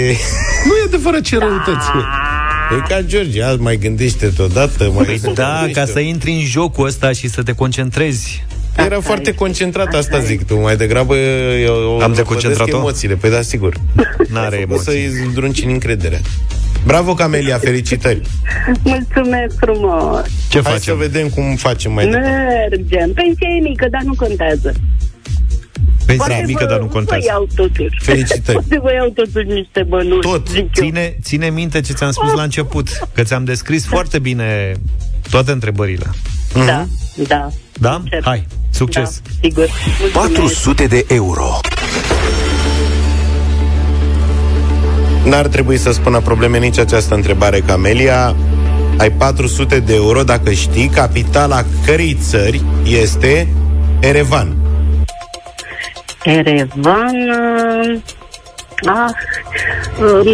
Nu 0.65 0.73
e 0.75 0.83
adevărat 0.87 1.21
ce 1.21 1.39
răutăți. 1.39 1.87
E 2.73 2.83
ca 2.89 3.03
George, 3.03 3.43
azi 3.43 3.61
mai 3.61 3.77
gândește-te 3.77 4.43
odată. 4.43 4.91
Mai 4.95 5.05
Păi 5.05 5.33
da, 5.35 5.67
ca 5.73 5.85
să 5.85 5.99
intri 6.01 6.31
în 6.33 6.41
jocul 6.41 6.87
ăsta 6.87 7.13
și 7.13 7.29
să 7.29 7.43
te 7.43 7.53
concentrezi. 7.53 8.45
Era 8.77 9.01
foarte 9.01 9.35
concentrat, 9.35 9.95
asta 9.95 10.19
zic 10.19 10.47
tu. 10.47 10.61
Mai 10.61 10.77
degrabă 10.77 11.17
eu, 11.65 11.99
Am 12.01 12.13
deconcentrat-o? 12.13 12.77
emoțiile. 12.77 13.15
Păi 13.15 13.31
da, 13.31 13.43
sigur. 13.43 13.75
N-are 14.29 14.67
O 14.71 14.77
să 14.79 14.91
emoții. 14.91 15.05
îi 15.23 15.29
zdruncini 15.31 15.73
încrederea. 15.73 16.21
Bravo, 16.87 17.15
Camelia, 17.15 17.59
felicitări! 17.59 18.21
Mulțumesc 18.83 19.57
frumos! 19.61 20.21
Ce 20.49 20.61
Hai 20.63 20.73
facem? 20.73 20.81
să 20.81 20.95
vedem 20.95 21.29
cum 21.29 21.57
facem 21.57 21.93
mai 21.93 22.05
departe. 22.05 22.29
Mergem. 22.71 23.13
Pensia 23.13 23.49
e 23.59 23.61
mică, 23.63 23.87
dar 23.91 24.03
nu 24.05 24.15
contează. 24.17 24.73
Pensia 26.07 26.25
Poate 26.27 26.41
e 26.43 26.47
mică, 26.47 26.65
vă- 26.65 26.71
dar 26.71 26.79
nu 26.79 26.87
Vă 26.87 26.93
contează. 26.93 27.25
iau 27.29 27.49
totuși. 27.55 27.97
Felicitări. 28.03 28.59
Poate 28.59 28.79
vă 28.83 28.93
iau 28.93 29.09
totuși 29.09 29.47
niște 29.47 29.83
bănuți. 29.89 30.29
Tot. 30.29 30.49
zic 30.49 30.59
eu. 30.59 30.69
Ține, 30.85 31.17
ține 31.23 31.49
minte 31.51 31.81
ce 31.81 31.93
ți-am 31.93 32.11
spus 32.11 32.33
la 32.33 32.43
început, 32.43 32.89
că 33.15 33.23
ți-am 33.23 33.45
descris 33.45 33.87
foarte 33.87 34.19
bine 34.19 34.73
toate 35.31 35.51
întrebările. 35.53 36.07
Da, 36.67 36.87
da. 37.29 37.49
Da? 37.81 38.03
Cer. 38.11 38.23
Hai, 38.25 38.47
succes! 38.71 39.21
Da, 39.25 39.31
sigur. 39.43 39.69
Mulțumesc. 40.01 40.33
400 40.35 40.87
de 40.87 41.05
euro. 41.09 41.61
N-ar 45.25 45.47
trebui 45.47 45.77
să 45.77 45.93
spună 45.93 46.21
probleme 46.21 46.59
nici 46.59 46.79
această 46.79 47.15
întrebare, 47.15 47.61
Camelia. 47.61 48.35
Ai 48.97 49.11
400 49.11 49.81
de 49.81 49.95
euro 49.95 50.23
dacă 50.23 50.51
știi 50.53 50.89
capitala 50.89 51.65
cărei 51.87 52.17
țări 52.21 52.63
este 52.87 53.49
Erevan. 54.01 54.57
Erevan... 56.25 57.17
uh, 57.31 58.01
Ah, 58.87 59.11
um, 60.01 60.25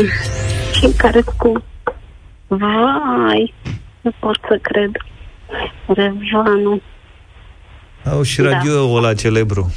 cei 0.81 0.93
care 0.93 1.21
cu... 1.37 1.65
Vai, 2.47 3.55
nu 4.01 4.13
pot 4.19 4.37
să 4.49 4.59
cred. 4.63 4.91
Erevanul. 5.89 6.83
Au 8.05 8.23
și 8.23 8.41
radioul 8.41 8.97
ăla 8.97 9.15
celebru. 9.15 9.73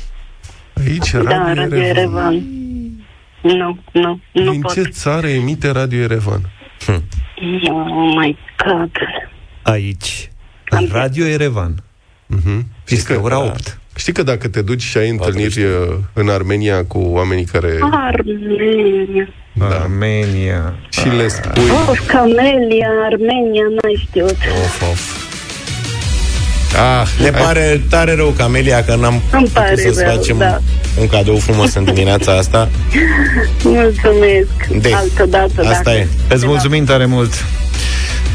Aici, 0.85 1.11
Da, 1.11 1.21
Radio 1.21 1.53
Radio 1.53 1.77
Erevan. 1.77 2.33
Erevan. 2.33 2.43
Nu, 3.41 3.77
nu, 3.91 4.19
nu 4.31 4.51
Din 4.51 4.61
pot. 4.61 4.73
ce 4.73 4.81
țară 4.81 5.27
emite 5.27 5.69
Radio 5.71 6.01
Erevan? 6.01 6.41
Oh 6.87 8.13
my 8.17 8.37
God. 8.65 8.91
Aici. 9.63 10.29
Radio 10.91 11.25
Erevan. 11.25 11.75
Mhm. 12.27 12.65
Este 12.87 13.13
ora 13.15 13.35
da. 13.35 13.41
8. 13.43 13.79
Știi 13.95 14.13
că 14.13 14.23
dacă 14.23 14.47
te 14.47 14.61
duci 14.61 14.81
și 14.81 14.97
ai 14.97 15.09
întâlniri 15.09 15.63
uh, 15.63 15.95
în 16.13 16.29
Armenia 16.29 16.83
cu 16.85 16.97
oamenii 16.97 17.45
care... 17.45 17.79
Armenia. 17.91 19.29
Da. 19.53 19.65
Armenia. 19.65 20.75
Și 20.89 21.07
le 21.07 21.27
spui... 21.27 21.63
Oh, 21.69 21.99
Camelia, 22.05 22.89
Armenia, 23.05 23.63
n-ai 23.69 24.05
știut. 24.07 24.37
Of, 24.63 24.81
of. 24.81 25.31
Ah, 26.75 27.07
Ne 27.21 27.29
pare 27.29 27.81
tare 27.89 28.15
rău, 28.15 28.29
Camelia, 28.29 28.83
că 28.83 28.95
n-am 28.95 29.13
Îmi 29.13 29.21
putut 29.31 29.49
pare 29.49 29.75
să-ți 29.75 30.03
rău, 30.03 30.15
facem 30.15 30.37
da. 30.37 30.59
un 30.99 31.07
cadou 31.07 31.37
frumos 31.37 31.73
în 31.73 31.83
dimineața 31.83 32.37
asta. 32.37 32.69
Mulțumesc. 33.63 34.81
De. 34.81 34.93
Altă 34.93 35.25
dată, 35.25 35.67
Asta 35.67 35.81
dacă... 35.83 35.97
e. 35.97 36.07
Îți 36.29 36.45
mulțumim 36.45 36.85
tare 36.85 37.05
mult! 37.05 37.33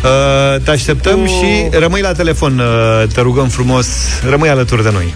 Uh, 0.04 0.60
te 0.64 0.70
așteptăm 0.70 1.26
și 1.26 1.78
rămâi 1.78 2.00
la 2.00 2.12
telefon, 2.12 2.58
uh, 2.58 3.08
te 3.14 3.20
rugăm 3.20 3.48
frumos, 3.48 3.88
rămâi 4.28 4.48
alături 4.48 4.82
de 4.82 4.90
noi. 4.90 5.14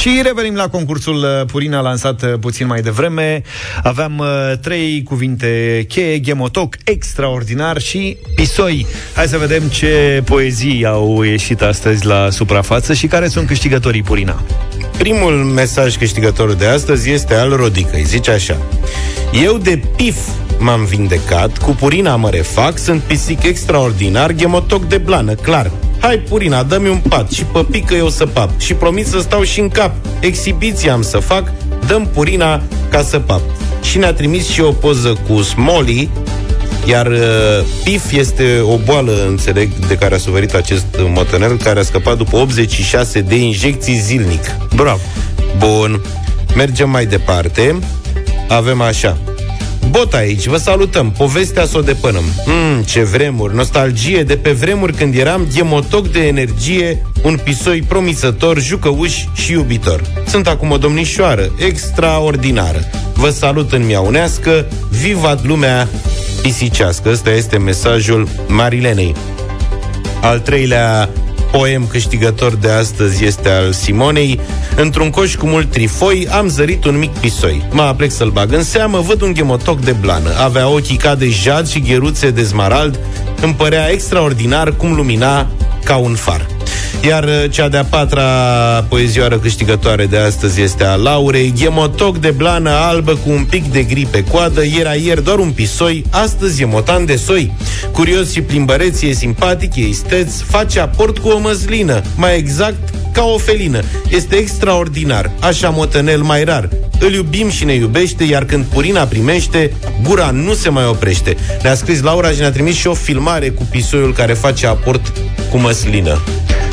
Și 0.00 0.20
revenim 0.22 0.54
la 0.54 0.68
concursul 0.68 1.16
uh, 1.16 1.46
Purina 1.46 1.80
lansat 1.80 2.22
uh, 2.22 2.32
puțin 2.40 2.66
mai 2.66 2.80
devreme. 2.80 3.42
Aveam 3.82 4.18
uh, 4.18 4.26
trei 4.60 5.02
cuvinte 5.02 5.84
cheie, 5.88 6.20
gemotoc, 6.20 6.76
extraordinar 6.84 7.78
și 7.78 8.16
pisoi. 8.34 8.86
Hai 9.14 9.26
să 9.26 9.38
vedem 9.38 9.62
ce 9.62 10.22
poezii 10.24 10.86
au 10.86 11.22
ieșit 11.22 11.62
astăzi 11.62 12.06
la 12.06 12.30
suprafață 12.30 12.94
și 12.94 13.06
care 13.06 13.28
sunt 13.28 13.46
câștigătorii 13.46 14.02
Purina. 14.02 14.42
Primul 14.98 15.32
mesaj 15.32 15.96
câștigător 15.96 16.54
de 16.54 16.66
astăzi 16.66 17.10
este 17.10 17.34
al 17.34 17.50
Rodicăi. 17.50 18.04
Zice 18.04 18.30
așa. 18.30 18.56
Eu 19.44 19.56
de 19.56 19.80
pif 19.96 20.16
m-am 20.58 20.84
vindecat, 20.84 21.58
cu 21.58 21.70
Purina 21.70 22.16
mă 22.16 22.30
refac, 22.30 22.78
sunt 22.78 23.02
pisic 23.02 23.42
extraordinar, 23.42 24.32
gemotoc 24.34 24.84
de 24.84 24.98
blană, 24.98 25.34
clar. 25.34 25.70
Hai, 26.00 26.18
Purina, 26.18 26.62
dă-mi 26.62 26.88
un 26.88 27.00
pat 27.08 27.30
și 27.30 27.44
păpică 27.44 27.94
eu 27.94 28.08
să 28.08 28.26
pap. 28.26 28.58
Și 28.58 28.74
promit 28.74 29.06
să 29.06 29.20
stau 29.20 29.42
și 29.42 29.60
în 29.60 29.68
cap. 29.68 29.94
Exhibiția 30.20 30.92
am 30.92 31.02
să 31.02 31.18
fac, 31.18 31.52
dăm 31.86 32.08
Purina 32.14 32.62
ca 32.90 33.02
să 33.02 33.18
pap. 33.18 33.40
Și 33.82 33.98
ne-a 33.98 34.12
trimis 34.12 34.48
și 34.48 34.60
o 34.60 34.72
poză 34.72 35.16
cu 35.28 35.42
Smolly, 35.42 36.08
iar 36.86 37.06
uh, 37.06 37.20
PIF 37.84 38.12
este 38.12 38.60
o 38.60 38.76
boală, 38.76 39.24
înțeleg, 39.28 39.72
de 39.72 39.94
care 39.94 40.14
a 40.14 40.18
suferit 40.18 40.54
acest 40.54 40.86
mătănel, 41.14 41.56
care 41.56 41.78
a 41.78 41.82
scăpat 41.82 42.16
după 42.16 42.36
86 42.36 43.20
de 43.20 43.36
injecții 43.36 43.98
zilnic. 43.98 44.44
Bravo! 44.74 45.00
Bun. 45.58 46.00
Mergem 46.56 46.90
mai 46.90 47.06
departe. 47.06 47.78
Avem 48.48 48.80
așa. 48.80 49.16
Bot 49.90 50.14
aici, 50.14 50.46
vă 50.46 50.56
salutăm, 50.56 51.10
povestea 51.10 51.66
s-o 51.66 51.80
depănăm. 51.80 52.24
Mm, 52.46 52.82
Ce 52.82 53.04
vremuri, 53.04 53.54
nostalgie 53.54 54.22
de 54.22 54.36
pe 54.36 54.50
vremuri 54.50 54.92
când 54.92 55.14
eram 55.14 55.46
gemotoc 55.52 56.08
de 56.08 56.26
energie 56.26 57.02
Un 57.22 57.38
pisoi 57.44 57.82
promisător, 57.82 58.60
jucăuș 58.60 59.24
și 59.34 59.52
iubitor. 59.52 60.02
Sunt 60.26 60.46
acum 60.46 60.70
o 60.70 60.76
domnișoară 60.76 61.52
extraordinară. 61.66 62.78
Vă 63.14 63.30
salut 63.30 63.72
în 63.72 63.86
miaunească, 63.86 64.66
vivat 64.90 65.44
lumea 65.44 65.88
pisicească. 66.42 67.08
Ăsta 67.10 67.30
este 67.30 67.58
mesajul 67.58 68.28
Marilenei. 68.48 69.14
Al 70.22 70.38
treilea 70.38 71.10
poem 71.50 71.86
câștigător 71.86 72.54
de 72.54 72.70
astăzi 72.70 73.24
este 73.24 73.48
al 73.48 73.72
Simonei. 73.72 74.40
Într-un 74.76 75.10
coș 75.10 75.34
cu 75.34 75.46
mult 75.46 75.70
trifoi 75.70 76.28
am 76.30 76.48
zărit 76.48 76.84
un 76.84 76.98
mic 76.98 77.10
pisoi. 77.10 77.66
Mă 77.70 77.82
aplec 77.82 78.10
să-l 78.10 78.30
bag 78.30 78.52
în 78.52 78.62
seamă, 78.62 79.00
văd 79.00 79.20
un 79.20 79.34
gemotoc 79.34 79.80
de 79.80 79.92
blană. 79.92 80.30
Avea 80.44 80.68
ochii 80.68 80.96
ca 80.96 81.14
de 81.14 81.28
jad 81.28 81.68
și 81.68 81.80
gheruțe 81.80 82.30
de 82.30 82.42
zmarald. 82.42 82.98
Îmi 83.40 83.54
părea 83.54 83.90
extraordinar 83.90 84.72
cum 84.76 84.92
lumina 84.94 85.46
ca 85.84 85.96
un 85.96 86.14
far. 86.14 86.46
Iar 87.02 87.24
uh, 87.24 87.44
cea 87.50 87.68
de-a 87.68 87.84
patra 87.84 88.24
poezioară 88.88 89.38
câștigătoare 89.38 90.06
de 90.06 90.18
astăzi 90.18 90.60
este 90.60 90.84
a 90.84 90.94
Laurei. 90.94 91.52
Gemotoc 91.56 92.18
de 92.18 92.30
blană 92.30 92.70
albă 92.70 93.12
cu 93.12 93.30
un 93.30 93.44
pic 93.44 93.72
de 93.72 93.82
gri 93.82 94.06
pe 94.10 94.24
coadă. 94.24 94.62
Era 94.64 94.94
ieri 94.94 95.24
doar 95.24 95.38
un 95.38 95.50
pisoi, 95.50 96.04
astăzi 96.10 96.62
e 96.62 96.64
motan 96.64 97.04
de 97.04 97.16
soi. 97.16 97.52
Curios 97.92 98.32
și 98.32 98.40
plimbăreț, 98.40 99.02
e 99.02 99.12
simpatic, 99.12 99.76
e 99.76 99.88
isteț, 99.88 100.40
face 100.40 100.80
aport 100.80 101.18
cu 101.18 101.28
o 101.28 101.38
măslină, 101.38 102.02
mai 102.16 102.36
exact 102.36 102.88
ca 103.12 103.24
o 103.24 103.38
felină. 103.38 103.80
Este 104.10 104.36
extraordinar, 104.36 105.30
așa 105.40 105.68
motănel 105.68 106.20
mai 106.20 106.44
rar. 106.44 106.68
Îl 106.98 107.12
iubim 107.12 107.50
și 107.50 107.64
ne 107.64 107.74
iubește, 107.74 108.24
iar 108.24 108.44
când 108.44 108.64
Purina 108.64 109.04
primește, 109.04 109.72
gura 110.02 110.30
nu 110.30 110.54
se 110.54 110.68
mai 110.68 110.86
oprește. 110.86 111.36
Ne-a 111.62 111.74
scris 111.74 112.02
Laura 112.02 112.30
și 112.30 112.38
ne-a 112.38 112.52
trimis 112.52 112.74
și 112.74 112.86
o 112.86 112.94
filmare 112.94 113.48
cu 113.48 113.66
pisoiul 113.70 114.12
care 114.12 114.32
face 114.32 114.66
aport 114.66 115.12
cu 115.50 115.56
măslină. 115.56 116.20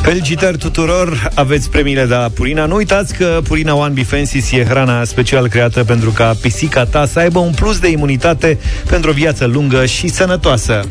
Felicitări 0.05 0.57
tuturor, 0.57 1.29
aveți 1.35 1.69
premiile 1.69 2.05
de 2.05 2.13
la 2.13 2.29
Purina. 2.33 2.65
Nu 2.65 2.75
uitați 2.75 3.13
că 3.13 3.39
Purina 3.43 3.75
One 3.75 3.93
Bifensis 3.93 4.51
e 4.51 4.63
hrana 4.63 5.03
special 5.03 5.47
creată 5.47 5.83
pentru 5.83 6.11
ca 6.11 6.35
pisica 6.41 6.85
ta 6.85 7.05
să 7.05 7.19
aibă 7.19 7.39
un 7.39 7.51
plus 7.53 7.79
de 7.79 7.89
imunitate 7.89 8.59
pentru 8.89 9.09
o 9.09 9.13
viață 9.13 9.45
lungă 9.45 9.85
și 9.85 10.07
sănătoasă. 10.07 10.81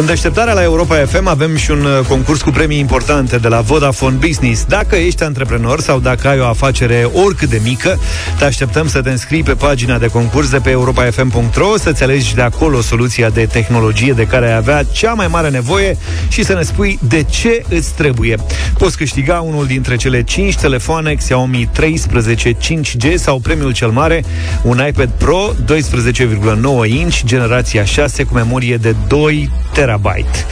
În 0.00 0.06
deșteptarea 0.06 0.52
la 0.52 0.62
Europa 0.62 0.96
FM 0.96 1.26
avem 1.26 1.56
și 1.56 1.70
un 1.70 1.84
uh, 1.84 2.06
concurs 2.08 2.42
cu 2.42 2.50
premii 2.50 2.78
importante 2.78 3.36
de 3.36 3.48
la 3.48 3.60
Vodafone 3.60 4.16
Business. 4.16 4.64
Dacă 4.64 4.96
ești 4.96 5.22
antreprenor 5.22 5.80
sau 5.80 5.98
dacă 5.98 6.28
ai 6.28 6.40
o 6.40 6.46
afacere 6.46 7.10
oricât 7.12 7.48
de 7.48 7.60
mică, 7.64 7.98
te 8.38 8.44
așteptăm 8.44 8.88
să 8.88 9.02
te 9.02 9.10
înscrii 9.10 9.42
pe 9.42 9.52
pagina 9.52 9.98
de 9.98 10.06
concurs 10.06 10.50
de 10.50 10.58
pe 10.58 10.70
europafm.ro, 10.70 11.76
să-ți 11.76 12.02
alegi 12.02 12.34
de 12.34 12.42
acolo 12.42 12.80
soluția 12.80 13.28
de 13.30 13.46
tehnologie 13.46 14.12
de 14.12 14.26
care 14.26 14.46
ai 14.46 14.56
avea 14.56 14.82
cea 14.82 15.12
mai 15.12 15.26
mare 15.26 15.48
nevoie 15.48 15.96
și 16.28 16.44
să 16.44 16.54
ne 16.54 16.62
spui 16.62 16.98
de 17.02 17.22
ce 17.22 17.62
îți 17.68 17.94
trebuie. 17.94 18.36
Poți 18.78 18.96
câștiga 18.96 19.40
unul 19.40 19.66
dintre 19.66 19.96
cele 19.96 20.22
5 20.22 20.56
telefoane 20.56 21.14
Xiaomi 21.14 21.68
13 21.72 22.52
5G 22.52 23.14
sau 23.14 23.38
premiul 23.38 23.72
cel 23.72 23.90
mare, 23.90 24.24
un 24.62 24.82
iPad 24.88 25.10
Pro 25.18 25.54
12,9 26.84 26.88
inch, 26.88 27.20
generația 27.24 27.84
6 27.84 28.24
cu 28.24 28.34
memorie 28.34 28.76
de 28.76 28.94
2 29.08 29.50
terabyte. 29.90 30.46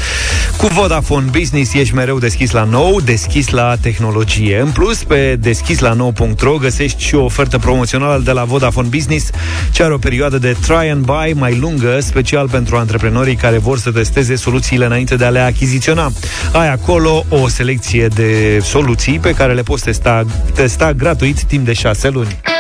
Cu 0.57 0.67
Vodafone 0.67 1.31
Business 1.31 1.75
ești 1.75 1.95
mereu 1.95 2.19
deschis 2.19 2.51
la 2.51 2.65
nou, 2.65 3.01
deschis 3.01 3.49
la 3.49 3.77
tehnologie. 3.81 4.61
În 4.61 4.71
plus, 4.71 5.05
pe 5.05 5.37
deschislanou.ro 5.37 6.57
găsești 6.57 7.03
și 7.03 7.15
o 7.15 7.25
ofertă 7.25 7.59
promoțională 7.59 8.23
de 8.25 8.33
la 8.33 8.45
Vodafone 8.45 8.89
Business, 8.89 9.31
ce 9.73 9.83
are 9.83 9.93
o 9.93 9.99
perioadă 9.99 10.39
de 10.39 10.57
try 10.61 10.89
and 10.91 11.05
buy 11.05 11.33
mai 11.35 11.57
lungă, 11.57 12.01
special 12.01 12.49
pentru 12.49 12.77
antreprenorii 12.77 13.37
care 13.37 13.59
vor 13.59 13.79
să 13.79 13.91
testeze 13.91 14.35
soluțiile 14.35 14.85
înainte 14.85 15.17
de 15.17 15.25
a 15.25 15.29
le 15.29 15.41
achiziționa. 15.41 16.13
Ai 16.53 16.69
acolo 16.69 17.25
o 17.29 17.49
selecție 17.49 18.07
de 18.07 18.61
soluții 18.63 19.19
pe 19.19 19.35
care 19.35 19.55
le 19.55 19.63
poți 19.63 19.85
testa, 19.85 20.25
testa 20.55 20.93
gratuit 20.93 21.43
timp 21.43 21.65
de 21.65 21.73
6 21.73 22.09
luni. 22.09 22.58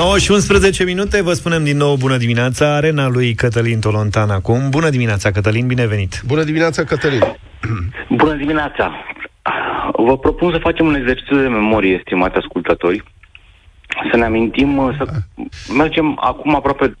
9 0.00 0.18
și 0.18 0.30
11 0.30 0.84
minute, 0.84 1.22
vă 1.22 1.32
spunem 1.32 1.64
din 1.64 1.76
nou 1.76 1.96
bună 1.96 2.16
dimineața, 2.16 2.74
arena 2.74 3.08
lui 3.08 3.34
Cătălin 3.34 3.80
Tolontan 3.80 4.30
acum. 4.30 4.70
Bună 4.70 4.88
dimineața, 4.90 5.30
Cătălin, 5.30 5.66
bine 5.66 5.86
venit! 5.86 6.22
Bună 6.26 6.42
dimineața, 6.42 6.84
Cătălin! 6.84 7.20
Bună 8.20 8.34
dimineața! 8.34 8.92
Vă 9.92 10.18
propun 10.18 10.52
să 10.52 10.58
facem 10.58 10.86
un 10.86 10.94
exercițiu 10.94 11.36
de 11.36 11.48
memorie, 11.48 11.94
estimați 11.94 12.36
ascultători. 12.36 13.04
Să 14.10 14.16
ne 14.16 14.24
amintim, 14.24 14.94
să 14.98 15.04
mergem 15.76 16.18
acum 16.20 16.54
aproape 16.54 16.94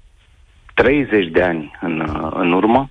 30 0.74 1.26
de 1.26 1.42
ani 1.42 1.70
în, 1.80 2.04
în 2.34 2.52
urmă 2.52 2.90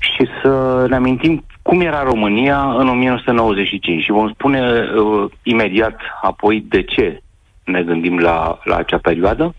și 0.00 0.26
să 0.42 0.84
ne 0.88 0.96
amintim 0.96 1.44
cum 1.62 1.80
era 1.80 2.02
România 2.02 2.60
în 2.62 2.88
1995 2.88 4.02
și 4.02 4.10
vom 4.10 4.32
spune 4.32 4.60
uh, 4.60 5.30
imediat 5.42 6.00
apoi 6.22 6.64
de 6.68 6.82
ce 6.82 7.22
ne 7.70 7.82
gândim 7.82 8.18
la, 8.18 8.58
la 8.64 8.76
acea 8.76 8.98
perioadă. 8.98 9.54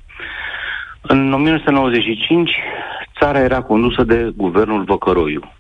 În 1.02 1.34
1995, 1.34 2.52
țara 3.20 3.40
era 3.40 3.62
condusă 3.62 4.04
de 4.04 4.32
guvernul 4.36 4.84
Văcăroiu, 4.84 5.52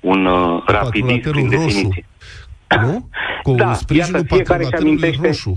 un 0.00 0.26
uh, 0.26 0.62
rapidist 0.66 1.30
prin 1.30 1.48
definiție. 1.48 2.04
Nu? 2.80 3.08
Cu 3.42 3.52
da, 3.52 3.72
sprijinul 3.72 4.20
iată, 4.20 4.34
fiecare 4.34 4.64
își 4.64 4.74
amintește, 4.74 5.26
roșu. 5.26 5.52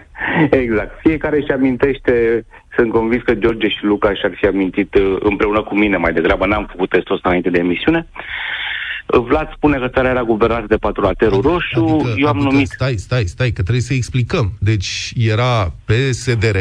Exact. 0.62 1.00
Fiecare 1.00 1.36
își 1.36 1.52
amintește, 1.52 2.44
sunt 2.76 2.92
convins 2.92 3.22
că 3.22 3.34
George 3.34 3.68
și 3.68 3.84
Luca 3.84 4.14
și-ar 4.14 4.32
fi 4.34 4.46
amintit 4.46 4.94
uh, 4.94 5.16
împreună 5.20 5.62
cu 5.62 5.74
mine 5.74 5.96
mai 5.96 6.12
degrabă, 6.12 6.46
n-am 6.46 6.66
făcut 6.70 6.88
testul 6.88 7.14
ăsta 7.14 7.28
înainte 7.28 7.50
de 7.50 7.58
emisiune. 7.58 8.06
Vlad 9.06 9.52
spune 9.56 9.78
că 9.78 9.88
țara 9.88 10.08
era 10.08 10.22
guvernată 10.22 10.64
de 10.68 10.76
patrulaterul 10.76 11.40
roșu, 11.40 11.84
Adică, 11.84 12.14
eu 12.16 12.28
am 12.28 12.36
adică, 12.36 12.50
numit... 12.50 12.68
Stai, 12.68 12.96
stai, 12.96 13.24
stai, 13.24 13.50
că 13.50 13.62
trebuie 13.62 13.82
să 13.82 13.94
explicăm. 13.94 14.52
Deci 14.58 15.12
era 15.16 15.72
PSDR, 15.84 16.56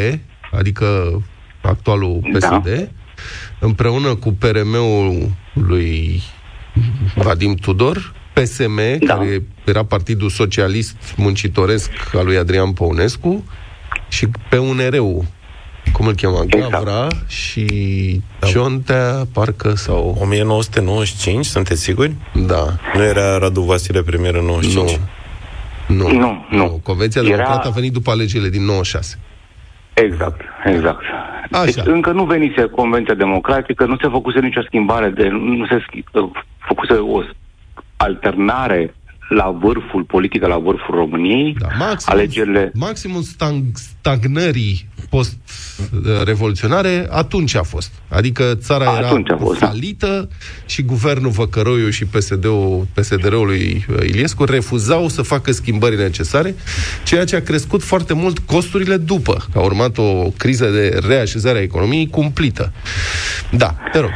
adică 0.52 1.22
actualul 1.62 2.20
PSD, 2.32 2.66
da. 2.66 2.88
împreună 3.60 4.16
cu 4.16 4.34
PRM-ul 4.34 5.30
lui 5.54 6.22
Vadim 7.16 7.56
Tudor, 7.56 8.14
PSM, 8.34 8.80
da. 9.00 9.14
care 9.14 9.44
era 9.66 9.84
Partidul 9.84 10.30
Socialist 10.30 11.14
Muncitoresc 11.18 11.92
al 12.14 12.26
lui 12.26 12.38
Adrian 12.38 12.72
Păunescu, 12.74 13.44
și 14.12 14.28
PUNR-ul, 14.50 15.26
cum 15.94 16.08
îl 16.08 16.14
chema, 16.14 16.42
Exact. 16.46 16.72
Gavra 16.72 17.08
și 17.28 17.66
Ciontea, 18.40 19.14
parcă, 19.34 19.76
sau... 19.76 20.18
1995, 20.22 21.46
sunteți 21.46 21.82
siguri? 21.82 22.12
Da. 22.48 22.66
Nu 22.94 23.04
era 23.04 23.38
Radu 23.38 23.62
Vasile 23.62 24.02
premier 24.02 24.36
în 24.36 24.46
95? 24.46 25.00
Nu. 25.88 26.10
Nu, 26.10 26.18
nu. 26.20 26.46
nu. 26.50 26.80
Convenția 26.84 27.22
Era- 27.22 27.30
Democrată 27.36 27.68
a 27.68 27.72
venit 27.72 27.94
după 27.94 28.12
alegerile 28.12 28.50
din 28.50 28.66
96. 28.66 29.20
Exact, 29.94 30.42
exact. 30.66 31.02
Așa. 31.52 31.64
Deci 31.66 31.76
încă 31.86 32.12
nu 32.12 32.24
venise 32.24 32.62
Convenția 32.62 33.14
Democratică, 33.14 33.86
nu 33.86 33.98
se 34.02 34.08
făcuse 34.08 34.40
nicio 34.40 34.62
schimbare, 34.66 35.10
de, 35.10 35.28
nu 35.28 35.66
se 35.66 35.84
schi, 35.88 36.04
uh, 36.12 36.30
făcuse 36.68 36.94
o 36.94 37.22
alternare 37.98 38.96
la 39.30 39.50
vârful 39.50 40.04
politică, 40.04 40.48
la 40.48 40.58
vârful 40.58 40.96
României. 40.96 41.56
Da, 41.60 41.68
maxim, 41.80 42.14
Alegerile 42.14 42.72
Maximul 42.74 43.22
stang, 43.22 43.64
stagnării 43.74 44.88
post-revoluționare 45.12 47.08
atunci 47.10 47.56
a 47.56 47.64
fost. 47.64 47.92
Adică 48.08 48.56
țara 48.56 48.84
era 48.98 49.08
Atunci 49.08 49.32
a 49.32 49.38
fost, 49.38 49.60
da. 49.60 49.68
falită 49.68 50.30
și 50.66 50.82
guvernul 50.82 51.32
Văcăroiu 51.32 51.90
și 51.90 52.06
PSD-ul, 52.06 52.88
PSD-ul 52.94 53.46
lui 53.46 53.86
Iliescu 54.02 54.44
refuzau 54.44 55.08
să 55.08 55.22
facă 55.22 55.52
schimbări 55.52 55.98
necesare, 55.98 56.56
ceea 57.04 57.26
ce 57.26 57.36
a 57.36 57.42
crescut 57.42 57.84
foarte 57.84 58.14
mult 58.14 58.40
costurile 58.40 58.98
după, 58.98 59.46
că 59.52 59.60
a 59.60 59.62
urmat 59.62 59.98
o 59.98 60.32
criză 60.38 60.66
de 60.66 61.00
reașezare 61.08 61.58
a 61.58 61.62
economiei 61.62 62.08
cumplită. 62.08 62.72
Da, 63.52 63.76
te 63.92 64.00
rog. 64.00 64.12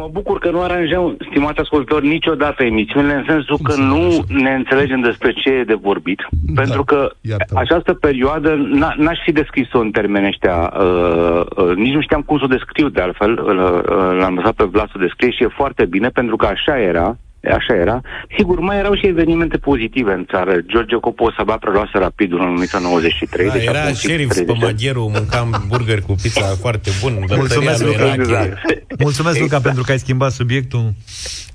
Și 0.00 0.06
mă 0.06 0.12
bucur 0.12 0.38
că 0.38 0.50
nu 0.50 0.60
aranjăm, 0.60 1.16
stimați 1.30 1.58
ascultători, 1.58 2.06
niciodată 2.06 2.64
emisiunile, 2.64 3.14
în 3.14 3.24
sensul 3.28 3.58
că 3.62 3.74
nu 3.76 4.24
ne 4.28 4.54
înțelegem 4.54 5.00
despre 5.00 5.32
ce 5.32 5.50
e 5.50 5.64
de 5.64 5.74
vorbit. 5.74 6.20
Da, 6.30 6.60
pentru 6.60 6.84
că 6.84 7.10
iartă-mă. 7.20 7.60
această 7.60 7.94
perioadă 7.94 8.50
n- 8.56 8.96
n-aș 8.96 9.18
fi 9.24 9.32
descris-o 9.32 9.78
în 9.78 9.90
termeni 9.90 10.26
ăștia, 10.26 10.72
uh, 10.80 11.40
uh, 11.56 11.74
nici 11.76 11.92
nu 11.92 12.00
știam 12.00 12.22
cum 12.22 12.38
să 12.38 12.44
o 12.44 12.54
descriu 12.56 12.88
de 12.88 13.00
altfel, 13.00 13.32
uh, 13.32 13.52
uh, 13.52 14.18
l-am 14.20 14.34
lăsat 14.34 14.54
pe 14.54 14.64
Vlad 14.64 14.86
să 14.86 14.96
o 14.96 15.00
descrie 15.00 15.30
și 15.30 15.42
e 15.42 15.58
foarte 15.60 15.84
bine, 15.84 16.08
pentru 16.08 16.36
că 16.36 16.46
așa 16.46 16.80
era, 16.80 17.16
Așa 17.44 17.74
era. 17.74 18.00
Sigur, 18.36 18.58
mai 18.58 18.78
erau 18.78 18.94
și 18.94 19.06
evenimente 19.06 19.56
pozitive 19.56 20.12
în 20.12 20.26
țară. 20.30 20.52
George 20.66 20.96
Copo 20.96 21.32
s-a 21.36 21.56
preluase 21.56 21.98
rapid 21.98 22.32
în 22.32 22.38
1993. 22.40 23.46
Da, 23.46 23.52
deci 23.52 23.64
era 23.66 23.80
acum 23.80 23.94
șerif 23.94 24.28
30 24.28 24.44
de 24.44 24.50
ani. 24.52 24.58
Spămagherul, 24.58 25.10
mâncam 25.12 25.64
burger 25.68 26.00
cu 26.00 26.14
pizza 26.22 26.46
foarte 26.64 26.90
bun. 27.00 27.12
Mulțumesc, 27.36 27.84
bătăria 27.84 28.14
lui 28.14 28.16
Luca. 28.16 28.38
Rache. 28.38 28.48
Exact. 28.48 29.00
Mulțumesc, 29.02 29.40
Luca, 29.40 29.60
pentru 29.60 29.82
că 29.82 29.90
ai 29.90 29.98
schimbat 29.98 30.32
subiectul. 30.32 30.92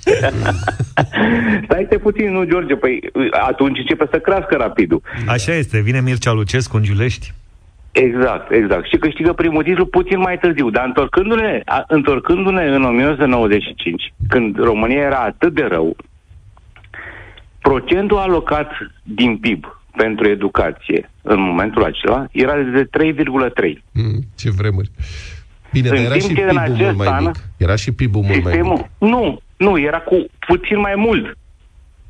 Stai 1.66 1.86
te 1.90 1.98
puțin, 1.98 2.32
nu, 2.32 2.44
George, 2.44 2.76
păi 2.76 3.00
atunci 3.48 3.78
începe 3.78 4.08
să 4.12 4.18
crească 4.20 4.56
rapidul. 4.56 5.02
Așa 5.28 5.54
este, 5.54 5.80
vine 5.80 6.02
Mircea 6.02 6.32
Lucescu 6.32 6.78
în 6.78 6.84
Giulești. 6.84 7.34
Exact, 7.96 8.52
exact. 8.52 8.88
Și 8.88 8.98
câștigă 8.98 9.34
primul 9.34 9.64
titlu 9.64 9.86
puțin 9.86 10.20
mai 10.20 10.38
târziu. 10.38 10.70
Dar 10.70 10.86
întorcându-ne, 10.86 11.62
a, 11.66 11.84
întorcându-ne 11.88 12.66
în 12.66 12.84
1995, 12.84 14.14
când 14.28 14.58
România 14.58 15.02
era 15.02 15.20
atât 15.20 15.54
de 15.54 15.64
rău, 15.64 15.96
procentul 17.62 18.18
alocat 18.18 18.72
din 19.04 19.38
PIB 19.38 19.80
pentru 19.96 20.28
educație 20.28 21.10
în 21.22 21.40
momentul 21.40 21.84
acela 21.84 22.28
era 22.32 22.54
de 22.56 22.84
3,3. 22.86 23.84
Mm, 23.92 24.20
ce 24.36 24.52
vremuri. 24.52 24.92
Bine, 25.72 25.88
dar 25.88 25.98
În 25.98 26.04
era 26.04 26.14
timp 26.14 26.30
și 26.30 26.36
ce 26.36 26.42
în 26.42 26.48
PIB-ul 26.48 26.68
mult 26.68 26.80
acest 26.82 26.98
mai 26.98 27.08
an- 27.08 27.24
mic. 27.24 27.36
Era 27.58 27.76
și 27.76 27.92
PIB-ul 27.92 28.22
mult 28.22 28.44
mai 28.44 28.54
mic. 28.54 28.64
Sistemul? 28.64 28.90
Nu, 28.98 29.42
nu, 29.58 29.80
era 29.80 30.00
cu 30.00 30.26
puțin 30.48 30.80
mai 30.80 30.94
mult. 30.96 31.38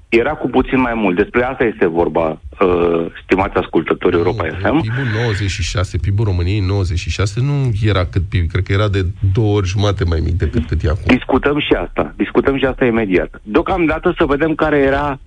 Era 0.09 0.31
cu 0.31 0.47
puțin 0.47 0.79
mai 0.81 0.93
mult. 0.93 1.15
Despre 1.15 1.43
asta 1.43 1.63
este 1.63 1.85
vorba, 1.87 2.41
uh, 2.59 3.05
stimați 3.23 3.57
ascultători 3.57 4.15
Europa 4.15 4.43
FM. 4.43 4.81
PIB-ul 4.81 5.21
96, 5.23 5.97
PIB-ul 5.97 6.25
României 6.25 6.57
în 6.57 6.65
96 6.65 7.41
nu 7.41 7.71
era 7.83 8.05
cât 8.05 8.21
PIB, 8.29 8.49
cred 8.51 8.63
că 8.63 8.73
era 8.73 8.87
de 8.87 9.05
două 9.33 9.55
ori 9.55 9.67
jumate 9.67 10.03
mai 10.03 10.19
mic 10.19 10.37
decât 10.37 10.65
cât 10.67 10.83
e 10.83 10.89
acum. 10.89 11.15
Discutăm 11.15 11.59
și 11.59 11.73
asta. 11.73 12.13
Discutăm 12.15 12.57
și 12.57 12.65
asta 12.65 12.85
imediat. 12.85 13.41
Deocamdată 13.43 14.13
să 14.17 14.25
vedem 14.25 14.55
care 14.55 14.77
era 14.77 15.19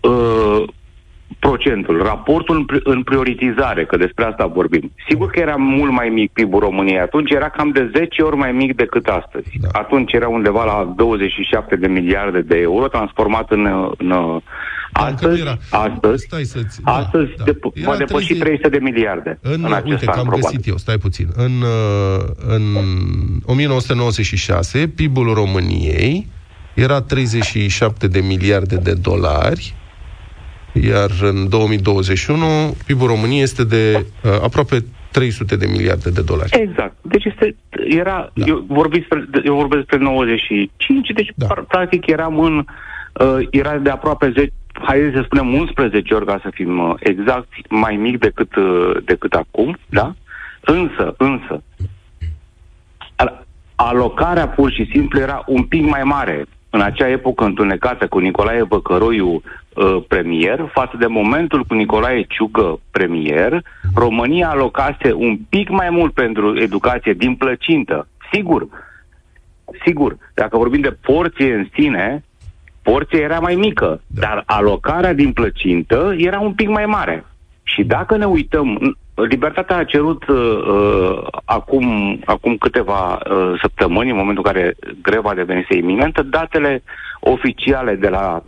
uh, 0.00 0.62
procentul, 1.38 2.02
raportul 2.02 2.56
în, 2.56 2.64
pri- 2.64 2.82
în 2.84 3.02
prioritizare, 3.02 3.84
că 3.86 3.96
despre 3.96 4.24
asta 4.24 4.46
vorbim. 4.46 4.92
Sigur 5.08 5.30
că 5.30 5.40
era 5.40 5.54
mult 5.56 5.92
mai 5.92 6.08
mic 6.08 6.32
PIB-ul 6.32 6.60
României. 6.60 6.98
Atunci 6.98 7.30
era 7.30 7.48
cam 7.48 7.70
de 7.70 7.90
10 7.96 8.22
ori 8.22 8.36
mai 8.36 8.52
mic 8.52 8.76
decât 8.76 9.06
astăzi. 9.06 9.48
Da. 9.60 9.68
Atunci 9.72 10.12
era 10.12 10.28
undeva 10.28 10.64
la 10.64 10.92
27 10.96 11.76
de 11.76 11.86
miliarde 11.86 12.40
de 12.40 12.56
euro, 12.58 12.88
transformat 12.88 13.50
în... 13.50 13.66
în 13.98 14.08
Dar 14.08 15.08
încă 15.08 15.26
nu 15.26 15.32
astăzi, 15.32 15.40
era. 15.40 15.56
astăzi, 15.70 16.22
Stai 16.24 16.44
să-ți... 16.44 16.80
astăzi 16.82 17.30
da, 17.36 17.44
dep- 17.44 17.72
Era 17.74 17.90
va 17.90 17.96
depăși 17.96 18.26
30 18.34 18.40
300 18.40 18.68
de 18.68 18.78
miliarde 18.78 19.38
în, 19.42 19.52
În, 19.52 19.64
în 19.64 19.72
acest 19.72 19.90
uite, 19.90 20.04
an, 20.06 20.12
că 20.12 20.18
am 20.18 20.26
probabil. 20.26 20.50
găsit 20.56 20.66
eu, 20.66 20.76
stai 20.76 20.96
puțin. 20.98 21.28
În, 21.36 21.52
uh, 21.62 22.24
în 22.46 22.62
1996, 23.44 24.88
PIB-ul 24.88 25.34
României 25.34 26.26
era 26.74 27.00
37 27.00 28.08
de 28.08 28.20
miliarde 28.20 28.76
de 28.76 28.92
dolari, 28.92 29.74
iar 30.82 31.10
în 31.20 31.48
2021 31.48 32.76
PIB-ul 32.86 33.06
României 33.06 33.42
este 33.42 33.64
de 33.64 34.06
uh, 34.24 34.30
aproape 34.42 34.84
300 35.10 35.56
de 35.56 35.66
miliarde 35.66 36.10
de 36.10 36.22
dolari. 36.22 36.60
Exact. 36.60 36.94
Deci 37.00 37.24
este, 37.24 37.56
era, 37.88 38.30
da. 38.34 38.44
eu, 38.46 38.64
vorbesc 38.68 39.06
despre, 39.08 39.40
eu 39.44 39.54
vorbesc 39.54 39.86
despre 39.86 40.04
95, 40.04 41.08
deci 41.14 41.32
da. 41.34 41.46
practic 41.68 42.06
eram 42.06 42.38
în, 42.38 42.64
uh, 43.12 43.46
era 43.50 43.78
de 43.78 43.90
aproape 43.90 44.32
10, 44.36 44.52
haideți 44.72 45.14
să 45.14 45.22
spunem 45.24 45.54
11 45.54 46.14
ori 46.14 46.26
ca 46.26 46.38
să 46.42 46.50
fim 46.54 46.78
uh, 46.78 46.94
exact, 46.98 47.48
mai 47.68 47.96
mic 47.96 48.18
decât, 48.18 48.56
uh, 48.56 48.96
decât 49.04 49.32
acum, 49.32 49.76
da? 49.88 50.14
Însă, 50.60 51.14
însă, 51.18 51.62
alocarea 53.74 54.48
pur 54.48 54.70
și 54.70 54.88
simplu 54.92 55.20
era 55.20 55.42
un 55.46 55.62
pic 55.62 55.86
mai 55.86 56.02
mare 56.02 56.46
în 56.76 56.82
acea 56.82 57.08
epocă 57.08 57.44
întunecată 57.44 58.06
cu 58.06 58.18
Nicolae 58.18 58.64
Băcăroiu 58.64 59.28
uh, 59.32 60.02
premier, 60.08 60.70
față 60.72 60.96
de 60.98 61.06
momentul 61.06 61.64
cu 61.64 61.74
Nicolae 61.74 62.22
Ciucă 62.28 62.80
premier, 62.90 63.62
România 63.94 64.48
alocase 64.48 65.12
un 65.12 65.38
pic 65.48 65.68
mai 65.68 65.90
mult 65.90 66.12
pentru 66.12 66.60
educație 66.60 67.12
din 67.12 67.34
plăcintă. 67.34 68.08
Sigur, 68.32 68.66
sigur, 69.84 70.16
dacă 70.34 70.56
vorbim 70.56 70.80
de 70.80 70.96
porție 71.00 71.54
în 71.54 71.68
sine, 71.72 72.24
porția 72.82 73.18
era 73.18 73.38
mai 73.38 73.54
mică, 73.54 74.00
da. 74.06 74.20
dar 74.20 74.42
alocarea 74.46 75.12
din 75.12 75.32
plăcintă 75.32 76.14
era 76.16 76.40
un 76.40 76.52
pic 76.52 76.68
mai 76.68 76.86
mare. 76.86 77.24
Și 77.62 77.84
dacă 77.84 78.16
ne 78.16 78.24
uităm, 78.24 78.96
Libertatea 79.24 79.76
a 79.76 79.84
cerut 79.84 80.28
uh, 80.28 80.36
uh, 80.36 81.26
acum, 81.44 82.18
acum 82.24 82.56
câteva 82.56 83.14
uh, 83.14 83.58
săptămâni, 83.60 84.10
în 84.10 84.16
momentul 84.16 84.44
în 84.46 84.52
care 84.52 84.76
greva 85.02 85.34
devenise 85.34 85.76
iminentă, 85.76 86.22
datele 86.22 86.82
oficiale 87.20 87.94
de 87.94 88.08
la 88.08 88.42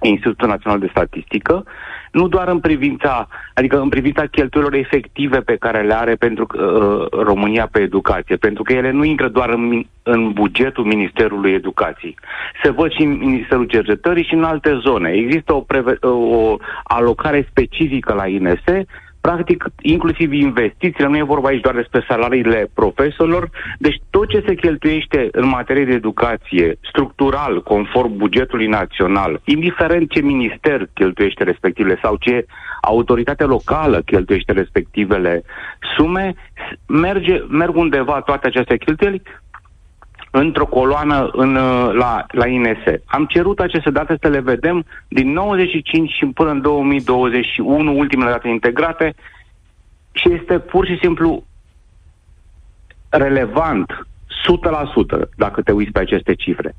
Institutul 0.00 0.48
Național 0.48 0.78
de 0.78 0.88
Statistică, 0.90 1.64
nu 2.12 2.28
doar 2.28 2.48
în 2.48 2.60
privința, 2.60 3.28
adică 3.54 3.80
în 3.80 3.88
privința 3.88 4.26
cheltuielor 4.26 4.74
efective 4.74 5.38
pe 5.40 5.56
care 5.56 5.82
le 5.82 5.94
are 5.94 6.14
pentru 6.14 6.46
uh, 6.54 7.06
România 7.24 7.68
pe 7.72 7.80
educație, 7.80 8.36
pentru 8.36 8.62
că 8.62 8.72
ele 8.72 8.90
nu 8.90 9.04
intră 9.04 9.28
doar 9.28 9.48
în, 9.48 9.84
în 10.02 10.32
bugetul 10.32 10.84
Ministerului 10.84 11.52
Educației. 11.52 12.16
Se 12.62 12.70
văd 12.70 12.92
și 12.92 13.02
în 13.02 13.18
Ministerul 13.18 13.64
Cercetării 13.64 14.24
și 14.24 14.34
în 14.34 14.44
alte 14.44 14.78
zone. 14.82 15.10
Există 15.10 15.54
o, 15.54 15.60
preve- 15.60 15.98
o 16.00 16.56
alocare 16.82 17.46
specifică 17.50 18.12
la 18.12 18.26
INS 18.26 18.62
practic, 19.22 19.64
inclusiv 19.80 20.32
investițiile, 20.32 21.08
nu 21.08 21.16
e 21.16 21.32
vorba 21.34 21.48
aici 21.48 21.60
doar 21.60 21.74
despre 21.74 22.04
salariile 22.08 22.70
profesorilor, 22.74 23.50
deci 23.78 24.00
tot 24.10 24.28
ce 24.28 24.44
se 24.46 24.54
cheltuiește 24.54 25.28
în 25.32 25.48
materie 25.48 25.84
de 25.84 25.92
educație, 25.92 26.78
structural, 26.80 27.62
conform 27.62 28.16
bugetului 28.16 28.66
național, 28.66 29.40
indiferent 29.44 30.10
ce 30.10 30.20
minister 30.20 30.88
cheltuiește 30.94 31.44
respectivele 31.44 31.98
sau 32.02 32.16
ce 32.16 32.46
autoritate 32.80 33.44
locală 33.44 34.02
cheltuiește 34.04 34.52
respectivele 34.52 35.42
sume, 35.96 36.34
merge, 36.86 37.44
merg 37.48 37.76
undeva 37.76 38.20
toate 38.20 38.46
aceste 38.46 38.76
cheltuieli 38.76 39.22
într-o 40.34 40.66
coloană 40.66 41.30
în, 41.32 41.52
la, 41.92 42.26
la 42.28 42.46
INS. 42.46 42.78
Am 43.04 43.24
cerut 43.24 43.58
aceste 43.60 43.90
date 43.90 44.16
să 44.20 44.28
le 44.28 44.40
vedem 44.40 44.84
din 45.08 45.32
95 45.32 46.10
și 46.10 46.26
până 46.26 46.50
în 46.50 46.60
2021, 46.60 47.98
ultimele 47.98 48.30
date 48.30 48.48
integrate, 48.48 49.14
și 50.12 50.32
este 50.32 50.58
pur 50.58 50.86
și 50.86 50.98
simplu 51.00 51.44
relevant 53.08 54.06
100% 55.26 55.28
dacă 55.36 55.62
te 55.62 55.72
uiți 55.72 55.92
pe 55.92 56.00
aceste 56.00 56.34
cifre. 56.34 56.74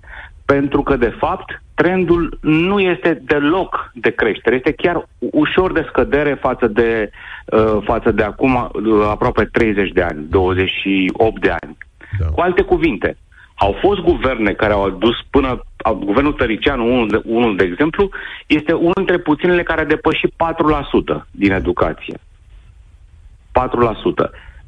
Pentru 0.45 0.81
că, 0.81 0.95
de 0.95 1.15
fapt, 1.19 1.61
trendul 1.73 2.37
nu 2.41 2.79
este 2.79 3.21
deloc 3.25 3.91
de 3.93 4.09
creștere, 4.09 4.55
este 4.55 4.71
chiar 4.71 5.07
ușor 5.19 5.71
de 5.71 5.85
scădere 5.89 6.33
față 6.33 6.67
de, 6.67 7.09
uh, 7.45 7.77
față 7.83 8.11
de 8.11 8.23
acum 8.23 8.55
uh, 8.55 9.07
aproape 9.09 9.45
30 9.45 9.91
de 9.91 10.01
ani, 10.01 10.25
28 10.29 11.41
de 11.41 11.49
ani. 11.61 11.77
Da. 12.19 12.25
Cu 12.25 12.41
alte 12.41 12.61
cuvinte, 12.61 13.17
au 13.55 13.75
fost 13.81 13.99
guverne 13.99 14.53
care 14.53 14.73
au 14.73 14.83
adus 14.83 15.15
până, 15.29 15.63
guvernul 15.99 16.33
Tăricianu, 16.33 16.93
unul 16.93 17.07
de, 17.07 17.21
unul 17.25 17.55
de 17.55 17.63
exemplu, 17.63 18.09
este 18.47 18.73
unul 18.73 18.93
dintre 18.95 19.17
puținele 19.17 19.63
care 19.63 19.81
a 19.81 19.85
depășit 19.85 20.29
4% 20.29 21.25
din 21.31 21.51
educație. 21.51 22.17
4%. 22.17 22.21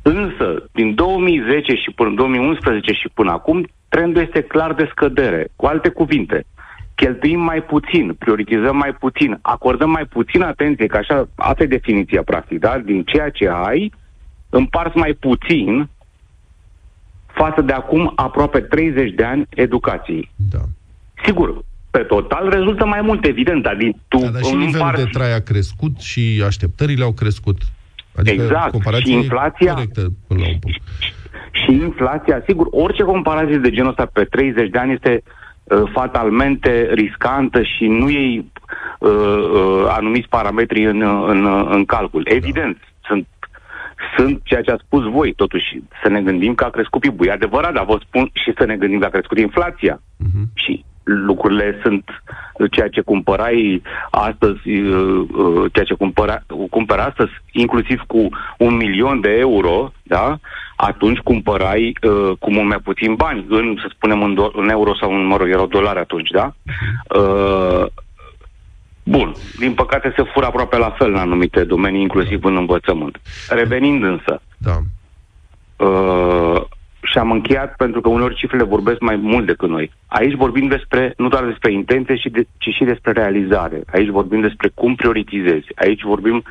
Însă, 0.01 0.69
din 0.71 0.95
2010 0.95 1.75
și 1.75 1.91
până 1.95 2.13
2011 2.15 2.91
și 2.91 3.09
până 3.13 3.31
acum, 3.31 3.67
trendul 3.89 4.21
este 4.21 4.41
clar 4.41 4.73
de 4.73 4.87
scădere. 4.91 5.47
Cu 5.55 5.65
alte 5.65 5.89
cuvinte, 5.89 6.45
cheltuim 6.95 7.39
mai 7.39 7.61
puțin, 7.61 8.13
prioritizăm 8.13 8.77
mai 8.77 8.93
puțin, 8.93 9.39
acordăm 9.41 9.89
mai 9.89 10.05
puțin 10.05 10.41
atenție, 10.41 10.85
că 10.85 10.97
așa, 10.97 11.27
asta 11.35 11.63
e 11.63 11.77
definiția 11.77 12.23
practic, 12.23 12.59
da? 12.59 12.77
Din 12.77 13.03
ceea 13.03 13.29
ce 13.29 13.49
ai, 13.49 13.91
împarți 14.49 14.97
mai 14.97 15.13
puțin 15.13 15.89
față 17.45 17.61
de 17.61 17.73
acum 17.73 18.11
aproape 18.15 18.59
30 18.59 19.13
de 19.13 19.23
ani 19.23 19.47
educației. 19.49 20.31
Da. 20.51 20.59
Sigur, 21.25 21.63
pe 21.91 21.99
total 21.99 22.49
rezultă 22.49 22.85
mai 22.85 23.01
mult, 23.01 23.25
evident, 23.25 23.63
dar 23.63 23.75
din 23.75 23.95
tu 24.07 24.17
da, 24.17 24.29
dar 24.29 24.43
și 24.43 24.55
nivelul 24.55 24.79
par... 24.79 24.95
de 24.95 25.03
trai 25.11 25.35
a 25.35 25.39
crescut 25.39 25.99
și 25.99 26.43
așteptările 26.45 27.03
au 27.03 27.11
crescut. 27.11 27.57
Adică 28.15 28.43
exact, 28.43 28.75
și 29.05 29.11
inflația... 29.11 29.73
Corectă 29.73 30.01
până 30.27 30.39
la 30.39 30.47
un 30.47 30.57
punct. 30.59 30.81
Și 31.51 31.71
inflația, 31.71 32.43
sigur, 32.47 32.67
orice 32.71 33.03
comparație 33.03 33.57
de 33.57 33.69
genul 33.69 33.89
ăsta 33.89 34.09
pe 34.13 34.23
30 34.23 34.69
de 34.69 34.77
ani 34.77 34.93
este 34.93 35.23
uh, 35.63 35.83
fatalmente 35.93 36.89
riscantă 36.93 37.61
și 37.61 37.85
nu 37.85 38.09
iei 38.09 38.51
uh, 38.99 39.09
uh, 39.09 39.85
anumiți 39.87 40.27
parametri 40.27 40.85
în, 40.85 41.01
în, 41.27 41.65
în 41.69 41.85
calcul. 41.85 42.23
Da. 42.23 42.35
Evident, 42.35 42.77
da. 42.79 43.07
sunt 43.07 43.27
sunt 44.17 44.41
ceea 44.43 44.61
ce 44.61 44.71
a 44.71 44.77
spus 44.85 45.03
voi, 45.03 45.33
totuși, 45.33 45.81
să 46.03 46.09
ne 46.09 46.21
gândim 46.21 46.55
că 46.55 46.63
a 46.63 46.69
crescut 46.69 47.01
PIB-ul. 47.01 47.27
E 47.27 47.31
adevărat, 47.31 47.73
dar 47.73 47.85
vă 47.85 47.99
spun 48.01 48.29
și 48.33 48.53
să 48.57 48.65
ne 48.65 48.75
gândim 48.75 48.99
că 48.99 49.05
a 49.05 49.09
crescut 49.09 49.39
inflația. 49.39 50.01
Uh-huh. 50.01 50.45
Și 50.53 50.85
lucrurile 51.03 51.79
sunt 51.83 52.03
ceea 52.71 52.87
ce 52.87 53.01
cumpărai 53.01 53.81
astăzi, 54.11 54.69
uh, 54.69 55.27
uh, 55.33 55.71
ceea 55.73 55.85
ce 55.85 55.93
cumpăra, 55.93 56.43
cumpăra 56.69 57.03
astăzi, 57.03 57.31
inclusiv 57.51 58.01
cu 58.07 58.29
un 58.57 58.75
milion 58.75 59.21
de 59.21 59.29
euro, 59.29 59.91
da? 60.03 60.37
atunci 60.75 61.17
cumpărai 61.17 61.97
uh, 62.01 62.37
cu 62.39 62.51
mult 62.51 62.67
mai 62.67 62.79
puțin 62.83 63.15
bani, 63.15 63.45
în, 63.49 63.77
să 63.81 63.91
spunem, 63.95 64.23
în, 64.23 64.33
do- 64.33 64.53
în 64.53 64.69
euro 64.69 64.95
sau 64.95 65.13
în, 65.13 65.25
mă 65.25 65.37
rog, 65.37 65.49
erau 65.49 65.67
dolari 65.67 65.99
atunci, 65.99 66.29
da? 66.29 66.53
Uh, 67.19 67.85
Bun. 69.05 69.33
Din 69.59 69.73
păcate 69.73 70.13
se 70.15 70.23
fură 70.23 70.45
aproape 70.45 70.77
la 70.77 70.89
fel 70.89 71.09
în 71.09 71.17
anumite 71.17 71.63
domenii, 71.63 72.01
inclusiv 72.01 72.43
în 72.43 72.55
învățământ. 72.55 73.21
Revenind 73.49 74.03
însă, 74.03 74.41
da. 74.57 74.77
uh, 75.85 76.61
și 77.01 77.17
am 77.17 77.31
încheiat 77.31 77.75
pentru 77.75 78.01
că 78.01 78.09
uneori 78.09 78.35
cifrele 78.35 78.63
vorbesc 78.63 78.99
mai 78.99 79.15
mult 79.15 79.45
decât 79.45 79.69
noi. 79.69 79.91
Aici 80.07 80.33
vorbim 80.33 80.67
despre, 80.67 81.13
nu 81.17 81.27
doar 81.27 81.45
despre 81.45 81.71
intenție, 81.71 82.15
ci, 82.15 82.27
de, 82.31 82.47
ci 82.57 82.69
și 82.69 82.83
despre 82.83 83.11
realizare. 83.11 83.83
Aici 83.93 84.09
vorbim 84.09 84.41
despre 84.41 84.71
cum 84.73 84.95
prioritizezi. 84.95 85.67
Aici 85.75 86.01
vorbim 86.01 86.43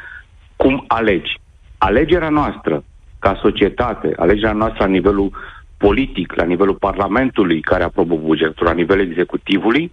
cum 0.56 0.84
alegi. 0.86 1.40
Alegerea 1.78 2.28
noastră 2.28 2.84
ca 3.18 3.38
societate, 3.42 4.12
alegerea 4.16 4.52
noastră 4.52 4.84
la 4.84 4.90
nivelul 4.90 5.32
politic, 5.76 6.34
la 6.34 6.44
nivelul 6.44 6.74
Parlamentului 6.74 7.60
care 7.60 7.82
aprobă 7.82 8.16
bugetul, 8.16 8.66
la 8.66 8.72
nivelul 8.72 9.06
executivului, 9.06 9.92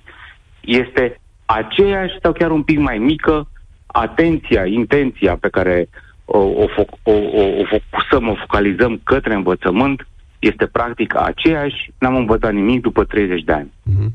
este 0.62 1.21
aceeași 1.56 2.14
sau 2.22 2.32
chiar 2.32 2.52
un 2.52 2.64
pic 2.64 2.80
mai 2.80 2.98
mică 2.98 3.48
atenția, 3.86 4.66
intenția 4.66 5.36
pe 5.36 5.50
care 5.50 5.90
o, 6.26 6.38
o, 6.38 6.66
o, 7.04 7.12
o, 7.12 7.42
o 7.42 7.64
focusăm, 7.70 8.28
o 8.28 8.36
focalizăm 8.36 9.02
către 9.04 9.34
învățământ 9.34 10.08
este 10.40 10.66
practic 10.66 11.16
aceeași, 11.16 11.92
n-am 11.98 12.16
învățat 12.16 12.54
nimic 12.54 12.82
după 12.82 13.04
30 13.04 13.44
de 13.44 13.52
ani. 13.52 13.72
Mm-hmm. 13.90 14.12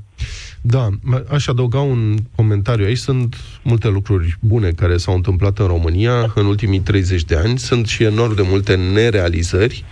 Da, 0.61 0.89
aș 1.33 1.47
adăuga 1.47 1.81
un 1.81 2.15
comentariu. 2.37 2.85
Aici 2.85 2.97
sunt 2.97 3.37
multe 3.63 3.89
lucruri 3.89 4.37
bune 4.41 4.71
care 4.71 4.97
s-au 4.97 5.15
întâmplat 5.15 5.59
în 5.59 5.67
România 5.67 6.33
în 6.35 6.47
ultimii 6.47 6.81
30 6.81 7.25
de 7.25 7.37
ani. 7.37 7.59
Sunt 7.59 7.87
și 7.87 8.03
enorm 8.03 8.35
de 8.35 8.43
multe 8.45 8.77
nerealizări 8.77 9.85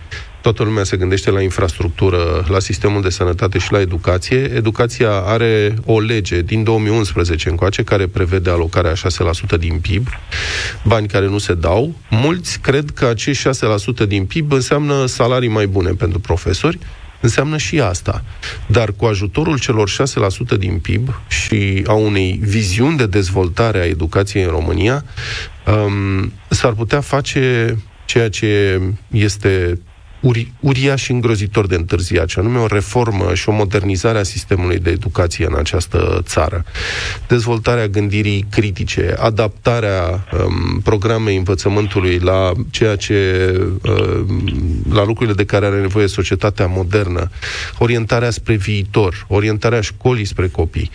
toată 0.45 0.63
lumea 0.63 0.83
se 0.83 0.97
gândește 0.97 1.29
la 1.29 1.41
infrastructură, 1.41 2.45
la 2.47 2.59
sistemul 2.59 3.01
de 3.01 3.09
sănătate 3.09 3.57
și 3.57 3.71
la 3.71 3.79
educație. 3.79 4.37
Educația 4.37 5.11
are 5.11 5.73
o 5.85 5.99
lege 5.99 6.41
din 6.41 6.63
2011 6.63 7.49
încoace 7.49 7.83
care 7.83 8.07
prevede 8.07 8.49
alocarea 8.49 8.93
6% 8.93 8.95
din 9.59 9.79
PIB, 9.79 10.07
bani 10.83 11.07
care 11.07 11.27
nu 11.27 11.37
se 11.37 11.53
dau. 11.53 11.95
Mulți 12.09 12.59
cred 12.59 12.89
că 12.89 13.05
acești 13.05 13.49
6% 14.03 14.07
din 14.07 14.25
PIB 14.25 14.51
înseamnă 14.51 15.05
salarii 15.05 15.49
mai 15.49 15.67
bune 15.67 15.91
pentru 15.91 16.19
profesori, 16.19 16.79
înseamnă 17.21 17.57
și 17.57 17.79
asta. 17.79 18.23
Dar 18.67 18.91
cu 18.91 19.05
ajutorul 19.05 19.59
celor 19.59 19.89
6% 20.55 20.57
din 20.57 20.79
PIB 20.79 21.21
și 21.27 21.83
a 21.87 21.93
unei 21.93 22.39
viziuni 22.41 22.97
de 22.97 23.05
dezvoltare 23.05 23.79
a 23.79 23.85
educației 23.85 24.43
în 24.43 24.49
România, 24.49 25.05
um, 25.67 26.33
s-ar 26.47 26.73
putea 26.73 27.01
face 27.01 27.77
ceea 28.05 28.29
ce 28.29 28.81
este 29.07 29.79
uri, 30.25 30.51
uriaș 30.59 31.01
și 31.01 31.11
îngrozitor 31.11 31.67
de 31.67 31.75
întârziat, 31.75 32.29
și 32.29 32.39
anume 32.39 32.57
o 32.57 32.67
reformă 32.67 33.33
și 33.33 33.49
o 33.49 33.51
modernizare 33.51 34.17
a 34.17 34.23
sistemului 34.23 34.79
de 34.79 34.89
educație 34.89 35.45
în 35.45 35.55
această 35.57 36.21
țară. 36.23 36.65
Dezvoltarea 37.27 37.87
gândirii 37.87 38.45
critice, 38.49 39.15
adaptarea 39.19 40.27
um, 40.33 40.79
programei 40.79 41.37
învățământului 41.37 42.19
la 42.19 42.51
ceea 42.69 42.95
ce 42.95 43.51
uh, 43.81 44.25
la 44.91 45.05
lucrurile 45.05 45.35
de 45.35 45.45
care 45.45 45.65
are 45.65 45.79
nevoie 45.79 46.07
societatea 46.07 46.67
modernă, 46.67 47.29
orientarea 47.77 48.29
spre 48.29 48.55
viitor, 48.55 49.25
orientarea 49.27 49.81
școlii 49.81 50.25
spre 50.25 50.47
copii. 50.47 50.91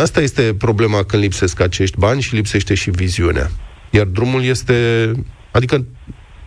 Asta 0.00 0.20
este 0.20 0.54
problema 0.58 1.02
când 1.02 1.22
lipsesc 1.22 1.60
acești 1.60 1.98
bani 1.98 2.20
și 2.20 2.34
lipsește 2.34 2.74
și 2.74 2.90
viziunea. 2.90 3.50
Iar 3.90 4.04
drumul 4.04 4.44
este... 4.44 5.10
Adică 5.50 5.84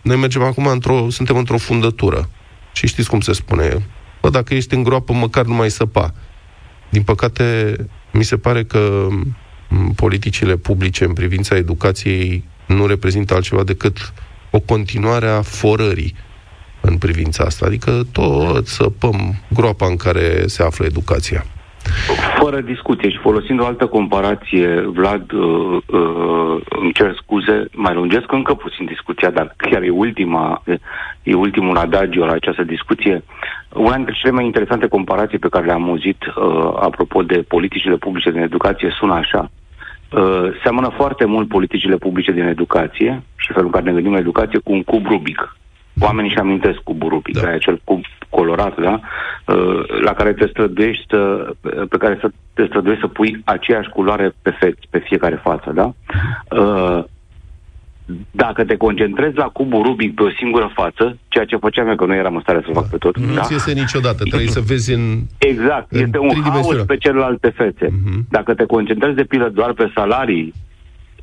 noi 0.06 0.16
mergem 0.16 0.42
acum 0.42 0.66
într-o... 0.66 1.10
Suntem 1.10 1.36
într-o 1.36 1.58
fundătură. 1.58 2.28
Și 2.72 2.86
știți 2.86 3.08
cum 3.08 3.20
se 3.20 3.32
spune. 3.32 3.86
Bă, 4.20 4.30
dacă 4.30 4.54
ești 4.54 4.74
în 4.74 4.82
groapă, 4.82 5.12
măcar 5.12 5.44
nu 5.44 5.54
mai 5.54 5.70
săpa. 5.70 6.14
Din 6.90 7.02
păcate, 7.02 7.76
mi 8.12 8.24
se 8.24 8.36
pare 8.36 8.64
că 8.64 9.06
m, 9.68 9.92
politicile 9.94 10.56
publice 10.56 11.04
în 11.04 11.12
privința 11.12 11.56
educației 11.56 12.44
nu 12.66 12.86
reprezintă 12.86 13.34
altceva 13.34 13.62
decât 13.62 14.12
o 14.50 14.60
continuare 14.60 15.28
a 15.28 15.42
forării 15.42 16.14
în 16.80 16.98
privința 16.98 17.44
asta. 17.44 17.66
Adică 17.66 18.06
tot 18.12 18.66
săpăm 18.66 19.42
groapa 19.48 19.86
în 19.86 19.96
care 19.96 20.46
se 20.46 20.62
află 20.62 20.84
educația. 20.84 21.46
Fără 22.38 22.60
discuție 22.60 23.10
și 23.10 23.18
folosind 23.18 23.60
o 23.60 23.64
altă 23.64 23.86
comparație, 23.86 24.80
Vlad, 24.80 25.32
uh, 25.32 25.76
uh, 25.86 26.60
îmi 26.68 26.92
cer 26.92 27.14
scuze, 27.22 27.64
mai 27.72 27.94
lungesc 27.94 28.32
încă 28.32 28.54
puțin 28.54 28.84
discuția, 28.84 29.30
dar 29.30 29.54
chiar 29.56 29.82
e 29.82 29.90
ultima, 29.90 30.62
e 31.22 31.34
ultimul 31.34 31.76
adagio 31.76 32.24
la 32.24 32.32
această 32.32 32.62
discuție. 32.62 33.24
Una 33.72 33.94
dintre 33.94 34.14
cele 34.18 34.32
mai 34.32 34.44
interesante 34.44 34.88
comparații 34.88 35.38
pe 35.38 35.48
care 35.48 35.66
le-am 35.66 35.88
auzit 35.88 36.22
uh, 36.26 36.34
apropo 36.80 37.22
de 37.22 37.44
politicile 37.48 37.96
publice 37.96 38.30
din 38.30 38.40
educație 38.40 38.94
sună 38.98 39.14
așa. 39.14 39.50
Uh, 40.10 40.48
seamănă 40.62 40.88
foarte 40.96 41.24
mult 41.24 41.48
politicile 41.48 41.96
publice 41.96 42.32
din 42.32 42.44
educație 42.44 43.22
și 43.36 43.52
felul 43.52 43.66
în 43.66 43.72
care 43.72 43.84
ne 43.84 43.92
gândim 43.92 44.12
la 44.12 44.18
educație 44.18 44.58
cu 44.58 44.72
un 44.72 44.82
cub 44.82 45.06
Rubic. 45.06 45.56
Oamenii 46.00 46.30
și 46.30 46.38
amintesc 46.38 46.78
cubul 46.78 47.08
Rubic, 47.08 47.34
da. 47.34 47.40
care 47.40 47.52
e 47.52 47.56
acel 47.56 47.80
cub 47.84 48.04
colorat, 48.30 48.80
da? 48.80 49.00
Uh, 49.44 50.00
la 50.02 50.12
care 50.12 50.32
te 50.32 50.46
străduiești 50.46 51.04
să, 51.08 51.50
pe 51.88 51.96
care 51.96 52.18
să 52.20 52.30
te 52.54 52.64
străduiești 52.66 53.02
să 53.02 53.08
pui 53.08 53.42
aceeași 53.44 53.88
culoare 53.88 54.34
pe, 54.42 54.50
fe, 54.50 54.74
pe 54.90 54.98
fiecare 54.98 55.40
față, 55.42 55.72
da? 55.74 55.94
Uh, 56.60 57.04
dacă 58.30 58.64
te 58.64 58.76
concentrezi 58.76 59.36
la 59.36 59.44
cubul 59.44 59.82
Rubic 59.82 60.14
pe 60.14 60.22
o 60.22 60.30
singură 60.30 60.70
față, 60.74 61.18
ceea 61.28 61.44
ce 61.44 61.56
făceam 61.56 61.88
eu, 61.88 61.96
că 61.96 62.06
nu 62.06 62.14
eram 62.14 62.34
în 62.34 62.40
stare 62.40 62.62
să 62.66 62.72
fac 62.72 62.88
pe 62.88 62.96
tot. 62.96 63.18
Nu 63.18 63.34
da? 63.34 63.42
ți 63.42 63.52
iese 63.52 63.72
niciodată, 63.72 64.24
trebuie 64.24 64.48
să 64.48 64.60
vezi 64.60 64.92
în... 64.92 65.20
Exact, 65.38 65.92
în 65.92 66.00
este 66.00 66.18
un 66.18 66.28
haos 66.28 66.32
tridimensiunea. 66.32 66.84
pe 66.84 66.96
celelalte 66.96 67.48
fețe. 67.48 67.88
Mhm. 68.04 68.26
Dacă 68.30 68.54
te 68.54 68.64
concentrezi 68.64 69.16
de 69.16 69.24
pilă 69.24 69.48
doar 69.48 69.72
pe 69.72 69.90
salarii, 69.94 70.52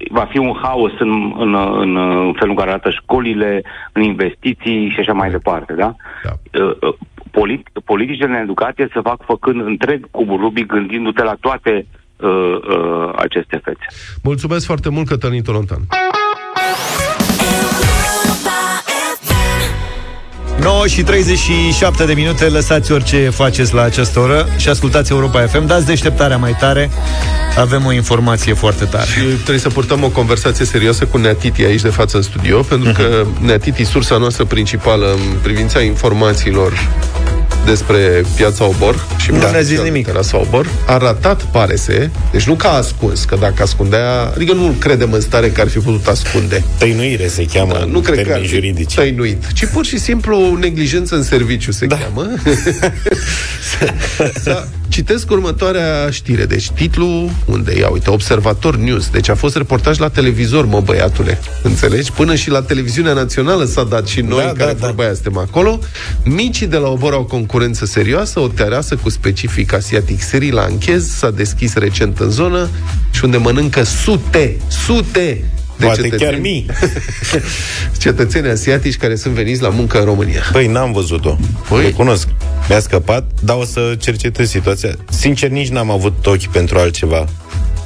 va 0.09 0.27
fi 0.31 0.37
un 0.37 0.59
haos 0.61 0.91
în, 0.99 1.33
în, 1.37 1.55
în, 1.55 1.97
în 1.97 2.33
felul 2.33 2.49
în 2.49 2.55
care 2.55 2.69
arată 2.69 2.89
școlile, 2.89 3.63
în 3.91 4.01
investiții 4.01 4.89
și 4.89 4.99
așa 4.99 5.13
mai 5.13 5.29
departe, 5.29 5.73
da? 5.73 5.95
da. 6.23 6.59
Uh, 6.63 6.75
uh, 6.81 6.93
Polit, 7.31 7.67
politicile 7.85 8.27
în 8.27 8.43
educație 8.43 8.87
se 8.93 8.99
fac 9.03 9.25
făcând 9.25 9.61
întreg 9.61 10.07
cubul 10.11 10.39
Rubic, 10.39 10.65
gândindu-te 10.65 11.23
la 11.23 11.35
toate 11.39 11.85
uh, 12.15 12.29
uh, 12.29 13.13
aceste 13.15 13.61
fețe. 13.63 13.85
Mulțumesc 14.23 14.65
foarte 14.65 14.89
mult, 14.89 15.07
Cătălin 15.07 15.43
Tolontan. 15.43 15.81
9 20.61 20.87
și 20.87 21.03
37 21.03 22.05
de 22.05 22.13
minute, 22.13 22.49
lăsați 22.49 22.91
orice 22.91 23.29
faceți 23.29 23.73
la 23.73 23.81
această 23.81 24.19
oră 24.19 24.45
și 24.57 24.69
ascultați 24.69 25.11
Europa 25.11 25.39
FM, 25.39 25.65
dați 25.65 25.85
deșteptarea 25.85 26.37
mai 26.37 26.55
tare, 26.59 26.89
avem 27.57 27.85
o 27.85 27.91
informație 27.91 28.53
foarte 28.53 28.85
tare. 28.85 29.09
Și 29.11 29.19
trebuie 29.19 29.59
să 29.59 29.69
purtăm 29.69 30.03
o 30.03 30.09
conversație 30.09 30.65
serioasă 30.65 31.05
cu 31.05 31.17
Neatiti 31.17 31.63
aici 31.63 31.81
de 31.81 31.89
față 31.89 32.17
în 32.17 32.23
studio, 32.23 32.61
pentru 32.61 32.91
că 32.91 33.25
Neatiti, 33.39 33.83
sursa 33.83 34.17
noastră 34.17 34.45
principală 34.45 35.11
în 35.11 35.37
privința 35.41 35.81
informațiilor 35.81 36.89
despre 37.65 38.23
piața 38.35 38.65
Obor 38.65 39.05
și 39.17 39.31
Nu 39.31 39.37
ne-a 39.37 39.61
zis 39.61 39.79
nimic. 39.79 40.05
Terasa 40.05 40.39
Obor, 40.39 40.69
a 40.85 40.97
ratat, 40.97 41.43
pare 41.43 41.75
se, 41.75 42.09
deci 42.31 42.43
nu 42.43 42.53
că 42.53 42.67
a 42.67 42.75
ascuns, 42.75 43.23
că 43.23 43.37
dacă 43.39 43.63
ascundea, 43.63 44.31
adică 44.35 44.53
nu 44.53 44.75
credem 44.79 45.11
în 45.11 45.21
stare 45.21 45.49
că 45.49 45.61
ar 45.61 45.67
fi 45.67 45.79
putut 45.79 46.07
ascunde. 46.07 46.63
Tăinuire 46.77 47.27
se 47.27 47.45
cheamă 47.45 47.73
Da, 47.73 47.79
în 47.79 47.91
nu 47.91 47.99
cred 47.99 48.15
că 48.15 48.19
ar 48.19 48.25
termeni 48.25 48.47
fi 48.47 48.53
juridici. 48.53 48.93
tăinuit, 48.93 49.51
ci 49.53 49.65
pur 49.65 49.85
și 49.85 49.99
simplu 49.99 50.57
neglijență 50.59 51.15
în 51.15 51.23
serviciu 51.23 51.71
se 51.71 51.85
da. 51.85 51.97
cheamă. 51.97 52.27
da. 54.43 54.67
Citesc 54.93 55.31
următoarea 55.31 56.09
știre. 56.09 56.45
Deci 56.45 56.69
titlul, 56.69 57.29
unde 57.45 57.77
ia, 57.77 57.89
uite, 57.89 58.09
Observator 58.09 58.75
News. 58.75 59.09
Deci 59.09 59.29
a 59.29 59.35
fost 59.35 59.55
reportaj 59.55 59.97
la 59.97 60.09
televizor, 60.09 60.65
mă 60.65 60.79
băiatule. 60.79 61.39
Înțelegi? 61.63 62.11
Până 62.11 62.35
și 62.35 62.49
la 62.49 62.61
televiziunea 62.61 63.13
națională 63.13 63.65
s-a 63.65 63.83
dat 63.83 64.07
și 64.07 64.21
noi, 64.21 64.43
Da, 64.43 64.49
în 64.49 64.55
care 64.55 64.73
da, 64.73 64.79
da. 64.79 64.85
vorba 64.85 65.03
aia 65.03 65.13
suntem 65.13 65.37
acolo. 65.37 65.79
Micii 66.23 66.67
de 66.67 66.77
la 66.77 66.87
Obor 66.87 67.13
au 67.13 67.23
concurență 67.23 67.85
serioasă, 67.85 68.39
o 68.39 68.47
terasă 68.47 68.95
cu 68.95 69.09
specific 69.09 69.73
asiatic 69.73 70.21
Sri 70.21 70.51
Lankez 70.51 71.09
s-a 71.09 71.31
deschis 71.31 71.73
recent 71.73 72.19
în 72.19 72.29
zonă 72.29 72.69
și 73.11 73.25
unde 73.25 73.37
mănâncă 73.37 73.83
sute, 73.83 74.57
sute 74.85 75.43
de 75.77 75.85
Poate 75.85 76.01
cetățeni, 76.01 76.31
chiar 76.31 76.39
mii. 76.39 76.65
cetățeni 77.97 78.47
asiatici 78.47 78.97
care 78.97 79.15
sunt 79.15 79.33
veniți 79.33 79.61
la 79.61 79.69
muncă 79.69 79.99
în 79.99 80.05
România. 80.05 80.41
Păi, 80.51 80.67
n-am 80.67 80.91
văzut-o. 80.91 81.37
Păi? 81.69 81.83
Le 81.83 81.89
cunosc. 81.89 82.27
Mi-a 82.69 82.79
scăpat, 82.79 83.25
dar 83.39 83.57
o 83.57 83.65
să 83.65 83.95
cercetez 83.99 84.49
situația. 84.49 84.89
Sincer, 85.09 85.49
nici 85.49 85.69
n-am 85.69 85.91
avut 85.91 86.25
ochi 86.25 86.45
pentru 86.45 86.77
altceva 86.77 87.25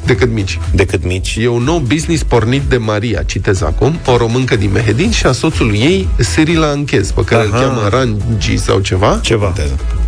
Decât 0.08 0.32
mici. 0.32 0.60
decât 0.74 1.04
mici. 1.04 1.38
E 1.42 1.48
un 1.48 1.64
nou 1.64 1.78
business 1.80 2.24
pornit 2.24 2.62
de 2.62 2.78
Maria, 2.78 3.24
citez 3.24 3.62
acum, 3.62 4.00
o 4.06 4.18
româncă 4.18 4.56
din 4.56 4.72
Mehedin 4.72 5.12
și 5.12 5.26
a 5.26 5.32
soțului 5.32 5.78
ei, 5.78 6.08
Sri 6.18 6.56
Lankez, 6.56 7.12
pe 7.12 7.24
care 7.24 7.42
Aha. 7.42 7.50
îl 7.50 7.54
Aha. 7.54 7.64
cheamă 7.64 7.88
Rangi 7.90 8.58
sau 8.58 8.80
ceva. 8.80 9.20
Ceva. 9.22 9.54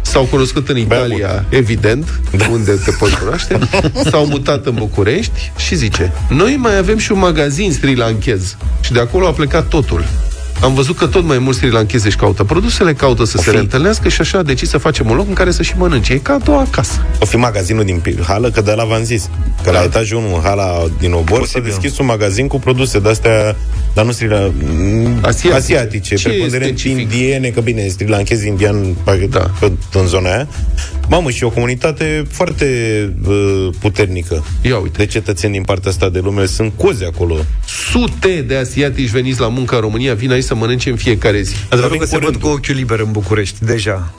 S-au 0.02 0.24
cunoscut 0.24 0.70
în 0.70 0.78
Italia, 0.78 1.46
evident, 1.50 2.22
da. 2.38 2.48
unde 2.52 2.72
te 2.72 2.92
poți 2.92 3.18
cunoaște. 3.20 3.60
S-au 4.12 4.26
mutat 4.26 4.66
în 4.66 4.74
București 4.74 5.52
și 5.58 5.76
zice, 5.76 6.12
noi 6.30 6.56
mai 6.60 6.78
avem 6.78 6.98
și 6.98 7.12
un 7.12 7.20
magazin 7.20 7.72
Sri 7.74 7.96
Lankez. 7.96 8.58
Și 8.82 8.92
de 8.92 9.00
acolo 9.00 9.28
a 9.28 9.32
plecat 9.32 9.68
totul. 9.68 10.06
Am 10.62 10.74
văzut 10.74 10.98
că 10.98 11.08
tot 11.08 11.24
mai 11.24 11.38
mulți 11.38 11.60
Sri 11.60 11.72
Lankezi 11.72 12.06
își 12.06 12.16
caută 12.18 12.44
produsele, 12.44 12.94
caută 12.94 13.24
să 13.24 13.38
se 13.38 13.52
reîntâlnească 13.52 14.10
și 14.10 14.22
așa 14.22 14.38
a 14.38 14.44
decis 14.44 14.70
să 14.70 14.78
facem 14.78 15.10
un 15.10 15.16
loc 15.16 15.28
în 15.28 15.34
care 15.34 15.52
să 15.52 15.64
și 15.64 15.74
mănânce. 15.78 16.14
E 16.14 16.18
ca 16.18 16.34
a 16.34 16.38
doua 16.38 16.68
casă. 16.70 17.06
O 17.20 17.26
fi 17.26 17.36
magazinul 17.36 17.84
din 17.84 18.02
Pi- 18.08 18.24
hală, 18.26 18.50
că 18.50 18.62
de 18.62 18.72
la 18.72 18.84
v-am 18.84 19.04
zis. 19.04 19.30
Că 19.64 19.72
la 19.72 19.84
etajul 19.84 20.18
1, 20.18 20.36
în 20.36 20.42
hala 20.42 20.84
din 21.00 21.14
Obor, 21.14 21.46
s-a 21.46 21.60
deschis 21.60 21.98
un 21.98 22.06
magazin 22.06 22.48
cu 22.48 22.60
produse 22.60 23.00
de-astea, 23.00 23.56
dar 23.94 24.06
nu 24.06 24.12
Sri 24.12 24.28
La- 24.28 24.52
Asiatice. 25.22 25.54
asiatice, 25.54 26.16
Ce 26.16 26.30
preponderent 26.30 26.78
specific? 26.80 27.02
indiene, 27.12 27.48
că 27.50 27.62
bine, 27.62 27.88
Sri 27.88 28.08
Lankezi, 28.08 28.48
indian, 28.48 28.96
da. 29.30 29.52
în 29.94 30.08
zona 30.08 30.30
aia. 30.32 30.48
Mamă, 31.10 31.30
și 31.30 31.44
o 31.44 31.50
comunitate 31.50 32.24
foarte 32.30 32.66
uh, 33.28 33.68
puternică 33.80 34.46
Ia 34.62 34.78
uite. 34.78 34.98
de 34.98 35.06
cetățeni 35.06 35.54
din 35.54 35.64
partea 35.64 35.90
asta 35.92 36.10
de 36.10 36.20
lume. 36.20 36.46
Sunt 36.46 36.72
cozi 36.76 37.04
acolo. 37.06 37.36
Sute 37.92 38.44
de 38.48 38.56
asiatici 38.56 39.10
veniți 39.10 39.40
la 39.40 39.48
muncă 39.48 39.76
în 39.76 39.82
România 39.82 40.14
vin 40.14 40.32
aici 40.32 40.44
să 40.44 40.56
mănânce 40.56 40.90
în 40.90 40.96
fiecare 40.96 41.42
zi. 41.42 41.56
Adevărul 41.70 41.98
că 41.98 42.06
se 42.06 42.18
văd 42.18 42.36
cu 42.36 42.48
ochiul 42.48 42.76
liber 42.76 43.00
în 43.00 43.12
București, 43.12 43.66
deja. 43.66 44.14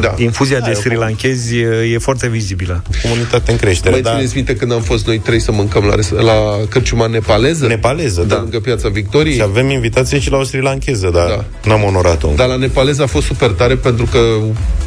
Da. 0.00 0.14
Infuzia 0.16 0.58
Da, 0.58 0.64
de 0.64 0.70
e 0.70 0.74
o 0.76 0.80
Sri 0.80 0.94
Lankezi 0.96 1.56
e, 1.58 1.66
e 1.94 1.98
foarte 1.98 2.28
vizibilă. 2.28 2.82
Comunitate 3.02 3.50
în 3.50 3.56
creștere, 3.56 3.90
Mai 3.90 4.00
da. 4.00 4.14
țineți 4.14 4.34
minte 4.34 4.56
când 4.56 4.72
am 4.72 4.80
fost 4.80 5.06
noi 5.06 5.18
trei 5.18 5.40
să 5.40 5.52
mâncăm 5.52 5.84
la, 5.84 5.94
res- 5.94 6.10
la 6.10 6.34
cărciuma 6.68 7.06
nepaleză? 7.06 7.66
Nepaleză, 7.66 8.20
da. 8.20 8.34
da. 8.34 8.40
lângă 8.40 8.60
piața 8.60 8.88
Victoriei. 8.88 9.34
Și 9.36 9.42
avem 9.42 9.70
invitație 9.70 10.18
și 10.18 10.30
la 10.30 10.36
o 10.36 10.44
Sri 10.44 10.62
Lankeză, 10.62 11.10
dar 11.12 11.26
Da. 11.28 11.34
da. 11.34 11.68
n-am 11.68 11.82
onorat-o. 11.84 12.32
Dar 12.36 12.48
la 12.48 12.56
nepaleză 12.56 13.02
a 13.02 13.06
fost 13.06 13.26
super 13.26 13.48
tare 13.50 13.74
pentru 13.74 14.04
că 14.10 14.18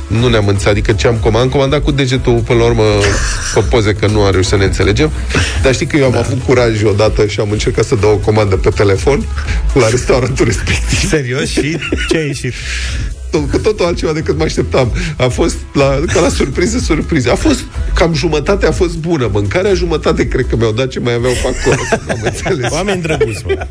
nu 0.08 0.28
ne-am 0.28 0.48
înțeles, 0.48 0.72
adică 0.72 0.92
ce 0.92 1.08
am 1.08 1.16
comandat, 1.16 1.42
am 1.42 1.50
comandat 1.50 1.84
cu 1.84 1.92
degetul 1.92 2.40
până 2.40 2.60
la 2.60 2.66
urmă 2.66 2.84
pe 3.54 3.60
poze 3.70 3.94
că 3.94 4.08
nu 4.08 4.24
a 4.24 4.30
reușit 4.30 4.50
să 4.50 4.56
ne 4.56 4.64
înțelegem. 4.64 5.12
Dar 5.64 5.74
știi 5.74 5.86
că 5.86 5.98
eu 5.98 6.06
am 6.06 6.12
da. 6.12 6.20
avut 6.20 6.44
curaj 6.46 6.84
odată 6.84 7.26
și 7.26 7.40
am 7.40 7.52
încercat 7.52 7.86
să 7.86 7.96
dau 7.96 8.12
o 8.12 8.18
comandă 8.18 8.56
pe 8.56 8.70
telefon 8.70 9.26
la 9.74 9.90
restaurantul 9.90 10.46
respectiv. 10.46 11.10
Serios? 11.10 11.48
Și 11.50 11.78
ce 12.10 12.18
a 12.18 12.22
ieșit? 12.26 12.54
Cu 13.32 13.58
totul 13.58 13.86
altceva 13.86 14.14
decât 14.14 14.38
mă 14.38 14.44
așteptam. 14.44 14.92
A 15.18 15.28
fost 15.28 15.56
la, 15.74 16.00
ca 16.14 16.20
la 16.20 16.30
surpriză, 16.30 16.78
surpriză. 16.80 17.32
A 17.32 17.36
fost, 17.36 17.64
cam 17.94 18.14
jumătate 18.14 18.66
a 18.66 18.72
fost 18.72 18.98
bună. 18.98 19.30
Mâncarea 19.32 19.74
jumătate 19.74 20.28
cred 20.28 20.46
că 20.50 20.56
mi-au 20.56 20.72
dat 20.72 20.88
ce 20.88 21.00
mai 21.00 21.14
aveau 21.14 21.34
pe 21.34 21.58
acolo. 21.60 21.82
Am 22.10 22.20
înțeles. 22.32 22.72
Oameni 22.72 23.02
drăguți, 23.02 23.46
mă. 23.46 23.68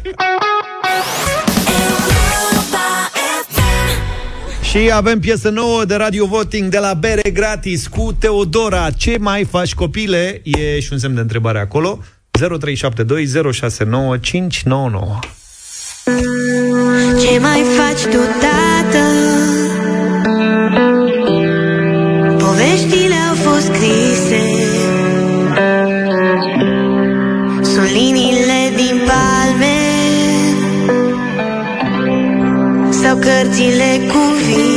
Și 4.62 4.90
avem 4.92 5.20
piesă 5.20 5.48
nouă 5.48 5.84
de 5.84 5.94
radio 5.94 6.26
voting 6.26 6.70
de 6.70 6.78
la 6.78 6.94
Bere 6.94 7.30
Gratis 7.30 7.86
cu 7.86 8.12
Teodora. 8.18 8.90
Ce 8.90 9.16
mai 9.20 9.44
faci, 9.44 9.74
copile? 9.74 10.40
E 10.44 10.80
și 10.80 10.92
un 10.92 10.98
semn 10.98 11.14
de 11.14 11.20
întrebare 11.20 11.58
acolo. 11.58 11.98
0372 12.30 13.52
069 13.52 14.16
599. 14.18 15.18
Ce 16.04 17.38
mai 17.40 17.62
faci 17.76 18.02
tu, 18.02 18.18
tată? 18.40 19.06
Poveștile 22.38 23.14
au 23.28 23.34
fost 23.34 23.64
scrise 23.64 24.42
Sunt 27.62 27.90
liniile 27.92 28.72
din 28.76 29.00
palme 29.06 29.76
Sau 32.90 33.16
cărțile 33.16 34.00
cu 34.08 34.18
vise 34.46 34.73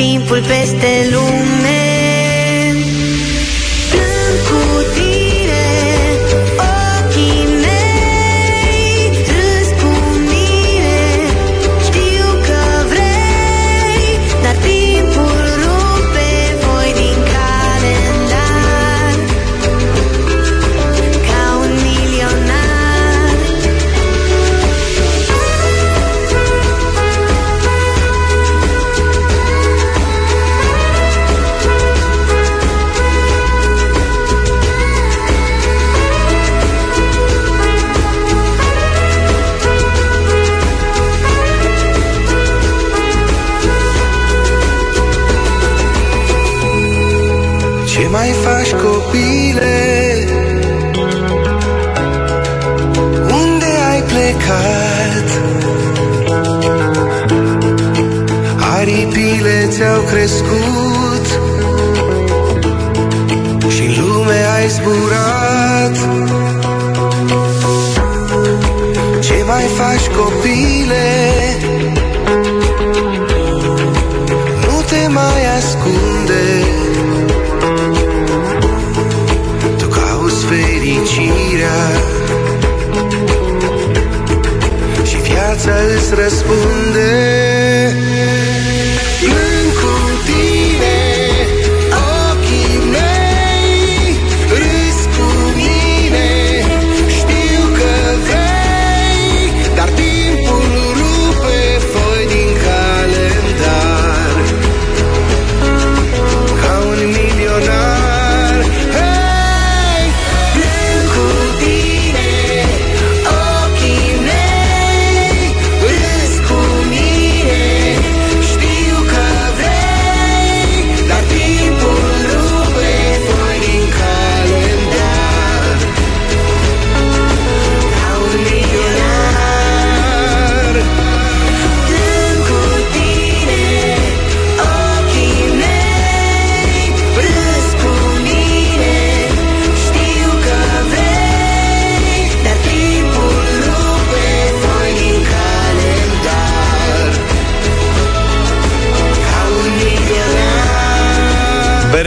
timpul 0.00 0.40
peste 0.40 1.10
lume 1.12 1.89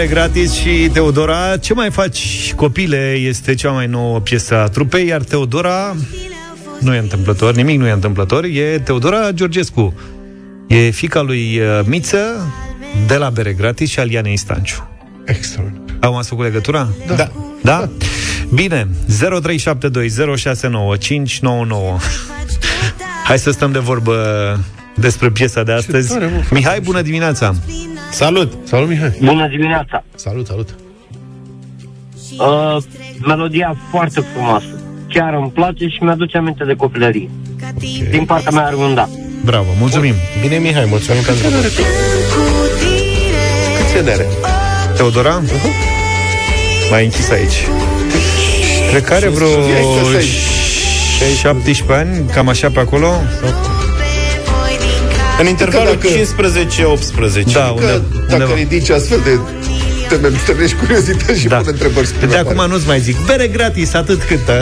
milionar 0.04 0.30
Bere 0.30 0.30
gratis 0.30 0.54
și 0.54 0.90
Teodora 0.94 1.58
Ce 1.58 1.74
mai 1.74 1.92
faci, 1.92 2.54
copile? 2.56 3.12
Este 3.12 3.54
cea 3.54 3.72
mai 3.72 3.88
nouă 3.88 4.20
piesă 4.20 4.56
a 4.56 4.68
trupei 4.68 5.08
Iar 5.08 5.22
Teodora 5.22 5.96
nu 6.80 6.94
e 6.94 6.98
întâmplător, 6.98 7.56
nimic 7.56 7.80
nu 7.80 7.88
e 7.88 7.92
întâmplător. 7.92 8.44
E 8.44 8.80
Teodora 8.80 9.32
Georgescu. 9.32 9.94
E 10.68 10.90
fica 10.90 11.22
lui 11.22 11.60
uh, 11.60 11.80
Miță 11.86 12.18
De 13.08 13.16
la 13.16 13.30
Bere 13.30 13.54
gratis 13.54 13.90
și 13.90 14.00
Alianei 14.00 14.38
Stanciu 14.38 14.90
Extraordinar 15.26 15.98
Am 16.00 16.16
ați 16.16 16.30
făcut 16.30 16.44
legătura? 16.44 16.88
Da. 17.16 17.32
Da? 17.62 17.90
Bine, 18.54 18.88
0372069599 19.08 19.16
Hai 23.26 23.40
să 23.40 23.52
stăm 23.52 23.72
de 23.72 23.80
vorbă 23.80 24.16
despre 24.96 25.30
piesa 25.30 25.64
de 25.64 25.72
astăzi. 25.72 26.14
tare, 26.14 26.26
mă, 26.26 26.42
Mihai, 26.52 26.80
bună 26.80 27.02
dimineața 27.02 27.56
Salut! 28.14 28.54
Salut, 28.64 28.88
Mihai! 28.90 29.18
Bună 29.22 29.48
dimineața! 29.48 30.04
Salut, 30.16 30.46
salut! 30.48 30.76
Uh, 32.38 32.78
melodia 33.28 33.76
foarte 33.92 34.20
frumoasă. 34.34 34.82
Chiar 35.10 35.34
îmi 35.34 35.50
place 35.50 35.88
și 35.88 36.04
mi-aduce 36.04 36.38
aminte 36.38 36.64
de 36.64 36.74
copilărie. 36.74 37.30
Okay. 37.56 38.08
Din 38.10 38.26
partea 38.26 38.52
mea 38.52 38.66
ar 38.66 38.74
un 38.74 38.94
da. 38.94 39.10
Bravo, 39.46 39.68
mulțumim 39.80 40.14
Bine, 40.42 40.58
Mihai, 40.58 40.86
mulțumim 40.90 41.22
pentru 41.22 41.48
Câți 43.78 43.98
ani 43.98 44.10
are? 44.10 44.26
Teodora? 44.96 45.42
Mai 46.92 47.04
închis 47.04 47.30
aici 47.30 47.68
Cred 48.90 49.04
că 49.04 49.14
are 49.14 49.28
vreo 49.28 49.48
Hai 49.48 49.84
să 50.04 50.10
stai. 50.10 51.34
17 51.36 51.94
ani, 51.94 52.26
cam 52.34 52.48
așa 52.48 52.70
pe 52.70 52.80
acolo 52.80 53.08
În 55.40 55.48
intervalul 55.48 55.96
Că 55.96 56.08
dacă- 56.08 56.08
15-18. 56.14 57.54
Da, 57.54 57.60
Că 57.66 57.72
unde, 57.72 57.86
dacă 58.30 58.34
undeva. 58.34 58.54
ridici 58.54 58.90
astfel 58.90 59.20
de 59.24 59.40
teme, 60.10 60.30
stârnești 60.38 60.76
curiozități 60.76 61.40
și 61.40 61.48
Da. 61.48 61.58
pune 61.58 61.70
întrebări 61.72 62.06
De 62.06 62.12
suplimentare. 62.12 62.50
acum 62.60 62.72
nu-ți 62.72 62.88
mai 62.88 63.00
zic 63.00 63.18
Bere 63.26 63.48
gratis, 63.48 63.94
atât 63.94 64.24
cât 64.24 64.40
uh, 64.50 64.54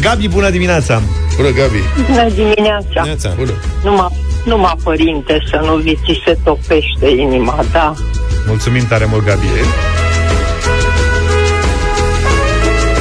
Gabi, 0.00 0.28
bună 0.28 0.50
dimineața 0.50 1.02
Bună, 1.36 1.48
Gabi! 1.48 1.78
Bună 2.08 2.28
dimineața! 2.34 2.86
Dimineața. 2.92 3.32
Bună! 3.36 3.52
Numai, 3.84 4.08
numai 4.44 4.74
părinte 4.82 5.38
să 5.50 5.60
nu 5.64 5.74
vi 5.76 5.94
ți 5.94 6.20
se 6.24 6.36
topește 6.44 7.06
inima, 7.18 7.64
da? 7.72 7.94
Mulțumim 8.46 8.86
tare 8.88 9.04
mult, 9.10 9.24
Gabi 9.24 9.44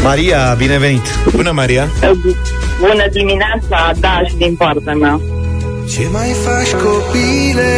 Maria, 0.04 0.56
binevenit 0.58 1.06
Bună, 1.36 1.52
Maria! 1.52 1.88
Bună 2.80 3.06
dimineața, 3.12 3.92
da, 4.00 4.22
și 4.28 4.36
din 4.36 4.56
partea 4.56 4.94
mea. 4.94 5.20
Ce 5.92 6.08
mai 6.12 6.32
faci, 6.44 6.74
copile? 6.74 7.74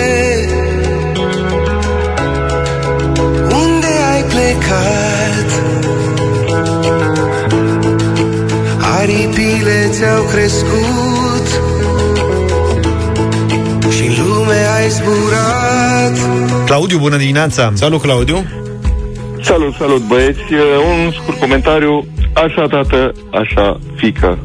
Unde 3.64 3.88
ai 4.14 4.24
plecat? 4.24 5.62
Aripile 8.99 9.88
ți-au 9.89 10.24
crescut 10.24 11.47
și 13.95 14.05
în 14.07 14.26
lume 14.28 14.55
ai 14.78 14.89
zburat. 14.89 16.18
Claudiu, 16.66 16.97
bună 16.97 17.18
dimineața 17.18 17.72
Salut, 17.74 18.01
Claudiu! 18.01 18.45
Salut, 19.43 19.74
salut 19.74 20.01
băieți. 20.07 20.39
Uh, 20.39 20.59
Un 21.05 21.12
scurt 21.12 21.39
comentariu. 21.39 22.05
Așa 22.34 22.68
tată, 22.68 23.12
așa 23.32 23.80
fică. 23.95 24.38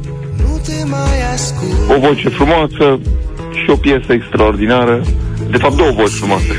O 1.88 1.98
voce 2.00 2.28
frumoasă 2.28 2.98
și 3.66 3.72
o 3.72 3.76
piesă 3.76 4.12
extraordinară. 4.12 5.02
De 5.50 5.56
fapt, 5.56 5.76
două 5.76 5.90
voci 5.90 6.10
frumoase. 6.10 6.54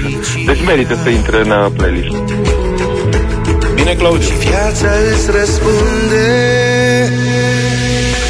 Deci 0.45 0.65
merită 0.65 0.99
să 1.03 1.09
intre 1.09 1.37
în 1.41 1.49
uh, 1.49 1.65
playlist. 1.77 2.15
Bine, 3.75 3.93
Claudiu. 3.93 4.35
Viața 4.39 4.89
îți 5.13 5.31
răspunde 5.31 6.27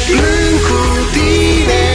Plâng 0.06 0.58
cu 0.66 0.80
tine 1.12 1.86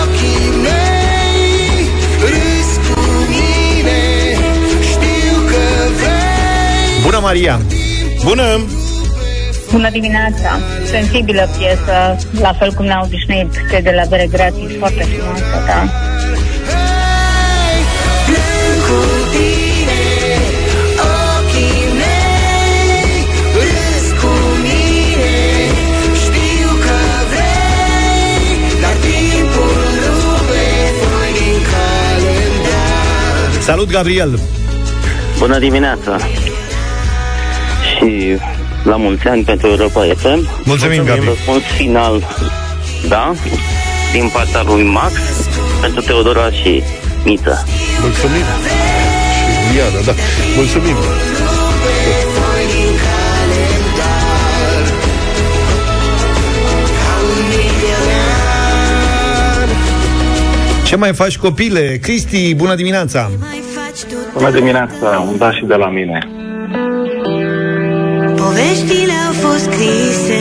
Ochii 0.00 0.50
mei 0.62 1.86
Râzi 2.20 2.76
cu 2.86 3.00
mine 3.32 4.00
Știu 4.90 5.34
că 5.50 5.64
vrei 5.96 7.02
Bună, 7.04 7.18
Maria! 7.22 7.60
Bună! 8.24 8.81
Bună 9.72 9.90
dimineața! 9.90 10.50
Sensibilă 10.84 11.48
piesă, 11.58 12.16
la 12.40 12.52
fel 12.52 12.72
cum 12.72 12.84
ne-au 12.84 13.04
obișnuit 13.04 13.50
cei 13.70 13.82
de 13.82 13.90
la 13.90 14.04
Bere 14.08 14.26
Gratis, 14.30 14.76
foarte 14.78 15.02
frumoasă, 15.02 15.62
da. 15.66 15.80
Plâng 18.26 18.80
cu 18.86 19.00
tine 19.32 20.02
Ochii 21.12 21.84
mei 22.00 23.26
Râzi 23.54 24.12
cu 24.20 24.32
mine 24.64 25.34
Știu 26.24 26.68
că 26.84 26.96
vrei 27.32 28.80
Dar 28.82 28.96
timpul 29.06 29.84
rupe 30.04 30.66
Foi 31.00 31.32
din 31.38 31.60
calendar 31.70 33.60
Salut, 33.60 33.90
Gabriel! 33.90 34.38
Bună 35.38 35.58
dimineața! 35.58 36.16
Și 37.96 38.36
la 38.82 38.96
mulți 38.96 39.28
ani 39.28 39.42
pentru 39.42 39.66
Europa 39.68 40.00
FM. 40.16 40.48
Mulțumim, 40.64 41.04
Gabi. 41.04 41.24
Răspuns 41.24 41.62
final, 41.76 42.22
da, 43.08 43.32
din 44.12 44.30
partea 44.32 44.62
lui 44.62 44.82
Max, 44.82 45.12
pentru 45.80 46.00
Teodora 46.00 46.50
și 46.50 46.82
Miță. 47.24 47.64
Mulțumim. 48.00 48.44
Și 49.34 49.74
Liana, 49.74 50.04
da. 50.04 50.12
Mulțumim. 50.56 50.94
Foi 50.94 52.64
din 52.74 52.94
calendar 53.04 54.84
Ca 56.98 57.14
un 57.28 57.38
milionar 57.48 58.96
Ce 60.84 60.96
mai 60.96 61.12
faci, 61.14 61.38
copile? 61.38 61.98
Cristi, 62.02 62.54
bună 62.54 62.74
dimineața! 62.74 63.30
Bună 64.34 64.50
dimineața, 64.50 65.24
un 65.28 65.38
da 65.38 65.52
și 65.52 65.64
de 65.64 65.74
la 65.74 65.88
mine. 65.88 66.31
Poveștile 68.72 69.12
au 69.26 69.32
fost 69.32 69.62
scrise. 69.62 70.40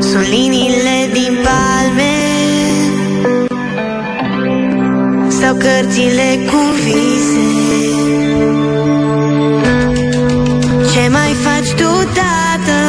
Sunt 0.00 0.26
liniile 0.28 1.10
din 1.12 1.38
palme 1.44 2.14
Sau 5.40 5.54
cărțile 5.54 6.38
cu 6.46 6.60
vise. 6.84 7.48
Ce 10.92 11.08
mai 11.08 11.34
faci 11.44 11.70
tu, 11.70 11.90
tată? 12.14 12.80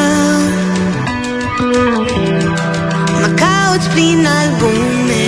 Mă 3.20 3.26
cauți 3.26 3.88
prin 3.88 4.26
albume. 4.40 5.26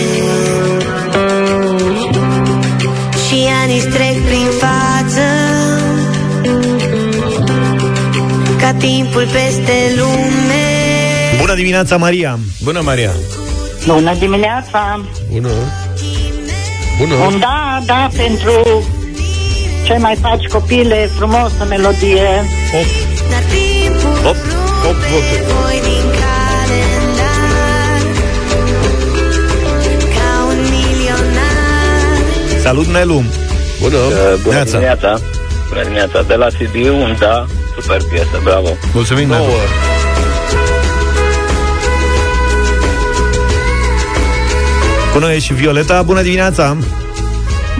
Și 3.27 3.47
anii 3.63 3.81
timpul 8.87 9.26
peste 9.32 9.76
lume 9.97 10.64
Bună 11.41 11.55
dimineața, 11.55 11.97
Maria! 11.97 12.39
Bună, 12.62 12.80
Maria! 12.80 13.11
Bună 13.87 14.14
dimineața! 14.18 15.01
Bună! 15.32 15.49
Bună! 16.99 17.14
Un 17.14 17.39
da, 17.39 17.80
da, 17.87 18.09
pentru 18.16 18.84
ce 19.84 19.97
mai 19.97 20.16
faci 20.20 20.47
copile, 20.47 21.11
frumosă 21.16 21.66
melodie. 21.68 22.28
8. 22.74 22.87
Dar 23.30 23.43
timpul 23.51 24.26
8. 24.26 24.37
8 24.89 24.97
voturi. 24.97 25.43
voi 25.53 25.80
din 25.82 26.07
calendar 26.20 28.01
Ca 30.14 30.45
un 30.49 30.61
milionar 30.70 32.61
Salut, 32.61 32.87
Nelu! 32.87 33.22
Bună! 33.80 33.97
Uh, 33.97 34.41
bună 34.43 34.55
Neața. 34.55 34.70
dimineața! 34.70 35.18
Bună 35.68 35.82
dimineața! 35.82 36.22
De 36.22 36.34
la 36.34 36.47
Sibiu, 36.59 36.95
un 37.03 37.16
da, 37.18 37.47
super 37.81 38.03
piesă, 38.11 38.41
bravo! 38.43 38.68
Mulțumim, 38.93 39.29
Nelu! 39.29 39.45
Nouă. 39.45 39.57
Cu 45.12 45.18
noi 45.18 45.37
e 45.37 45.39
și 45.39 45.53
Violeta. 45.53 46.03
Bună 46.03 46.22
dimineața! 46.22 46.77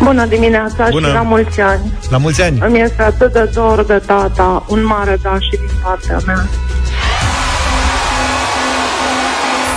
Bună 0.03 0.27
dimineața 0.27 0.89
Bună. 0.91 1.07
și 1.07 1.13
la 1.13 1.23
mulți 1.23 1.61
ani. 1.61 1.93
La 2.11 2.17
mulți 2.17 2.43
ani! 2.43 2.59
Îmi 2.61 2.81
este 2.81 3.03
atât 3.03 3.33
de 3.33 3.51
dor 3.55 3.85
de 3.85 4.03
tata, 4.07 4.65
un 4.69 4.85
mare 4.85 5.19
da 5.23 5.37
și 5.41 5.51
din 5.51 5.71
partea 5.83 6.19
mea. 6.27 6.47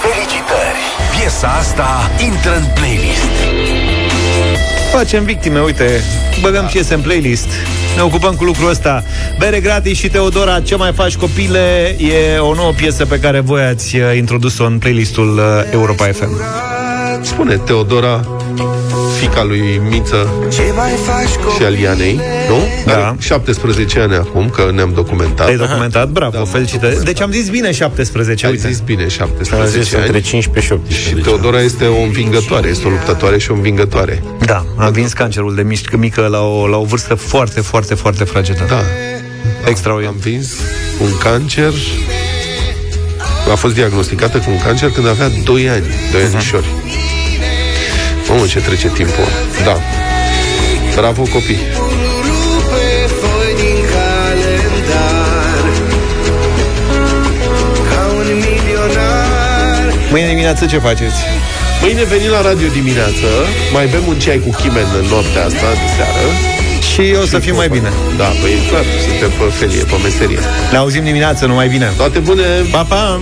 Felicitări! 0.01 0.79
Piesa 1.19 1.47
asta 1.47 2.09
intră 2.25 2.55
în 2.55 2.63
playlist. 2.73 3.29
Facem 4.91 5.23
victime, 5.23 5.61
uite, 5.61 6.03
băgăm 6.41 6.65
piese 6.65 6.93
în 6.93 7.01
playlist. 7.01 7.47
Ne 7.99 8.05
ocupăm 8.05 8.35
cu 8.35 8.43
lucrul 8.43 8.69
ăsta. 8.69 9.03
Bere 9.37 9.59
gratis 9.59 9.97
și 9.97 10.09
Teodora, 10.09 10.61
ce 10.61 10.75
mai 10.75 10.93
faci 10.93 11.15
copile? 11.15 11.95
E 11.97 12.37
o 12.37 12.53
nouă 12.53 12.71
piesă 12.71 13.05
pe 13.05 13.19
care 13.19 13.39
voi 13.39 13.61
ați 13.61 13.95
uh, 13.95 14.17
introdus-o 14.17 14.65
în 14.65 14.77
playlistul 14.77 15.37
uh, 15.37 15.43
Europa 15.71 16.05
FM. 16.05 16.41
Spune 17.21 17.55
Teodora, 17.55 18.27
fica 19.19 19.43
lui 19.43 19.81
Miță 19.89 20.29
Ce 20.51 20.61
mai 20.75 20.89
faci 21.05 21.27
și 21.29 21.37
copii? 21.37 21.65
Alianei, 21.65 22.19
nu? 22.49 22.57
Da. 22.85 22.93
Are 23.07 23.15
17 23.19 23.99
ani 23.99 24.13
acum, 24.15 24.49
că 24.49 24.71
ne-am 24.73 24.91
documentat. 24.93 25.45
Te-ai 25.45 25.57
documentat? 25.57 26.09
Bravo, 26.09 26.37
Da, 26.37 26.43
felicitări. 26.45 27.03
Deci 27.03 27.21
am 27.21 27.31
zis 27.31 27.49
bine 27.49 27.71
17, 27.71 28.45
Ai 28.45 28.51
uite. 28.51 28.67
zis 28.67 28.79
bine, 28.79 29.01
Am 29.01 29.09
17 29.09 29.81
zis 29.81 29.93
ani. 29.93 30.03
între 30.05 30.21
15 30.21 30.73
și 30.73 30.79
18. 30.79 31.09
Și 31.09 31.23
Teodora 31.23 31.61
este 31.61 31.85
o 31.85 32.01
învingătoare, 32.01 32.67
este 32.69 32.87
o 32.87 32.89
luptătoare 32.89 33.37
și 33.37 33.51
o 33.51 33.53
învingătoare. 33.53 34.23
Da, 34.45 34.65
am 34.77 34.91
vins 34.91 35.13
cancerul 35.13 35.55
de 35.55 35.61
mișc, 35.61 35.95
mică 35.95 36.27
la 36.27 36.41
o, 36.41 36.67
la 36.67 36.77
o 36.77 36.83
vârstă 36.83 37.15
foarte, 37.15 37.61
foarte, 37.61 37.93
foarte 37.95 38.23
fragedă. 38.23 38.65
Da. 38.67 38.81
Extraordinar. 39.69 40.13
Am 40.13 40.19
vins 40.21 40.53
un 41.01 41.17
cancer 41.17 41.73
a 43.51 43.55
fost 43.55 43.73
diagnosticată 43.73 44.37
cu 44.37 44.49
un 44.49 44.59
cancer 44.61 44.89
când 44.89 45.07
avea 45.07 45.29
2 45.43 45.69
ani, 45.69 45.83
2 46.11 46.21
Mhm. 46.23 46.35
anișori. 46.35 46.65
Mamă, 48.29 48.45
ce 48.45 48.59
trece 48.59 48.87
timpul. 48.87 49.27
Da. 49.63 49.77
Bravo, 50.95 51.21
copii. 51.21 51.59
Rupe 52.25 52.87
foi 53.19 53.51
din 53.61 53.79
calendar 53.93 55.63
Ca 57.89 58.01
un 58.17 58.27
milionar 58.43 59.93
Mâine 60.11 60.27
dimineață 60.27 60.65
ce 60.65 60.77
faceți? 60.77 61.19
Mâine 61.81 62.03
venim 62.03 62.29
la 62.29 62.41
radio 62.41 62.67
dimineață, 62.67 63.27
mai 63.73 63.87
bem 63.87 64.07
un 64.07 64.19
ceai 64.19 64.39
cu 64.45 64.49
chimen 64.49 64.87
în 64.99 65.05
noaptea 65.05 65.45
asta 65.45 65.67
de 65.81 65.87
seară. 65.95 66.25
Și 66.91 67.15
o 67.21 67.25
să 67.25 67.39
fim 67.39 67.55
mai 67.55 67.67
bine. 67.67 67.89
Da, 68.17 68.23
păi 68.41 68.53
clar, 68.69 68.83
suntem 69.07 69.29
pe 69.29 69.53
felie, 69.59 69.83
pe 69.83 69.95
meserie. 70.03 70.39
Ne 70.71 70.77
auzim 70.77 71.03
dimineață, 71.03 71.45
numai 71.45 71.67
bine. 71.67 71.93
Toate 71.97 72.19
bune! 72.19 72.43
Pa, 72.71 72.83
pa! 72.83 73.21